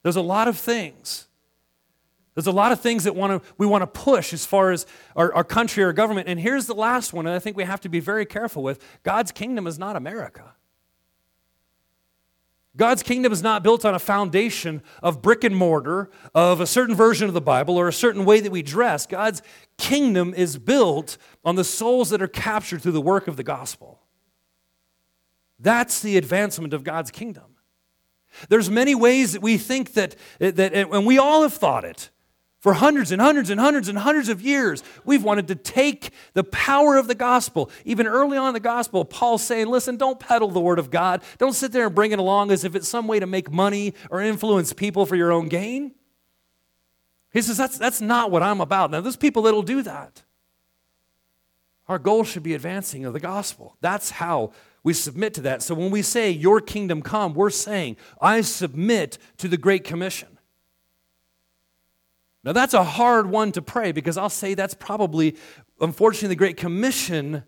There's 0.03 0.17
a 0.17 0.23
lot 0.23 0.49
of 0.49 0.57
things 0.57 1.27
there's 2.37 2.47
a 2.47 2.53
lot 2.53 2.71
of 2.71 2.81
things 2.81 3.05
that 3.05 3.17
want 3.17 3.43
to, 3.43 3.49
we 3.57 3.67
want 3.67 3.81
to 3.81 3.87
push 3.87 4.35
as 4.35 4.45
far 4.45 4.71
as 4.71 4.85
our, 5.17 5.33
our 5.33 5.43
country, 5.43 5.83
our 5.83 5.95
government. 5.95 6.29
And 6.29 6.39
here's 6.39 6.67
the 6.67 6.75
last 6.75 7.15
one, 7.15 7.27
and 7.27 7.35
I 7.35 7.39
think 7.39 7.57
we 7.57 7.65
have 7.65 7.81
to 7.81 7.89
be 7.89 7.99
very 7.99 8.27
careful 8.27 8.63
with 8.63 8.79
God's 9.03 9.33
kingdom 9.33 9.67
is 9.67 9.79
not 9.79 9.97
America. 9.97 10.53
God's 12.77 13.03
kingdom 13.03 13.33
is 13.33 13.43
not 13.43 13.63
built 13.63 13.87
on 13.87 13.95
a 13.95 13.99
foundation 13.99 14.83
of 15.03 15.23
brick 15.23 15.45
and 15.45 15.57
mortar, 15.57 16.11
of 16.35 16.61
a 16.61 16.67
certain 16.67 16.95
version 16.95 17.27
of 17.27 17.33
the 17.33 17.41
Bible, 17.41 17.79
or 17.79 17.89
a 17.89 17.93
certain 17.93 18.27
way 18.27 18.41
that 18.41 18.53
we 18.53 18.63
dress. 18.63 19.07
God's 19.07 19.41
kingdom 19.79 20.35
is 20.35 20.59
built 20.59 21.17
on 21.43 21.57
the 21.57 21.65
souls 21.65 22.11
that 22.11 22.21
are 22.21 22.29
captured 22.29 22.83
through 22.83 22.93
the 22.93 23.01
work 23.01 23.29
of 23.29 23.37
the 23.39 23.43
gospel. 23.43 24.03
That's 25.59 26.01
the 26.01 26.19
advancement 26.19 26.75
of 26.75 26.85
God's 26.85 27.11
kingdom. 27.11 27.57
There's 28.51 28.69
many 28.69 28.95
ways 28.95 29.33
that 29.33 29.41
we 29.41 29.57
think 29.57 29.95
that, 29.95 30.15
that 30.39 30.75
and 30.75 31.07
we 31.07 31.17
all 31.17 31.41
have 31.41 31.55
thought 31.55 31.87
it, 31.87 32.11
for 32.67 32.73
hundreds 32.73 33.13
and 33.13 33.23
hundreds 33.23 33.49
and 33.49 33.61
hundreds 33.61 33.89
and 33.89 33.97
hundreds 33.97 34.29
of 34.29 34.43
years, 34.43 34.83
we've 35.05 35.23
wanted 35.23 35.47
to 35.47 35.55
take 35.55 36.11
the 36.33 36.43
power 36.43 36.97
of 36.97 37.07
the 37.07 37.15
gospel. 37.15 37.71
Even 37.85 38.09
early 38.09 38.37
on 38.37 38.49
in 38.49 38.55
the 38.55 38.59
gospel, 38.59 39.05
Paul's 39.05 39.45
saying, 39.45 39.69
listen, 39.69 39.97
don't 39.97 40.19
peddle 40.19 40.51
the 40.51 40.59
word 40.59 40.81
of 40.81 40.91
God. 40.91 41.23
Don't 41.39 41.53
sit 41.53 41.71
there 41.71 41.87
and 41.87 41.95
bring 41.95 42.11
it 42.11 42.19
along 42.19 42.51
as 42.51 42.65
if 42.65 42.75
it's 42.75 42.89
some 42.89 43.07
way 43.07 43.21
to 43.21 43.27
make 43.27 43.53
money 43.53 43.95
or 44.11 44.21
influence 44.21 44.73
people 44.73 45.07
for 45.07 45.15
your 45.15 45.31
own 45.31 45.47
gain. 45.47 45.95
He 47.33 47.41
says, 47.41 47.57
that's, 47.57 47.79
that's 47.79 48.01
not 48.01 48.33
what 48.33 48.43
I'm 48.43 48.61
about. 48.61 48.91
Now, 48.91 49.01
there's 49.01 49.15
people 49.15 49.43
that'll 49.43 49.63
do 49.63 49.83
that. 49.83 50.25
Our 51.87 52.01
goal 52.01 52.25
should 52.25 52.43
be 52.43 52.55
advancing 52.55 53.05
of 53.05 53.13
the 53.13 53.21
gospel. 53.21 53.77
That's 53.81 54.11
how 54.11 54.51
we 54.83 54.93
submit 54.93 55.35
to 55.35 55.41
that. 55.43 55.63
So 55.63 55.77
when 55.77 55.93
we 55.93 56.03
say, 56.03 56.33
Your 56.33 56.61
kingdom 56.61 57.01
come, 57.01 57.33
we're 57.33 57.51
saying, 57.51 57.97
I 58.21 58.41
submit 58.41 59.19
to 59.37 59.47
the 59.47 59.57
Great 59.57 59.85
Commission. 59.85 60.36
Now, 62.47 62.53
that's 62.53 62.75
a 62.75 62.85
hard 62.85 63.27
one 63.29 63.51
to 63.53 63.61
pray 63.61 63.91
because 63.91 64.17
I'll 64.17 64.31
say 64.31 64.55
that's 64.55 64.73
probably, 64.73 65.35
unfortunately, 65.81 66.29
the 66.29 66.37
Great 66.37 66.57
Commission 66.57 67.43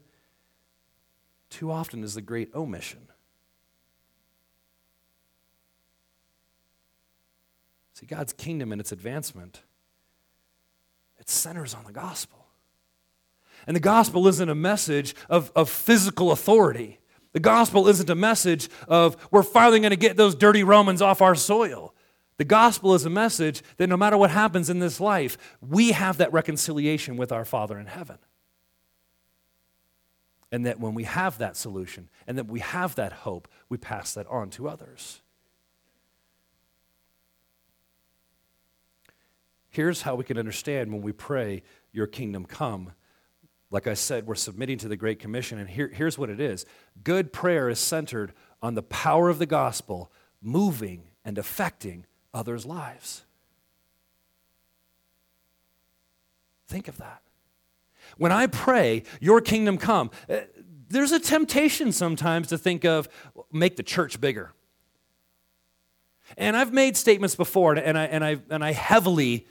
too 1.50 1.70
often 1.70 2.02
is 2.02 2.14
the 2.14 2.20
Great 2.20 2.52
Omission. 2.52 3.06
See, 7.94 8.06
God's 8.06 8.32
kingdom 8.32 8.72
and 8.72 8.80
its 8.80 8.90
advancement, 8.90 9.62
it 11.16 11.28
centers 11.28 11.74
on 11.74 11.84
the 11.84 11.92
gospel. 11.92 12.46
And 13.68 13.76
the 13.76 13.80
gospel 13.80 14.26
isn't 14.26 14.48
a 14.48 14.54
message 14.56 15.14
of, 15.28 15.52
of 15.54 15.70
physical 15.70 16.32
authority. 16.32 16.98
The 17.34 17.40
gospel 17.40 17.86
isn't 17.86 18.10
a 18.10 18.16
message 18.16 18.68
of 18.88 19.16
we're 19.30 19.44
finally 19.44 19.78
going 19.78 19.90
to 19.90 19.96
get 19.96 20.16
those 20.16 20.34
dirty 20.34 20.64
Romans 20.64 21.00
off 21.00 21.22
our 21.22 21.36
soil. 21.36 21.94
The 22.38 22.44
gospel 22.44 22.94
is 22.94 23.04
a 23.04 23.10
message 23.10 23.62
that 23.76 23.88
no 23.88 23.96
matter 23.96 24.16
what 24.16 24.30
happens 24.30 24.70
in 24.70 24.78
this 24.78 25.00
life, 25.00 25.36
we 25.60 25.90
have 25.92 26.18
that 26.18 26.32
reconciliation 26.32 27.16
with 27.16 27.32
our 27.32 27.44
Father 27.44 27.78
in 27.78 27.86
heaven. 27.86 28.18
And 30.50 30.64
that 30.64 30.80
when 30.80 30.94
we 30.94 31.04
have 31.04 31.38
that 31.38 31.56
solution 31.56 32.08
and 32.26 32.38
that 32.38 32.46
we 32.46 32.60
have 32.60 32.94
that 32.94 33.12
hope, 33.12 33.48
we 33.68 33.76
pass 33.76 34.14
that 34.14 34.26
on 34.28 34.50
to 34.50 34.68
others. 34.68 35.20
Here's 39.68 40.02
how 40.02 40.14
we 40.14 40.24
can 40.24 40.38
understand 40.38 40.92
when 40.92 41.02
we 41.02 41.12
pray, 41.12 41.62
Your 41.92 42.06
kingdom 42.06 42.46
come. 42.46 42.92
Like 43.70 43.86
I 43.86 43.94
said, 43.94 44.26
we're 44.26 44.34
submitting 44.36 44.78
to 44.78 44.88
the 44.88 44.96
Great 44.96 45.18
Commission, 45.18 45.58
and 45.58 45.68
here, 45.68 45.88
here's 45.92 46.16
what 46.16 46.30
it 46.30 46.40
is 46.40 46.64
good 47.04 47.32
prayer 47.32 47.68
is 47.68 47.78
centered 47.78 48.32
on 48.62 48.74
the 48.74 48.82
power 48.82 49.28
of 49.28 49.38
the 49.38 49.46
gospel 49.46 50.10
moving 50.40 51.08
and 51.24 51.36
affecting 51.36 52.06
others' 52.38 52.64
lives. 52.64 53.24
Think 56.68 56.88
of 56.88 56.96
that. 56.98 57.22
When 58.16 58.32
I 58.32 58.46
pray, 58.46 59.02
Your 59.20 59.40
kingdom 59.40 59.76
come, 59.76 60.10
uh, 60.30 60.40
there's 60.88 61.12
a 61.12 61.20
temptation 61.20 61.92
sometimes 61.92 62.48
to 62.48 62.56
think 62.56 62.84
of 62.84 63.08
make 63.52 63.76
the 63.76 63.82
church 63.82 64.20
bigger. 64.20 64.52
And 66.36 66.56
I've 66.56 66.72
made 66.72 66.96
statements 66.96 67.34
before, 67.34 67.74
and 67.74 67.98
I, 67.98 68.04
and 68.04 68.24
I, 68.24 68.38
and 68.50 68.64
I 68.64 68.72
heavily 68.72 69.46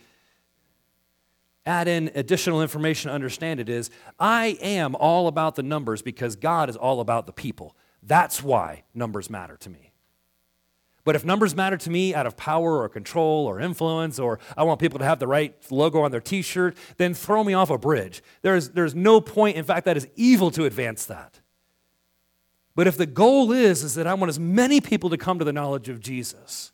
add 1.66 1.88
in 1.88 2.12
additional 2.16 2.62
information 2.62 3.10
to 3.10 3.16
understand 3.16 3.60
it 3.60 3.68
is 3.68 3.90
I 4.20 4.58
am 4.62 4.96
all 4.96 5.28
about 5.28 5.56
the 5.56 5.64
numbers 5.64 6.02
because 6.02 6.36
God 6.36 6.70
is 6.70 6.78
all 6.78 7.02
about 7.02 7.26
the 7.26 7.34
people. 7.34 7.76
That's 8.02 8.42
why 8.42 8.84
numbers 8.94 9.30
matter 9.30 9.58
to 9.58 9.70
me. 9.70 9.87
But 11.08 11.16
if 11.16 11.24
numbers 11.24 11.56
matter 11.56 11.78
to 11.78 11.90
me 11.90 12.14
out 12.14 12.28
of 12.28 12.36
power 12.36 12.82
or 12.82 12.90
control 12.90 13.46
or 13.46 13.62
influence, 13.62 14.20
or 14.20 14.40
I 14.58 14.64
want 14.64 14.82
people 14.82 15.00
to 15.00 15.06
have 15.06 15.20
the 15.20 15.28
right 15.28 15.56
logo 15.72 16.02
on 16.02 16.12
their 16.12 16.20
t 16.20 16.42
shirt, 16.42 16.76
then 16.98 17.14
throw 17.14 17.46
me 17.46 17.54
off 17.54 17.70
a 17.70 17.78
bridge. 17.78 18.22
There's, 18.42 18.72
there's 18.72 18.94
no 18.94 19.22
point. 19.22 19.56
In 19.56 19.64
fact, 19.64 19.86
that 19.86 19.96
is 19.96 20.06
evil 20.18 20.52
to 20.52 20.66
advance 20.66 21.06
that. 21.06 21.40
But 22.76 22.88
if 22.88 22.98
the 22.98 23.06
goal 23.06 23.54
is, 23.54 23.86
is 23.86 23.96
that 23.96 24.06
I 24.06 24.16
want 24.16 24.28
as 24.28 24.38
many 24.38 24.82
people 24.82 25.10
to 25.10 25.18
come 25.18 25.40
to 25.40 25.46
the 25.46 25.54
knowledge 25.54 25.88
of 25.88 26.02
Jesus, 26.02 26.74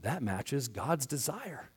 that 0.00 0.20
matches 0.20 0.66
God's 0.66 1.06
desire. 1.06 1.70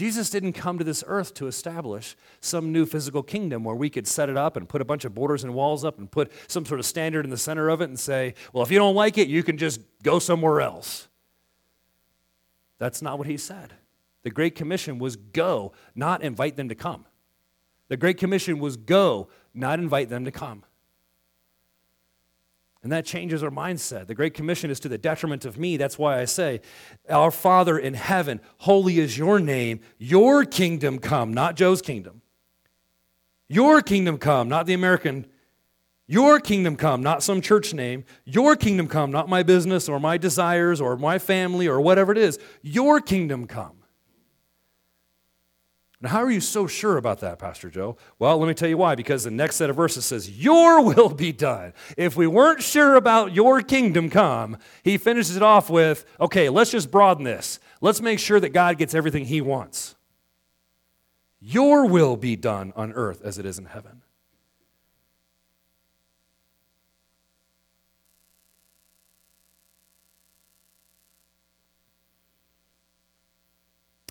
Jesus 0.00 0.30
didn't 0.30 0.54
come 0.54 0.78
to 0.78 0.84
this 0.84 1.04
earth 1.06 1.34
to 1.34 1.46
establish 1.46 2.16
some 2.40 2.72
new 2.72 2.86
physical 2.86 3.22
kingdom 3.22 3.64
where 3.64 3.76
we 3.76 3.90
could 3.90 4.06
set 4.06 4.30
it 4.30 4.36
up 4.38 4.56
and 4.56 4.66
put 4.66 4.80
a 4.80 4.84
bunch 4.86 5.04
of 5.04 5.14
borders 5.14 5.44
and 5.44 5.52
walls 5.52 5.84
up 5.84 5.98
and 5.98 6.10
put 6.10 6.32
some 6.48 6.64
sort 6.64 6.80
of 6.80 6.86
standard 6.86 7.26
in 7.26 7.30
the 7.30 7.36
center 7.36 7.68
of 7.68 7.82
it 7.82 7.90
and 7.90 8.00
say, 8.00 8.32
well, 8.54 8.62
if 8.62 8.70
you 8.70 8.78
don't 8.78 8.94
like 8.94 9.18
it, 9.18 9.28
you 9.28 9.42
can 9.42 9.58
just 9.58 9.78
go 10.02 10.18
somewhere 10.18 10.62
else. 10.62 11.06
That's 12.78 13.02
not 13.02 13.18
what 13.18 13.26
he 13.26 13.36
said. 13.36 13.74
The 14.22 14.30
Great 14.30 14.54
Commission 14.54 14.98
was 14.98 15.16
go, 15.16 15.72
not 15.94 16.22
invite 16.22 16.56
them 16.56 16.70
to 16.70 16.74
come. 16.74 17.04
The 17.88 17.98
Great 17.98 18.16
Commission 18.16 18.58
was 18.58 18.78
go, 18.78 19.28
not 19.52 19.80
invite 19.80 20.08
them 20.08 20.24
to 20.24 20.30
come. 20.30 20.64
And 22.82 22.90
that 22.92 23.04
changes 23.04 23.42
our 23.42 23.50
mindset. 23.50 24.06
The 24.06 24.14
Great 24.14 24.32
Commission 24.32 24.70
is 24.70 24.80
to 24.80 24.88
the 24.88 24.96
detriment 24.96 25.44
of 25.44 25.58
me. 25.58 25.76
That's 25.76 25.98
why 25.98 26.18
I 26.20 26.24
say, 26.24 26.62
Our 27.10 27.30
Father 27.30 27.78
in 27.78 27.94
heaven, 27.94 28.40
holy 28.58 28.98
is 28.98 29.18
your 29.18 29.38
name. 29.38 29.80
Your 29.98 30.44
kingdom 30.44 30.98
come, 30.98 31.34
not 31.34 31.56
Joe's 31.56 31.82
kingdom. 31.82 32.22
Your 33.48 33.82
kingdom 33.82 34.16
come, 34.16 34.48
not 34.48 34.64
the 34.64 34.72
American. 34.74 35.26
Your 36.06 36.40
kingdom 36.40 36.76
come, 36.76 37.02
not 37.02 37.22
some 37.22 37.40
church 37.40 37.74
name. 37.74 38.04
Your 38.24 38.56
kingdom 38.56 38.88
come, 38.88 39.10
not 39.10 39.28
my 39.28 39.42
business 39.42 39.88
or 39.88 40.00
my 40.00 40.16
desires 40.16 40.80
or 40.80 40.96
my 40.96 41.18
family 41.18 41.68
or 41.68 41.80
whatever 41.80 42.12
it 42.12 42.18
is. 42.18 42.38
Your 42.62 43.00
kingdom 43.00 43.46
come. 43.46 43.79
Now, 46.02 46.08
how 46.08 46.24
are 46.24 46.30
you 46.30 46.40
so 46.40 46.66
sure 46.66 46.96
about 46.96 47.20
that, 47.20 47.38
Pastor 47.38 47.68
Joe? 47.68 47.96
Well, 48.18 48.38
let 48.38 48.48
me 48.48 48.54
tell 48.54 48.68
you 48.68 48.78
why. 48.78 48.94
Because 48.94 49.24
the 49.24 49.30
next 49.30 49.56
set 49.56 49.68
of 49.68 49.76
verses 49.76 50.06
says, 50.06 50.30
Your 50.30 50.82
will 50.82 51.10
be 51.10 51.30
done. 51.30 51.74
If 51.96 52.16
we 52.16 52.26
weren't 52.26 52.62
sure 52.62 52.94
about 52.94 53.34
your 53.34 53.60
kingdom 53.60 54.08
come, 54.08 54.56
he 54.82 54.96
finishes 54.96 55.36
it 55.36 55.42
off 55.42 55.68
with, 55.68 56.06
Okay, 56.18 56.48
let's 56.48 56.70
just 56.70 56.90
broaden 56.90 57.24
this. 57.24 57.60
Let's 57.82 58.00
make 58.00 58.18
sure 58.18 58.40
that 58.40 58.50
God 58.50 58.78
gets 58.78 58.94
everything 58.94 59.26
he 59.26 59.42
wants. 59.42 59.94
Your 61.38 61.86
will 61.86 62.16
be 62.16 62.36
done 62.36 62.72
on 62.76 62.92
earth 62.92 63.22
as 63.22 63.38
it 63.38 63.44
is 63.44 63.58
in 63.58 63.66
heaven. 63.66 63.99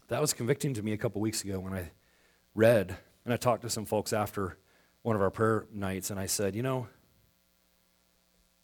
That 0.09 0.19
was 0.21 0.33
convicting 0.33 0.73
to 0.73 0.83
me 0.83 0.91
a 0.91 0.97
couple 0.97 1.21
weeks 1.21 1.43
ago 1.43 1.59
when 1.59 1.73
I 1.73 1.91
read, 2.53 2.97
and 3.23 3.33
I 3.33 3.37
talked 3.37 3.61
to 3.61 3.69
some 3.69 3.85
folks 3.85 4.11
after 4.11 4.57
one 5.03 5.15
of 5.15 5.21
our 5.21 5.29
prayer 5.29 5.67
nights, 5.71 6.09
and 6.09 6.19
I 6.19 6.25
said, 6.25 6.55
you 6.55 6.63
know, 6.63 6.87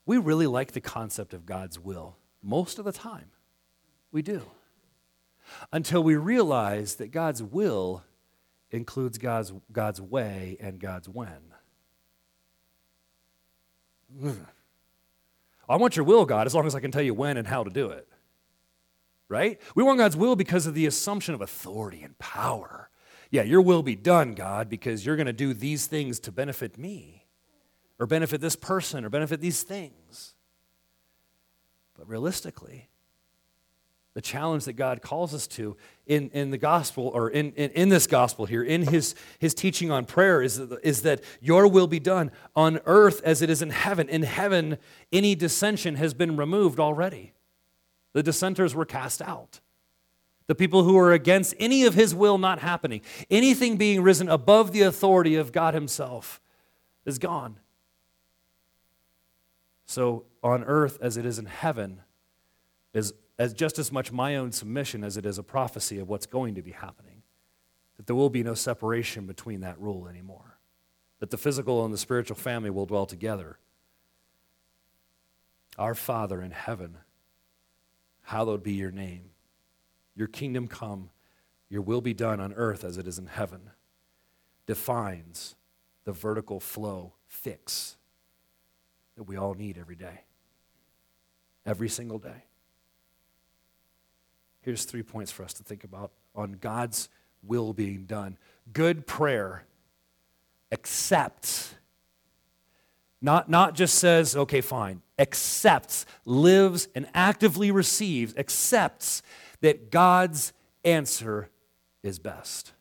we 0.05 0.17
really 0.17 0.47
like 0.47 0.73
the 0.73 0.81
concept 0.81 1.33
of 1.33 1.45
God's 1.45 1.79
will 1.79 2.17
most 2.43 2.77
of 2.79 2.85
the 2.85 2.91
time. 2.91 3.31
We 4.11 4.21
do. 4.21 4.41
Until 5.71 6.03
we 6.03 6.15
realize 6.15 6.95
that 6.95 7.11
God's 7.11 7.41
will 7.41 8.03
includes 8.71 9.17
God's, 9.17 9.53
God's 9.71 10.01
way 10.01 10.57
and 10.59 10.79
God's 10.79 11.07
when. 11.07 11.53
I 15.69 15.75
want 15.77 15.95
your 15.95 16.05
will, 16.05 16.25
God, 16.25 16.47
as 16.47 16.55
long 16.55 16.65
as 16.65 16.73
I 16.75 16.79
can 16.79 16.91
tell 16.91 17.01
you 17.01 17.13
when 17.13 17.37
and 17.37 17.47
how 17.47 17.63
to 17.63 17.69
do 17.69 17.89
it. 17.89 18.07
Right? 19.27 19.59
We 19.73 19.83
want 19.83 19.97
God's 19.97 20.15
will 20.15 20.35
because 20.35 20.67
of 20.67 20.75
the 20.75 20.85
assumption 20.85 21.33
of 21.33 21.41
authority 21.41 22.03
and 22.03 22.17
power. 22.19 22.89
Yeah, 23.31 23.41
your 23.41 23.61
will 23.61 23.81
be 23.81 23.95
done, 23.95 24.35
God, 24.35 24.69
because 24.69 25.05
you're 25.05 25.15
going 25.15 25.25
to 25.25 25.33
do 25.33 25.53
these 25.53 25.87
things 25.87 26.19
to 26.21 26.31
benefit 26.31 26.77
me, 26.77 27.25
or 27.97 28.05
benefit 28.05 28.39
this 28.39 28.55
person, 28.55 29.03
or 29.03 29.09
benefit 29.09 29.41
these 29.41 29.63
things. 29.63 30.35
But 31.97 32.07
realistically, 32.07 32.89
the 34.13 34.21
challenge 34.21 34.65
that 34.65 34.73
God 34.73 35.01
calls 35.01 35.33
us 35.33 35.47
to 35.47 35.75
in, 36.05 36.29
in 36.29 36.51
the 36.51 36.57
gospel, 36.57 37.11
or 37.13 37.29
in, 37.29 37.51
in, 37.53 37.71
in 37.71 37.89
this 37.89 38.05
gospel 38.05 38.45
here, 38.45 38.63
in 38.63 38.83
his, 38.83 39.15
his 39.39 39.53
teaching 39.53 39.91
on 39.91 40.05
prayer, 40.05 40.41
is, 40.41 40.59
is 40.83 41.01
that 41.01 41.21
your 41.41 41.67
will 41.67 41.87
be 41.87 41.99
done 41.99 42.31
on 42.55 42.79
earth 42.85 43.21
as 43.23 43.41
it 43.41 43.49
is 43.49 43.61
in 43.61 43.71
heaven. 43.71 44.07
In 44.07 44.21
heaven, 44.21 44.77
any 45.11 45.35
dissension 45.35 45.95
has 45.95 46.13
been 46.13 46.37
removed 46.37 46.79
already. 46.79 47.33
The 48.15 48.23
dissenters 48.23 48.73
were 48.73 48.85
cast 48.85 49.21
out. 49.21 49.59
The 50.47 50.55
people 50.55 50.83
who 50.85 50.97
are 50.97 51.11
against 51.11 51.53
any 51.59 51.83
of 51.83 51.95
his 51.95 52.15
will 52.15 52.37
not 52.37 52.59
happening, 52.59 53.01
anything 53.29 53.75
being 53.75 54.01
risen 54.01 54.29
above 54.29 54.71
the 54.71 54.83
authority 54.83 55.35
of 55.35 55.51
God 55.51 55.73
himself, 55.73 56.39
is 57.03 57.19
gone. 57.19 57.59
So, 59.85 60.23
on 60.41 60.63
earth 60.63 60.97
as 61.01 61.17
it 61.17 61.25
is 61.25 61.37
in 61.37 61.45
heaven, 61.45 62.03
is 62.93 63.13
as 63.37 63.53
just 63.53 63.77
as 63.79 63.91
much 63.91 64.13
my 64.13 64.37
own 64.37 64.53
submission 64.53 65.03
as 65.03 65.17
it 65.17 65.25
is 65.25 65.37
a 65.37 65.43
prophecy 65.43 65.99
of 65.99 66.07
what's 66.07 66.25
going 66.25 66.55
to 66.55 66.61
be 66.61 66.71
happening. 66.71 67.21
That 67.97 68.07
there 68.07 68.15
will 68.15 68.29
be 68.29 68.43
no 68.43 68.53
separation 68.53 69.25
between 69.25 69.59
that 69.59 69.77
rule 69.77 70.07
anymore. 70.07 70.57
That 71.19 71.31
the 71.31 71.37
physical 71.37 71.83
and 71.83 71.93
the 71.93 71.97
spiritual 71.97 72.37
family 72.37 72.69
will 72.69 72.85
dwell 72.85 73.07
together. 73.07 73.59
Our 75.77 75.95
Father 75.95 76.41
in 76.41 76.51
heaven, 76.51 76.99
hallowed 78.25 78.63
be 78.63 78.73
your 78.73 78.91
name. 78.91 79.29
Your 80.15 80.27
kingdom 80.27 80.67
come, 80.67 81.09
your 81.69 81.81
will 81.81 82.01
be 82.01 82.13
done 82.13 82.39
on 82.39 82.53
earth 82.53 82.83
as 82.83 82.97
it 82.97 83.07
is 83.07 83.17
in 83.17 83.27
heaven, 83.27 83.71
defines 84.65 85.55
the 86.05 86.11
vertical 86.11 86.59
flow 86.59 87.13
fix 87.27 87.97
that 89.15 89.23
we 89.23 89.35
all 89.35 89.53
need 89.53 89.77
every 89.77 89.95
day. 89.95 90.21
Every 91.65 91.89
single 91.89 92.19
day. 92.19 92.43
Here's 94.61 94.85
three 94.85 95.03
points 95.03 95.31
for 95.31 95.43
us 95.43 95.53
to 95.53 95.63
think 95.63 95.83
about 95.83 96.11
on 96.35 96.53
God's 96.53 97.09
will 97.43 97.73
being 97.73 98.05
done. 98.05 98.37
Good 98.71 99.07
prayer 99.07 99.65
accepts, 100.71 101.75
not, 103.25 103.49
not 103.49 103.73
just 103.73 103.95
says, 103.95 104.35
okay, 104.35 104.61
fine, 104.61 105.01
accepts, 105.17 106.05
lives, 106.25 106.87
and 106.93 107.07
actively 107.15 107.71
receives, 107.71 108.35
accepts 108.37 109.23
that 109.61 109.89
God's 109.89 110.53
answer 110.83 111.49
is 112.03 112.19
best. 112.19 112.71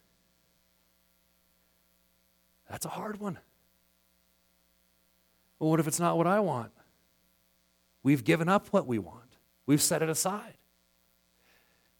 That's 2.68 2.84
a 2.84 2.90
hard 2.90 3.18
one. 3.20 3.38
What 5.58 5.80
if 5.80 5.88
it's 5.88 5.98
not 5.98 6.18
what 6.18 6.26
I 6.26 6.40
want? 6.40 6.72
We've 8.02 8.22
given 8.22 8.50
up 8.50 8.68
what 8.68 8.86
we 8.86 8.98
want, 8.98 9.38
we've 9.64 9.82
set 9.82 10.02
it 10.02 10.10
aside. 10.10 10.58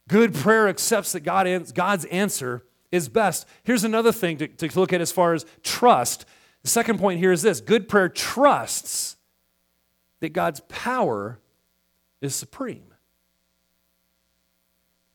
Good 0.07 0.35
prayer 0.35 0.67
accepts 0.67 1.13
that 1.13 1.21
God, 1.21 1.47
God's 1.73 2.05
answer 2.05 2.63
is 2.91 3.09
best. 3.09 3.47
Here's 3.63 3.83
another 3.83 4.11
thing 4.11 4.37
to, 4.37 4.47
to 4.47 4.79
look 4.79 4.93
at 4.93 5.01
as 5.01 5.11
far 5.11 5.33
as 5.33 5.47
trust. 5.63 6.25
The 6.65 6.71
second 6.71 6.97
point 6.97 7.19
here 7.19 7.31
is 7.31 7.43
this 7.43 7.61
good 7.61 7.87
prayer 7.87 8.09
trusts 8.09 9.17
that 10.19 10.33
God's 10.33 10.61
power 10.61 11.39
is 12.21 12.33
supreme. 12.33 12.91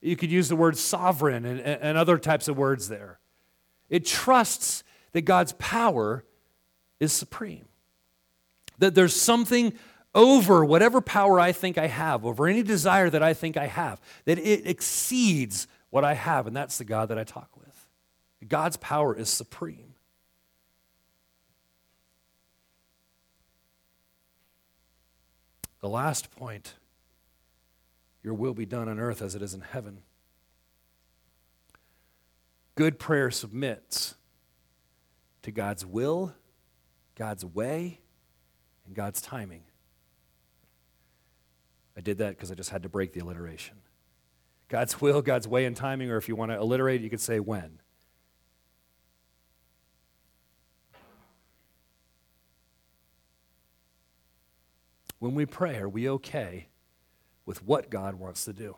You 0.00 0.14
could 0.14 0.30
use 0.30 0.48
the 0.48 0.54
word 0.54 0.78
sovereign 0.78 1.44
and, 1.44 1.60
and 1.60 1.98
other 1.98 2.18
types 2.18 2.46
of 2.46 2.56
words 2.56 2.86
there. 2.88 3.18
It 3.88 4.06
trusts 4.06 4.84
that 5.10 5.22
God's 5.22 5.52
power 5.54 6.24
is 7.00 7.12
supreme. 7.12 7.66
That 8.78 8.94
there's 8.94 9.20
something 9.20 9.72
over 10.14 10.64
whatever 10.64 11.00
power 11.00 11.40
I 11.40 11.50
think 11.50 11.78
I 11.78 11.88
have, 11.88 12.24
over 12.24 12.46
any 12.46 12.62
desire 12.62 13.10
that 13.10 13.24
I 13.24 13.34
think 13.34 13.56
I 13.56 13.66
have, 13.66 14.00
that 14.24 14.38
it 14.38 14.68
exceeds 14.68 15.66
what 15.90 16.04
I 16.04 16.14
have, 16.14 16.46
and 16.46 16.54
that's 16.54 16.78
the 16.78 16.84
God 16.84 17.08
that 17.08 17.18
I 17.18 17.24
talk 17.24 17.56
with. 17.56 17.88
God's 18.46 18.76
power 18.76 19.16
is 19.16 19.28
supreme. 19.28 19.89
The 25.80 25.88
last 25.88 26.30
point 26.30 26.74
your 28.22 28.34
will 28.34 28.54
be 28.54 28.66
done 28.66 28.88
on 28.88 28.98
earth 28.98 29.22
as 29.22 29.34
it 29.34 29.42
is 29.42 29.54
in 29.54 29.62
heaven. 29.62 30.00
Good 32.74 32.98
prayer 32.98 33.30
submits 33.30 34.14
to 35.42 35.50
God's 35.50 35.84
will, 35.86 36.34
God's 37.14 37.44
way, 37.44 38.00
and 38.86 38.94
God's 38.94 39.20
timing. 39.20 39.62
I 41.96 42.00
did 42.00 42.18
that 42.18 42.30
because 42.30 42.50
I 42.50 42.54
just 42.54 42.70
had 42.70 42.82
to 42.82 42.88
break 42.88 43.12
the 43.12 43.20
alliteration. 43.20 43.76
God's 44.68 45.00
will, 45.00 45.20
God's 45.20 45.48
way 45.48 45.64
and 45.64 45.76
timing, 45.76 46.10
or 46.10 46.16
if 46.16 46.28
you 46.28 46.36
want 46.36 46.52
to 46.52 46.58
alliterate, 46.58 47.00
you 47.00 47.10
could 47.10 47.20
say 47.20 47.40
when. 47.40 47.79
When 55.20 55.34
we 55.34 55.46
pray, 55.46 55.76
are 55.76 55.88
we 55.88 56.08
okay 56.08 56.66
with 57.46 57.64
what 57.64 57.90
God 57.90 58.16
wants 58.16 58.46
to 58.46 58.52
do? 58.52 58.76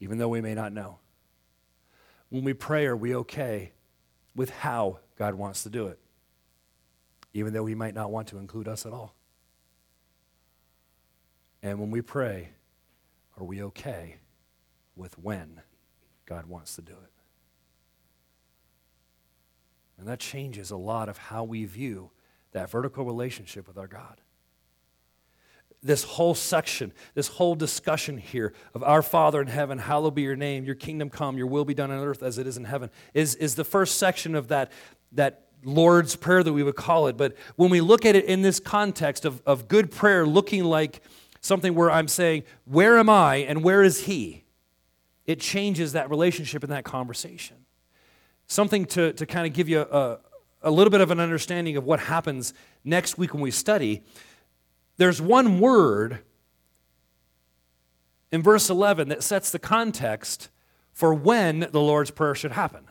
Even 0.00 0.18
though 0.18 0.28
we 0.28 0.40
may 0.40 0.54
not 0.54 0.72
know. 0.72 0.98
When 2.30 2.44
we 2.44 2.54
pray, 2.54 2.86
are 2.86 2.96
we 2.96 3.14
okay 3.16 3.72
with 4.34 4.50
how 4.50 5.00
God 5.18 5.34
wants 5.34 5.64
to 5.64 5.70
do 5.70 5.88
it? 5.88 5.98
Even 7.34 7.52
though 7.52 7.66
He 7.66 7.74
might 7.74 7.94
not 7.94 8.10
want 8.10 8.28
to 8.28 8.38
include 8.38 8.68
us 8.68 8.86
at 8.86 8.92
all. 8.92 9.14
And 11.62 11.78
when 11.78 11.90
we 11.90 12.00
pray, 12.00 12.50
are 13.36 13.44
we 13.44 13.62
okay 13.62 14.16
with 14.94 15.18
when 15.18 15.62
God 16.26 16.46
wants 16.46 16.76
to 16.76 16.82
do 16.82 16.92
it? 16.92 17.10
And 19.98 20.06
that 20.08 20.20
changes 20.20 20.70
a 20.70 20.76
lot 20.76 21.08
of 21.08 21.18
how 21.18 21.44
we 21.44 21.64
view 21.64 22.10
that 22.52 22.70
vertical 22.70 23.04
relationship 23.04 23.66
with 23.66 23.76
our 23.76 23.86
God. 23.86 24.20
This 25.82 26.04
whole 26.04 26.34
section, 26.34 26.92
this 27.14 27.26
whole 27.26 27.56
discussion 27.56 28.16
here 28.16 28.52
of 28.72 28.84
our 28.84 29.02
Father 29.02 29.40
in 29.40 29.48
heaven, 29.48 29.78
hallowed 29.78 30.14
be 30.14 30.22
your 30.22 30.36
name, 30.36 30.64
your 30.64 30.76
kingdom 30.76 31.10
come, 31.10 31.36
your 31.36 31.48
will 31.48 31.64
be 31.64 31.74
done 31.74 31.90
on 31.90 31.98
earth 31.98 32.22
as 32.22 32.38
it 32.38 32.46
is 32.46 32.56
in 32.56 32.64
heaven, 32.64 32.88
is, 33.14 33.34
is 33.34 33.56
the 33.56 33.64
first 33.64 33.98
section 33.98 34.36
of 34.36 34.48
that, 34.48 34.70
that 35.10 35.48
Lord's 35.64 36.14
Prayer 36.14 36.42
that 36.42 36.52
we 36.52 36.62
would 36.62 36.76
call 36.76 37.08
it. 37.08 37.16
But 37.16 37.36
when 37.56 37.70
we 37.70 37.80
look 37.80 38.04
at 38.04 38.14
it 38.14 38.26
in 38.26 38.42
this 38.42 38.60
context 38.60 39.24
of, 39.24 39.42
of 39.44 39.68
good 39.68 39.90
prayer 39.90 40.26
looking 40.26 40.64
like 40.64 41.02
something 41.40 41.74
where 41.74 41.90
I'm 41.90 42.08
saying, 42.08 42.44
Where 42.64 42.98
am 42.98 43.08
I 43.08 43.36
and 43.36 43.62
where 43.62 43.82
is 43.82 44.04
He? 44.04 44.44
It 45.26 45.40
changes 45.40 45.92
that 45.92 46.10
relationship 46.10 46.62
and 46.62 46.72
that 46.72 46.84
conversation. 46.84 47.56
Something 48.46 48.86
to, 48.86 49.12
to 49.14 49.26
kind 49.26 49.46
of 49.46 49.52
give 49.52 49.68
you 49.68 49.80
a, 49.80 50.18
a 50.62 50.70
little 50.70 50.90
bit 50.90 51.00
of 51.00 51.10
an 51.10 51.20
understanding 51.20 51.76
of 51.76 51.84
what 51.84 52.00
happens 52.00 52.54
next 52.84 53.18
week 53.18 53.34
when 53.34 53.42
we 53.42 53.50
study. 53.50 54.02
There's 54.96 55.20
one 55.20 55.60
word 55.60 56.20
in 58.30 58.42
verse 58.42 58.70
11 58.70 59.08
that 59.08 59.22
sets 59.22 59.50
the 59.50 59.58
context 59.58 60.48
for 60.92 61.12
when 61.14 61.60
the 61.70 61.80
Lord's 61.80 62.10
Prayer 62.10 62.34
should 62.34 62.52
happen. 62.52 62.84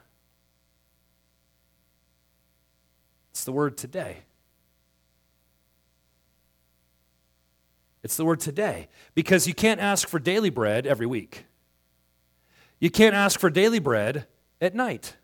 It's 3.31 3.43
the 3.43 3.51
word 3.51 3.77
today. 3.77 4.17
It's 8.03 8.17
the 8.17 8.25
word 8.25 8.39
today. 8.39 8.89
Because 9.15 9.47
you 9.47 9.53
can't 9.53 9.79
ask 9.79 10.07
for 10.07 10.19
daily 10.19 10.49
bread 10.49 10.85
every 10.85 11.05
week. 11.05 11.45
You 12.79 12.89
can't 12.89 13.15
ask 13.15 13.39
for 13.39 13.49
daily 13.49 13.79
bread 13.79 14.27
at 14.59 14.75
night. 14.75 15.15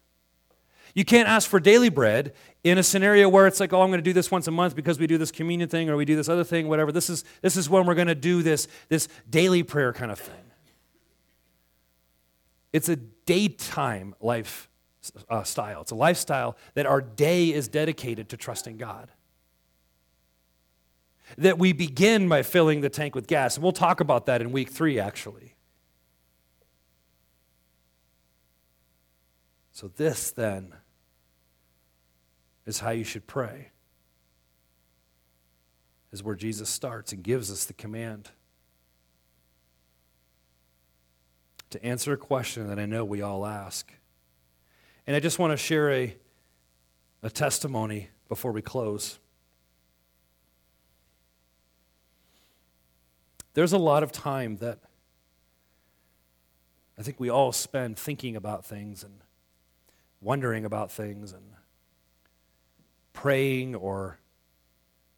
You 0.97 1.05
can't 1.05 1.29
ask 1.29 1.47
for 1.47 1.59
daily 1.59 1.89
bread 1.89 2.33
in 2.63 2.79
a 2.79 2.83
scenario 2.83 3.29
where 3.29 3.45
it's 3.45 3.59
like, 3.59 3.71
oh, 3.71 3.83
I'm 3.83 3.89
going 3.89 3.99
to 3.99 4.03
do 4.03 4.13
this 4.13 4.31
once 4.31 4.47
a 4.47 4.51
month 4.51 4.75
because 4.75 4.97
we 4.97 5.05
do 5.05 5.19
this 5.19 5.29
communion 5.29 5.69
thing 5.69 5.91
or 5.91 5.95
we 5.95 6.05
do 6.05 6.15
this 6.15 6.27
other 6.27 6.43
thing, 6.43 6.67
whatever. 6.67 6.91
This 6.91 7.07
is, 7.07 7.23
this 7.43 7.55
is 7.55 7.69
when 7.69 7.85
we're 7.85 7.93
going 7.93 8.07
to 8.07 8.15
do 8.15 8.41
this, 8.41 8.67
this 8.89 9.07
daily 9.29 9.61
prayer 9.61 9.93
kind 9.93 10.11
of 10.11 10.17
thing. 10.17 10.43
it's 12.73 12.89
a 12.89 12.95
daytime 12.95 14.15
life 14.19 14.69
uh, 15.29 15.43
style. 15.43 15.81
It's 15.81 15.91
a 15.91 15.95
lifestyle 15.95 16.57
that 16.73 16.87
our 16.87 17.01
day 17.01 17.53
is 17.53 17.67
dedicated 17.67 18.29
to 18.29 18.37
trusting 18.37 18.77
God. 18.77 19.11
That 21.37 21.59
we 21.59 21.73
begin 21.73 22.27
by 22.27 22.41
filling 22.41 22.81
the 22.81 22.89
tank 22.89 23.13
with 23.13 23.27
gas. 23.27 23.55
And 23.55 23.61
we'll 23.61 23.71
talk 23.71 23.99
about 23.99 24.25
that 24.25 24.41
in 24.41 24.51
week 24.51 24.71
three, 24.71 24.99
actually. 24.99 25.53
So, 29.71 29.89
this 29.89 30.31
then 30.31 30.73
is 32.67 32.79
how 32.79 32.91
you 32.91 33.05
should 33.05 33.25
pray, 33.25 33.69
is 36.11 36.21
where 36.21 36.35
Jesus 36.35 36.69
starts 36.69 37.13
and 37.13 37.23
gives 37.23 37.49
us 37.49 37.63
the 37.63 37.73
command 37.73 38.29
to 41.69 41.83
answer 41.83 42.13
a 42.13 42.17
question 42.17 42.67
that 42.67 42.77
I 42.77 42.85
know 42.85 43.05
we 43.05 43.21
all 43.21 43.45
ask. 43.45 43.91
And 45.07 45.15
I 45.15 45.19
just 45.21 45.39
want 45.39 45.51
to 45.51 45.57
share 45.57 45.91
a, 45.91 46.15
a 47.23 47.29
testimony 47.29 48.09
before 48.27 48.51
we 48.51 48.61
close. 48.61 49.17
There's 53.53 53.73
a 53.73 53.77
lot 53.77 54.03
of 54.03 54.11
time 54.11 54.57
that 54.57 54.79
I 56.99 57.01
think 57.01 57.17
we 57.19 57.29
all 57.29 57.53
spend 57.53 57.97
thinking 57.97 58.35
about 58.35 58.65
things 58.65 59.03
and 59.03 59.21
wondering 60.21 60.65
about 60.65 60.91
things 60.91 61.31
and 61.31 61.43
praying 63.17 63.73
or 63.73 64.19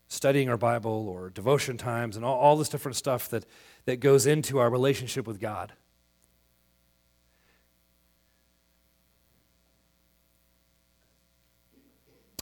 studying 0.07 0.47
our 0.47 0.55
Bible 0.55 1.09
or 1.09 1.29
devotion 1.29 1.77
times 1.77 2.15
and 2.15 2.23
all, 2.23 2.39
all 2.39 2.55
this 2.55 2.69
different 2.69 2.95
stuff 2.95 3.29
that, 3.29 3.45
that 3.83 3.99
goes 3.99 4.25
into 4.25 4.57
our 4.57 4.69
relationship 4.69 5.27
with 5.27 5.37
God. 5.37 5.73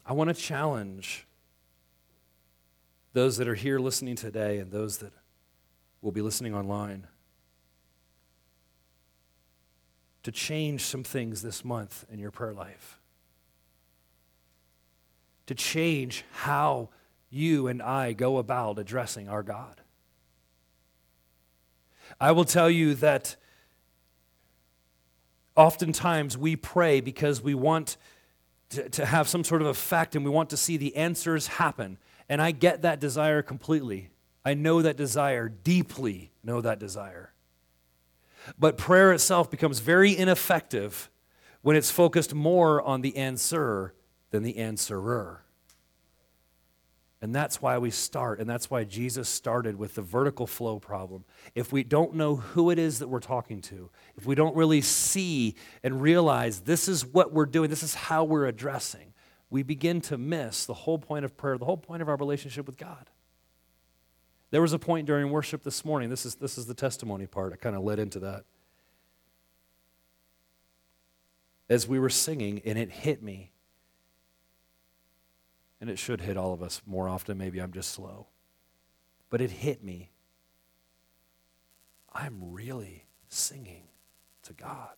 I 0.06 0.14
want 0.14 0.30
to 0.30 0.36
challenge 0.36 1.26
those 3.14 3.38
that 3.38 3.48
are 3.48 3.56
here 3.56 3.80
listening 3.80 4.16
today 4.16 4.60
and 4.60 4.72
those 4.72 5.00
that 5.00 5.12
will 6.04 6.12
be 6.12 6.22
listening 6.22 6.54
online 6.54 7.08
to 10.22 10.32
change 10.32 10.82
some 10.82 11.04
things 11.04 11.42
this 11.42 11.66
month 11.66 12.06
in 12.12 12.20
your 12.20 12.30
prayer 12.30 12.54
life. 12.54 13.00
To 15.48 15.56
change 15.56 16.24
how 16.32 16.90
you 17.30 17.68
and 17.68 17.82
I 17.82 18.14
go 18.14 18.38
about 18.38 18.80
addressing 18.80 19.28
our 19.28 19.44
God. 19.44 19.82
I 22.20 22.32
will 22.32 22.46
tell 22.46 22.70
you 22.70 22.96
that 22.96 23.36
oftentimes 25.56 26.38
we 26.38 26.56
pray 26.56 27.02
because 27.02 27.42
we 27.42 27.54
want 27.54 27.98
to, 28.70 28.90
to 28.90 29.06
have 29.06 29.28
some 29.28 29.44
sort 29.44 29.62
of 29.62 29.68
effect 29.68 30.16
and 30.16 30.24
we 30.24 30.32
want 30.32 30.50
to 30.52 30.58
see 30.58 30.78
the 30.78 30.96
answers 30.96 31.48
happen. 31.48 31.98
And 32.30 32.42
I 32.42 32.52
get 32.52 32.82
that 32.84 33.00
desire 33.00 33.42
completely. 33.42 34.10
I 34.46 34.54
know 34.54 34.82
that 34.82 34.96
desire, 34.96 35.50
deeply 35.50 36.32
know 36.44 36.62
that 36.62 36.80
desire. 36.80 37.34
But 38.58 38.78
prayer 38.78 39.12
itself 39.12 39.52
becomes 39.52 39.80
very 39.80 40.16
ineffective 40.16 41.10
when 41.62 41.76
it's 41.76 41.92
focused 41.92 42.34
more 42.34 42.82
on 42.82 43.02
the 43.02 43.18
answer 43.18 43.94
than 44.32 44.44
the 44.44 44.58
answerer. 44.58 45.44
And 47.20 47.34
that's 47.34 47.62
why 47.62 47.80
we 47.80 47.90
start, 47.90 48.40
and 48.40 48.48
that's 48.48 48.70
why 48.70 48.84
Jesus 48.84 49.28
started 49.28 49.76
with 49.76 49.96
the 49.96 50.04
vertical 50.04 50.46
flow 50.46 50.78
problem. 50.78 51.26
If 51.56 51.72
we 51.74 51.84
don't 51.84 52.14
know 52.14 52.36
who 52.36 52.70
it 52.70 52.78
is 52.78 53.00
that 53.00 53.08
we're 53.08 53.20
talking 53.20 53.60
to, 53.62 53.90
if 54.18 54.28
we 54.28 54.36
don't 54.36 54.56
really 54.56 54.82
see 54.82 55.56
and 55.84 56.00
realize 56.00 56.60
this 56.62 56.88
is 56.88 57.04
what 57.04 57.34
we're 57.34 57.48
doing, 57.48 57.72
this 57.72 57.82
is 57.82 57.96
how 57.96 58.24
we're 58.24 58.46
addressing, 58.46 59.14
we 59.50 59.64
begin 59.64 60.00
to 60.02 60.18
miss 60.18 60.66
the 60.66 60.76
whole 60.76 61.00
point 61.00 61.26
of 61.26 61.36
prayer, 61.36 61.58
the 61.58 61.66
whole 61.66 61.78
point 61.78 62.04
of 62.04 62.10
our 62.10 62.18
relationship 62.18 62.68
with 62.68 62.78
God. 62.78 63.10
There 64.52 64.62
was 64.62 64.74
a 64.74 64.80
point 64.80 65.08
during 65.08 65.32
worship 65.32 65.64
this 65.64 65.84
morning, 65.84 66.10
this 66.12 66.24
is, 66.24 66.36
this 66.36 66.58
is 66.58 66.68
the 66.68 66.76
testimony 66.76 67.26
part, 67.26 67.52
I 67.52 67.56
kind 67.56 67.76
of 67.76 67.84
led 67.84 67.98
into 67.98 68.20
that. 68.20 68.44
As 71.68 71.88
we 71.88 71.98
were 71.98 72.12
singing, 72.12 72.62
and 72.64 72.78
it 72.78 72.92
hit 72.92 73.24
me 73.24 73.52
and 75.80 75.90
it 75.90 76.00
should 76.00 76.22
hit 76.22 76.38
all 76.38 76.54
of 76.54 76.62
us 76.62 76.82
more 76.86 77.08
often. 77.08 77.38
Maybe 77.38 77.60
I'm 77.60 77.72
just 77.72 77.92
slow. 77.92 78.28
But 79.30 79.42
it 79.42 79.52
hit 79.52 79.84
me. 79.84 80.12
I'm 82.14 82.52
really 82.52 83.06
singing 83.28 83.84
to 84.44 84.54
God. 84.54 84.90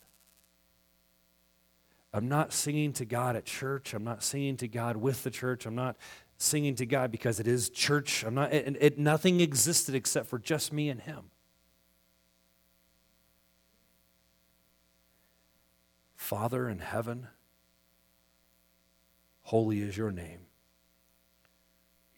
I'm 2.12 2.28
not 2.28 2.52
singing 2.52 2.92
to 2.94 3.04
God 3.04 3.36
at 3.36 3.44
church. 3.44 3.94
I'm 3.94 4.04
not 4.04 4.22
singing 4.22 4.56
to 4.58 4.68
God 4.68 4.96
with 4.96 5.22
the 5.22 5.30
church. 5.30 5.66
I'm 5.66 5.74
not 5.74 5.96
singing 6.38 6.74
to 6.76 6.86
God 6.86 7.12
because 7.12 7.38
it 7.38 7.46
is 7.46 7.68
church. 7.70 8.24
I'm 8.24 8.34
not, 8.34 8.52
it, 8.52 8.76
it, 8.80 8.98
nothing 8.98 9.40
existed 9.40 9.94
except 9.94 10.28
for 10.28 10.38
just 10.38 10.72
me 10.72 10.88
and 10.88 11.00
Him. 11.00 11.30
Father 16.16 16.68
in 16.68 16.78
heaven, 16.78 17.28
holy 19.42 19.80
is 19.80 19.96
your 19.96 20.10
name. 20.10 20.40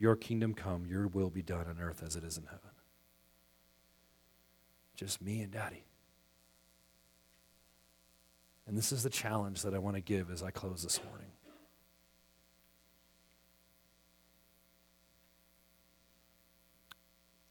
Your 0.02 0.16
kingdom 0.16 0.52
come, 0.52 0.84
your 0.84 1.06
will 1.06 1.30
be 1.30 1.42
done 1.42 1.66
on 1.68 1.78
earth 1.80 2.02
as 2.04 2.16
it 2.16 2.24
is 2.24 2.36
in 2.36 2.42
heaven. 2.46 2.70
Just 4.96 5.22
me 5.22 5.42
and 5.42 5.52
daddy. 5.52 5.84
And 8.66 8.76
this 8.76 8.90
is 8.90 9.04
the 9.04 9.10
challenge 9.10 9.62
that 9.62 9.74
I 9.74 9.78
want 9.78 9.94
to 9.94 10.00
give 10.00 10.28
as 10.28 10.42
I 10.42 10.50
close 10.50 10.82
this 10.82 10.98
morning. 11.04 11.30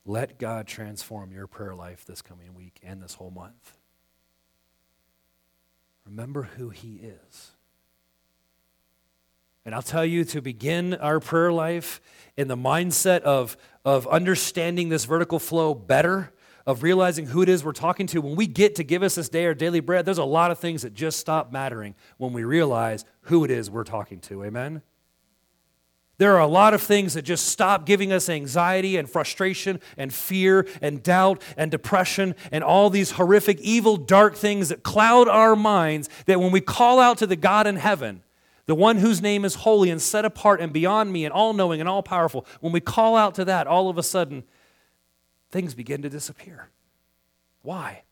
Let 0.06 0.38
God 0.38 0.68
transform 0.68 1.32
your 1.32 1.47
prayer 1.47 1.74
life 1.74 2.04
this 2.04 2.22
coming 2.22 2.54
week 2.54 2.82
and 2.84 3.02
this 3.02 3.14
whole 3.14 3.32
month. 3.32 3.78
Remember 6.06 6.49
who 6.58 6.70
He 6.70 6.95
is. 6.95 7.52
And 9.66 9.76
I'll 9.76 9.82
tell 9.82 10.05
you 10.05 10.24
to 10.26 10.41
begin 10.41 10.95
our 10.95 11.20
prayer 11.20 11.51
life 11.51 12.01
in 12.36 12.47
the 12.47 12.57
mindset 12.57 13.22
of, 13.22 13.57
of 13.86 14.07
understanding 14.07 14.89
this 14.89 15.05
vertical 15.05 15.38
flow 15.38 15.76
better, 15.76 16.34
of 16.66 16.84
realizing 16.84 17.28
who 17.28 17.41
it 17.41 17.49
is 17.49 17.64
we're 17.64 17.72
talking 17.72 18.07
to. 18.07 18.22
When 18.22 18.36
we 18.36 18.47
get 18.47 18.76
to 18.76 18.84
give 18.84 19.03
us 19.03 19.16
this 19.16 19.30
day 19.30 19.45
our 19.45 19.53
daily 19.53 19.80
bread, 19.80 20.05
there's 20.05 20.18
a 20.18 20.24
lot 20.24 20.49
of 20.49 20.57
things 20.57 20.82
that 20.82 20.93
just 20.93 21.20
stop 21.20 21.51
mattering 21.51 21.95
when 22.18 22.34
we 22.34 22.43
realize 22.43 23.05
who 23.22 23.43
it 23.43 23.51
is 23.51 23.70
we're 23.70 23.84
talking 23.84 24.20
to. 24.22 24.43
Amen? 24.43 24.82
There 26.18 26.36
are 26.36 26.41
a 26.41 26.47
lot 26.47 26.76
of 26.76 26.84
things 26.84 27.16
that 27.16 27.24
just 27.24 27.47
stop 27.47 27.86
giving 27.86 28.12
us 28.12 28.30
anxiety 28.30 28.95
and 28.97 29.09
frustration 29.09 29.80
and 29.97 30.14
fear 30.14 30.68
and 30.80 31.01
doubt 31.01 31.41
and 31.57 31.72
depression 31.72 32.36
and 32.51 32.64
all 32.64 32.91
these 32.91 33.12
horrific, 33.12 33.59
evil, 33.59 33.97
dark 33.97 34.36
things 34.36 34.70
that 34.70 34.84
cloud 34.84 35.28
our 35.28 35.55
minds. 35.55 36.09
That 36.28 36.39
when 36.39 36.51
we 36.51 36.62
call 36.62 36.99
out 36.99 37.18
to 37.20 37.28
the 37.28 37.36
God 37.36 37.66
in 37.66 37.76
heaven, 37.76 38.22
the 38.66 38.76
one 38.76 38.97
whose 38.97 39.22
name 39.22 39.45
is 39.45 39.55
holy 39.55 39.89
and 39.89 40.01
set 40.01 40.26
apart 40.26 40.62
and 40.62 40.72
beyond 40.72 41.12
me 41.12 41.26
and 41.26 41.34
all 41.34 41.53
knowing 41.53 41.80
and 41.80 41.89
all 41.89 42.03
powerful, 42.03 42.45
when 42.59 42.72
we 42.72 42.80
call 42.80 43.16
out 43.16 43.36
to 43.36 43.45
that, 43.45 43.68
all 43.68 43.89
of 43.89 43.97
a 43.97 44.03
sudden, 44.03 44.43
things 45.49 45.74
begin 45.74 46.01
to 46.01 46.09
disappear. 46.09 46.70
Why? 47.62 48.03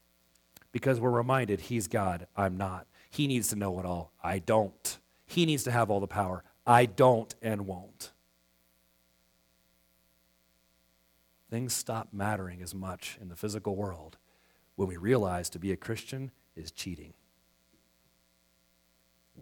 Because 0.71 0.99
we're 0.99 1.09
reminded 1.09 1.61
He's 1.61 1.87
God, 1.87 2.27
I'm 2.35 2.57
not. 2.57 2.87
He 3.09 3.27
needs 3.27 3.47
to 3.49 3.55
know 3.55 3.79
it 3.79 3.85
all, 3.85 4.11
I 4.23 4.39
don't. 4.39 4.97
He 5.25 5.45
needs 5.45 5.63
to 5.63 5.71
have 5.71 5.89
all 5.89 5.99
the 5.99 6.07
power, 6.07 6.43
I 6.65 6.85
don't 6.85 7.33
and 7.41 7.65
won't. 7.65 8.11
Things 11.49 11.73
stop 11.73 12.09
mattering 12.11 12.61
as 12.61 12.75
much 12.75 13.17
in 13.19 13.29
the 13.29 13.35
physical 13.35 13.75
world 13.75 14.17
when 14.75 14.87
we 14.87 14.97
realize 14.97 15.49
to 15.49 15.59
be 15.59 15.71
a 15.71 15.77
Christian 15.77 16.31
is 16.55 16.71
cheating. 16.71 17.13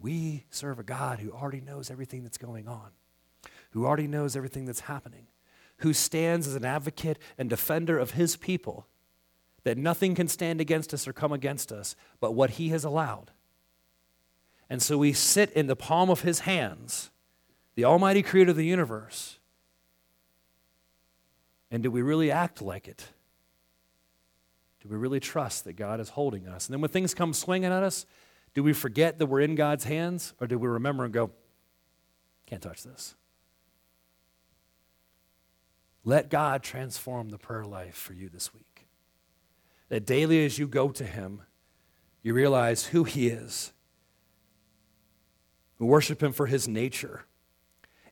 We 0.00 0.44
serve 0.50 0.78
a 0.78 0.84
God 0.84 1.18
who 1.18 1.32
already 1.32 1.60
knows 1.60 1.90
everything 1.90 2.22
that's 2.22 2.38
going 2.38 2.68
on, 2.68 2.90
who 3.70 3.86
already 3.86 4.06
knows 4.06 4.36
everything 4.36 4.64
that's 4.64 4.80
happening, 4.80 5.26
who 5.78 5.92
stands 5.92 6.46
as 6.46 6.54
an 6.54 6.64
advocate 6.64 7.18
and 7.36 7.50
defender 7.50 7.98
of 7.98 8.12
his 8.12 8.36
people, 8.36 8.86
that 9.64 9.78
nothing 9.78 10.14
can 10.14 10.28
stand 10.28 10.60
against 10.60 10.94
us 10.94 11.06
or 11.06 11.12
come 11.12 11.32
against 11.32 11.72
us 11.72 11.96
but 12.20 12.34
what 12.34 12.50
he 12.50 12.68
has 12.68 12.84
allowed. 12.84 13.30
And 14.70 14.82
so 14.82 14.98
we 14.98 15.12
sit 15.12 15.50
in 15.52 15.66
the 15.66 15.76
palm 15.76 16.10
of 16.10 16.22
his 16.22 16.40
hands, 16.40 17.10
the 17.74 17.84
Almighty 17.84 18.22
Creator 18.22 18.50
of 18.50 18.56
the 18.56 18.66
universe. 18.66 19.38
And 21.70 21.82
do 21.82 21.90
we 21.90 22.02
really 22.02 22.30
act 22.30 22.62
like 22.62 22.86
it? 22.88 23.08
Do 24.82 24.88
we 24.88 24.96
really 24.96 25.20
trust 25.20 25.64
that 25.64 25.74
God 25.74 26.00
is 26.00 26.10
holding 26.10 26.46
us? 26.46 26.66
And 26.66 26.74
then 26.74 26.80
when 26.80 26.90
things 26.90 27.14
come 27.14 27.32
swinging 27.32 27.72
at 27.72 27.82
us, 27.82 28.06
do 28.54 28.62
we 28.62 28.72
forget 28.72 29.18
that 29.18 29.26
we're 29.26 29.40
in 29.40 29.54
God's 29.54 29.84
hands, 29.84 30.34
or 30.40 30.46
do 30.46 30.58
we 30.58 30.68
remember 30.68 31.04
and 31.04 31.12
go, 31.12 31.30
can't 32.46 32.62
touch 32.62 32.82
this? 32.82 33.14
Let 36.04 36.30
God 36.30 36.62
transform 36.62 37.28
the 37.28 37.38
prayer 37.38 37.64
life 37.64 37.94
for 37.94 38.14
you 38.14 38.28
this 38.28 38.54
week. 38.54 38.86
That 39.90 40.06
daily 40.06 40.44
as 40.44 40.58
you 40.58 40.66
go 40.66 40.90
to 40.90 41.04
Him, 41.04 41.42
You 42.22 42.34
realize 42.34 42.86
who 42.86 43.04
He 43.04 43.28
is. 43.28 43.72
We 45.78 45.86
worship 45.86 46.22
Him 46.22 46.32
for 46.32 46.46
His 46.46 46.66
nature. 46.66 47.24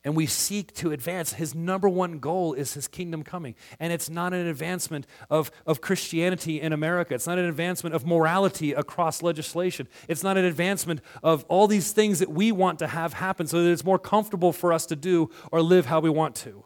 And 0.06 0.14
we 0.14 0.26
seek 0.26 0.72
to 0.74 0.92
advance. 0.92 1.32
His 1.32 1.52
number 1.52 1.88
one 1.88 2.20
goal 2.20 2.54
is 2.54 2.74
His 2.74 2.86
kingdom 2.86 3.24
coming. 3.24 3.56
And 3.80 3.92
it's 3.92 4.08
not 4.08 4.32
an 4.32 4.46
advancement 4.46 5.04
of, 5.28 5.50
of 5.66 5.80
Christianity 5.80 6.60
in 6.60 6.72
America. 6.72 7.12
It's 7.12 7.26
not 7.26 7.40
an 7.40 7.44
advancement 7.44 7.92
of 7.92 8.06
morality 8.06 8.72
across 8.72 9.20
legislation. 9.20 9.88
It's 10.06 10.22
not 10.22 10.38
an 10.38 10.44
advancement 10.44 11.00
of 11.24 11.44
all 11.48 11.66
these 11.66 11.90
things 11.90 12.20
that 12.20 12.30
we 12.30 12.52
want 12.52 12.78
to 12.78 12.86
have 12.86 13.14
happen 13.14 13.48
so 13.48 13.64
that 13.64 13.68
it's 13.68 13.84
more 13.84 13.98
comfortable 13.98 14.52
for 14.52 14.72
us 14.72 14.86
to 14.86 14.94
do 14.94 15.28
or 15.50 15.60
live 15.60 15.86
how 15.86 15.98
we 15.98 16.08
want 16.08 16.36
to. 16.36 16.64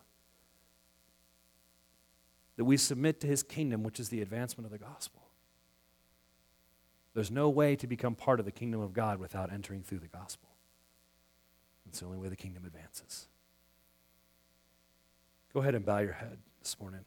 That 2.59 2.67
we 2.67 2.77
submit 2.77 3.21
to 3.21 3.27
His 3.27 3.43
kingdom, 3.43 3.83
which 3.83 3.99
is 3.99 4.11
the 4.11 4.21
advancement 4.21 4.67
of 4.67 4.71
the 4.71 4.85
gospel. 4.85 5.23
There's 7.15 7.31
no 7.31 7.49
way 7.49 7.75
to 7.77 7.87
become 7.87 8.15
part 8.17 8.39
of 8.39 8.45
the 8.45 8.53
kingdom 8.53 8.83
of 8.83 8.93
God 8.93 9.19
without 9.19 9.51
entering 9.51 9.83
through 9.83 10.01
the 10.01 10.09
gospel. 10.09 10.51
It's 11.89 12.01
the 12.01 12.07
only 12.07 12.19
way 12.19 12.29
the 12.29 12.37
kingdom 12.37 12.67
advances. 12.67 13.29
Go 15.53 15.61
ahead 15.61 15.75
and 15.75 15.85
bow 15.85 15.99
your 15.99 16.13
head 16.13 16.39
this 16.61 16.79
morning. 16.81 17.05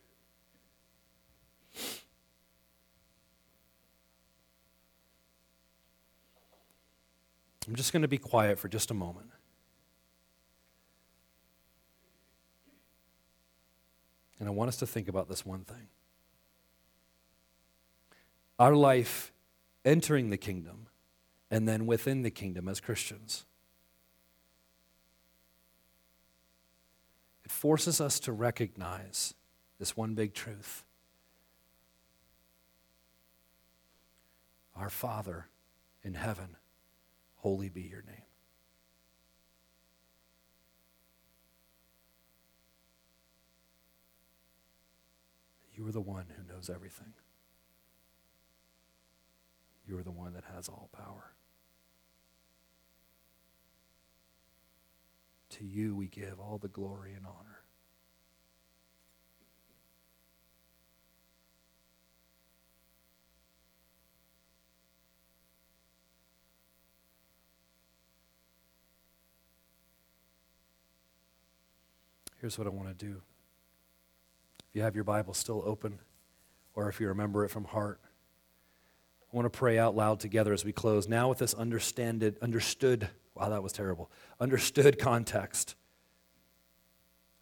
I'm 7.67 7.75
just 7.75 7.93
going 7.93 8.01
to 8.01 8.07
be 8.07 8.17
quiet 8.17 8.59
for 8.59 8.67
just 8.67 8.91
a 8.91 8.93
moment. 8.93 9.29
And 14.39 14.49
I 14.49 14.51
want 14.51 14.67
us 14.67 14.77
to 14.77 14.87
think 14.87 15.07
about 15.07 15.29
this 15.29 15.45
one 15.45 15.63
thing. 15.63 15.87
Our 18.59 18.75
life 18.75 19.31
entering 19.85 20.29
the 20.29 20.37
kingdom 20.37 20.87
and 21.49 21.67
then 21.67 21.85
within 21.85 22.23
the 22.23 22.31
kingdom 22.31 22.67
as 22.67 22.81
Christians. 22.81 23.45
It 27.43 27.51
forces 27.51 27.99
us 27.99 28.19
to 28.21 28.31
recognize 28.31 29.33
this 29.79 29.97
one 29.97 30.15
big 30.15 30.33
truth. 30.33 30.83
Our 34.75 34.89
Father 34.89 35.47
in 36.03 36.15
heaven, 36.15 36.57
holy 37.35 37.69
be 37.69 37.81
your 37.81 38.01
name. 38.01 38.23
You 45.75 45.87
are 45.87 45.91
the 45.91 46.01
one 46.01 46.25
who 46.37 46.53
knows 46.53 46.69
everything. 46.69 47.13
You 49.87 49.97
are 49.97 50.03
the 50.03 50.11
one 50.11 50.33
that 50.33 50.43
has 50.55 50.69
all 50.69 50.89
power. 50.93 51.32
To 55.53 55.65
you 55.65 55.95
we 55.95 56.07
give 56.07 56.39
all 56.39 56.57
the 56.57 56.67
glory 56.67 57.13
and 57.13 57.27
honor. 57.27 57.59
Here's 72.41 72.57
what 72.57 72.65
I 72.65 72.71
want 72.71 72.89
to 72.89 73.05
do. 73.05 73.21
If 74.69 74.75
you 74.75 74.81
have 74.81 74.95
your 74.95 75.03
Bible 75.03 75.35
still 75.35 75.61
open, 75.65 75.99
or 76.73 76.89
if 76.89 76.99
you 76.99 77.07
remember 77.09 77.45
it 77.45 77.49
from 77.49 77.63
heart, 77.63 78.01
I 79.31 79.35
want 79.35 79.45
to 79.45 79.55
pray 79.55 79.77
out 79.77 79.95
loud 79.95 80.19
together 80.19 80.51
as 80.51 80.65
we 80.65 80.71
close. 80.71 81.07
Now, 81.07 81.29
with 81.29 81.37
this 81.37 81.53
understood, 81.53 83.09
Wow, 83.35 83.49
that 83.49 83.63
was 83.63 83.73
terrible. 83.73 84.09
Understood 84.39 84.99
context. 84.99 85.75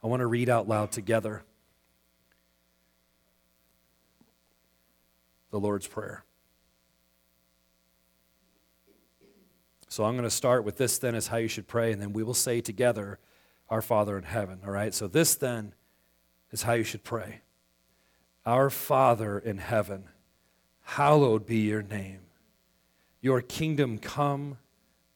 I 0.02 0.06
want 0.06 0.20
to 0.20 0.26
read 0.26 0.48
out 0.48 0.68
loud 0.68 0.90
together 0.90 1.44
the 5.50 5.60
Lord's 5.60 5.86
Prayer. 5.86 6.24
So 9.88 10.04
I'm 10.04 10.14
going 10.14 10.24
to 10.24 10.30
start 10.30 10.64
with 10.64 10.78
this 10.78 10.96
then 10.96 11.14
is 11.14 11.26
how 11.26 11.36
you 11.36 11.48
should 11.48 11.68
pray, 11.68 11.92
and 11.92 12.00
then 12.00 12.14
we 12.14 12.22
will 12.22 12.32
say 12.32 12.62
together, 12.62 13.18
Our 13.68 13.82
Father 13.82 14.16
in 14.16 14.24
heaven. 14.24 14.60
All 14.64 14.72
right? 14.72 14.94
So 14.94 15.06
this 15.06 15.34
then 15.34 15.74
is 16.50 16.62
how 16.62 16.72
you 16.72 16.84
should 16.84 17.04
pray. 17.04 17.42
Our 18.46 18.70
Father 18.70 19.38
in 19.38 19.58
heaven, 19.58 20.04
hallowed 20.80 21.44
be 21.44 21.58
your 21.58 21.82
name. 21.82 22.20
Your 23.20 23.42
kingdom 23.42 23.98
come 23.98 24.56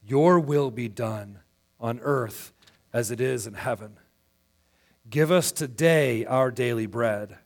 your 0.07 0.39
will 0.39 0.71
be 0.71 0.87
done 0.87 1.39
on 1.79 1.99
earth 2.01 2.53
as 2.93 3.11
it 3.11 3.19
is 3.19 3.45
in 3.45 3.55
heaven. 3.55 3.97
Give 5.09 5.31
us 5.31 5.51
today 5.51 6.25
our 6.25 6.49
daily 6.49 6.85
bread, 6.85 7.37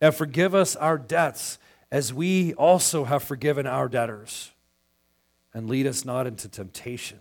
and 0.00 0.14
forgive 0.14 0.54
us 0.54 0.76
our 0.76 0.98
debts 0.98 1.58
as 1.90 2.12
we 2.12 2.54
also 2.54 3.04
have 3.04 3.22
forgiven 3.22 3.66
our 3.66 3.88
debtors. 3.88 4.50
And 5.54 5.68
lead 5.68 5.86
us 5.86 6.04
not 6.04 6.26
into 6.26 6.48
temptation, 6.48 7.18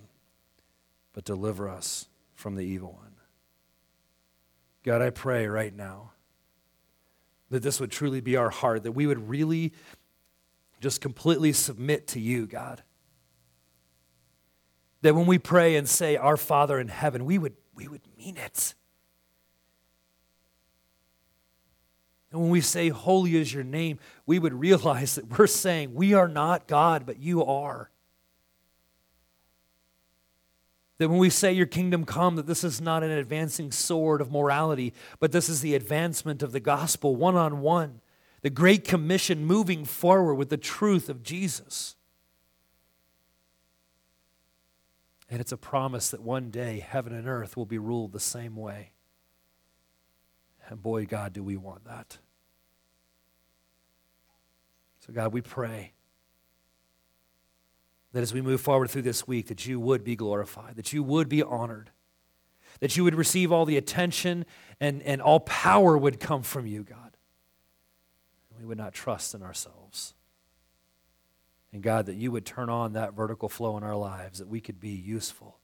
but 1.14 1.26
deliver 1.26 1.68
us 1.68 2.08
from 2.34 2.56
the 2.56 2.64
evil 2.64 2.94
one. 2.94 3.16
God, 4.84 5.02
I 5.02 5.10
pray 5.10 5.48
right 5.48 5.76
now 5.76 6.12
that 7.50 7.62
this 7.62 7.80
would 7.80 7.92
truly 7.92 8.22
be 8.22 8.38
our 8.38 8.50
heart, 8.50 8.84
that 8.84 8.94
we 8.94 9.06
would 9.06 9.30
really 9.30 9.74
just 10.80 11.02
completely 11.02 11.52
submit 11.52 12.08
to 12.08 12.20
you, 12.20 12.48
God 12.48 12.82
that 15.02 15.16
when 15.16 15.26
we 15.26 15.38
pray 15.38 15.76
and 15.76 15.88
say, 15.88 16.16
Our 16.16 16.38
Father 16.38 16.80
in 16.80 16.88
heaven, 16.88 17.26
we 17.26 17.38
would, 17.38 17.56
we 17.74 17.88
would 17.88 18.02
mean 18.18 18.38
it. 18.38 18.76
And 22.32 22.42
when 22.42 22.50
we 22.50 22.62
say, 22.62 22.90
Holy 22.90 23.36
is 23.36 23.54
your 23.54 23.64
name, 23.64 24.00
we 24.26 24.40
would 24.40 24.54
realize 24.54 25.16
that 25.16 25.38
we're 25.38 25.48
saying, 25.48 25.94
We 25.94 26.14
are 26.14 26.28
not 26.28 26.68
God, 26.68 27.06
but 27.06 27.20
you 27.20 27.44
are. 27.44 27.90
That 30.98 31.10
when 31.10 31.18
we 31.18 31.32
say, 31.32 31.52
Your 31.52 31.66
kingdom 31.66 32.06
come, 32.06 32.36
that 32.36 32.48
this 32.48 32.64
is 32.64 32.80
not 32.80 33.04
an 33.04 33.12
advancing 33.12 33.72
sword 33.72 34.22
of 34.22 34.32
morality, 34.32 34.94
but 35.20 35.32
this 35.32 35.50
is 35.50 35.62
the 35.62 35.76
advancement 35.76 36.44
of 36.44 36.52
the 36.52 36.60
gospel 36.60 37.16
one 37.16 37.36
on 37.36 37.62
one, 37.62 38.02
the 38.44 38.50
great 38.50 38.86
commission 38.86 39.46
moving 39.46 39.84
forward 39.84 40.36
with 40.36 40.50
the 40.50 40.58
truth 40.58 41.10
of 41.10 41.24
Jesus. 41.24 41.96
And 45.32 45.40
it's 45.40 45.54
a 45.54 45.58
promise 45.58 46.10
that 46.10 46.22
one 46.22 46.52
day 46.52 46.86
heaven 46.86 47.14
and 47.14 47.26
earth 47.26 47.56
will 47.56 47.66
be 47.66 47.78
ruled 47.78 48.12
the 48.12 48.20
same 48.20 48.58
way. 48.58 48.92
And 50.68 50.82
boy, 50.82 51.06
God, 51.06 51.32
do 51.32 51.42
we 51.42 51.56
want 51.56 51.86
that. 51.86 52.18
So, 55.00 55.14
God, 55.14 55.32
we 55.34 55.42
pray 55.42 55.94
that 58.12 58.22
as 58.22 58.34
we 58.34 58.42
move 58.42 58.60
forward 58.60 58.90
through 58.90 59.04
this 59.04 59.26
week, 59.26 59.48
that 59.48 59.66
you 59.66 59.80
would 59.80 60.04
be 60.04 60.18
glorified, 60.18 60.76
that 60.76 60.92
you 60.92 61.02
would 61.02 61.30
be 61.30 61.42
honored, 61.42 61.92
that 62.82 62.98
you 62.98 63.06
would 63.06 63.16
receive 63.16 63.54
all 63.54 63.66
the 63.66 63.78
attention 63.78 64.46
and, 64.82 65.02
and 65.04 65.22
all 65.22 65.40
power 65.40 65.98
would 65.98 66.20
come 66.20 66.44
from 66.44 66.68
you, 66.68 66.84
God. 66.84 67.16
We 68.60 68.66
would 68.66 68.78
not 68.78 68.94
trust 68.94 69.34
in 69.34 69.42
ourselves. 69.42 70.14
And 71.74 71.82
God, 71.82 72.06
that 72.08 72.16
you 72.16 72.32
would 72.32 72.46
turn 72.46 72.70
on 72.70 72.94
that 72.94 73.14
vertical 73.14 73.48
flow 73.48 73.78
in 73.78 73.84
our 73.84 73.96
lives, 73.96 74.40
that 74.40 74.48
we 74.48 74.60
could 74.60 74.80
be 74.80 74.90
useful 74.90 75.58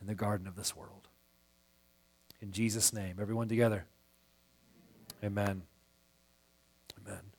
in 0.00 0.06
the 0.06 0.14
garden 0.14 0.46
of 0.46 0.56
this 0.56 0.74
world. 0.74 1.08
In 2.40 2.52
Jesus' 2.52 2.92
name, 2.92 3.16
everyone 3.20 3.48
together. 3.48 3.86
Amen. 5.22 5.62
Amen. 7.06 7.31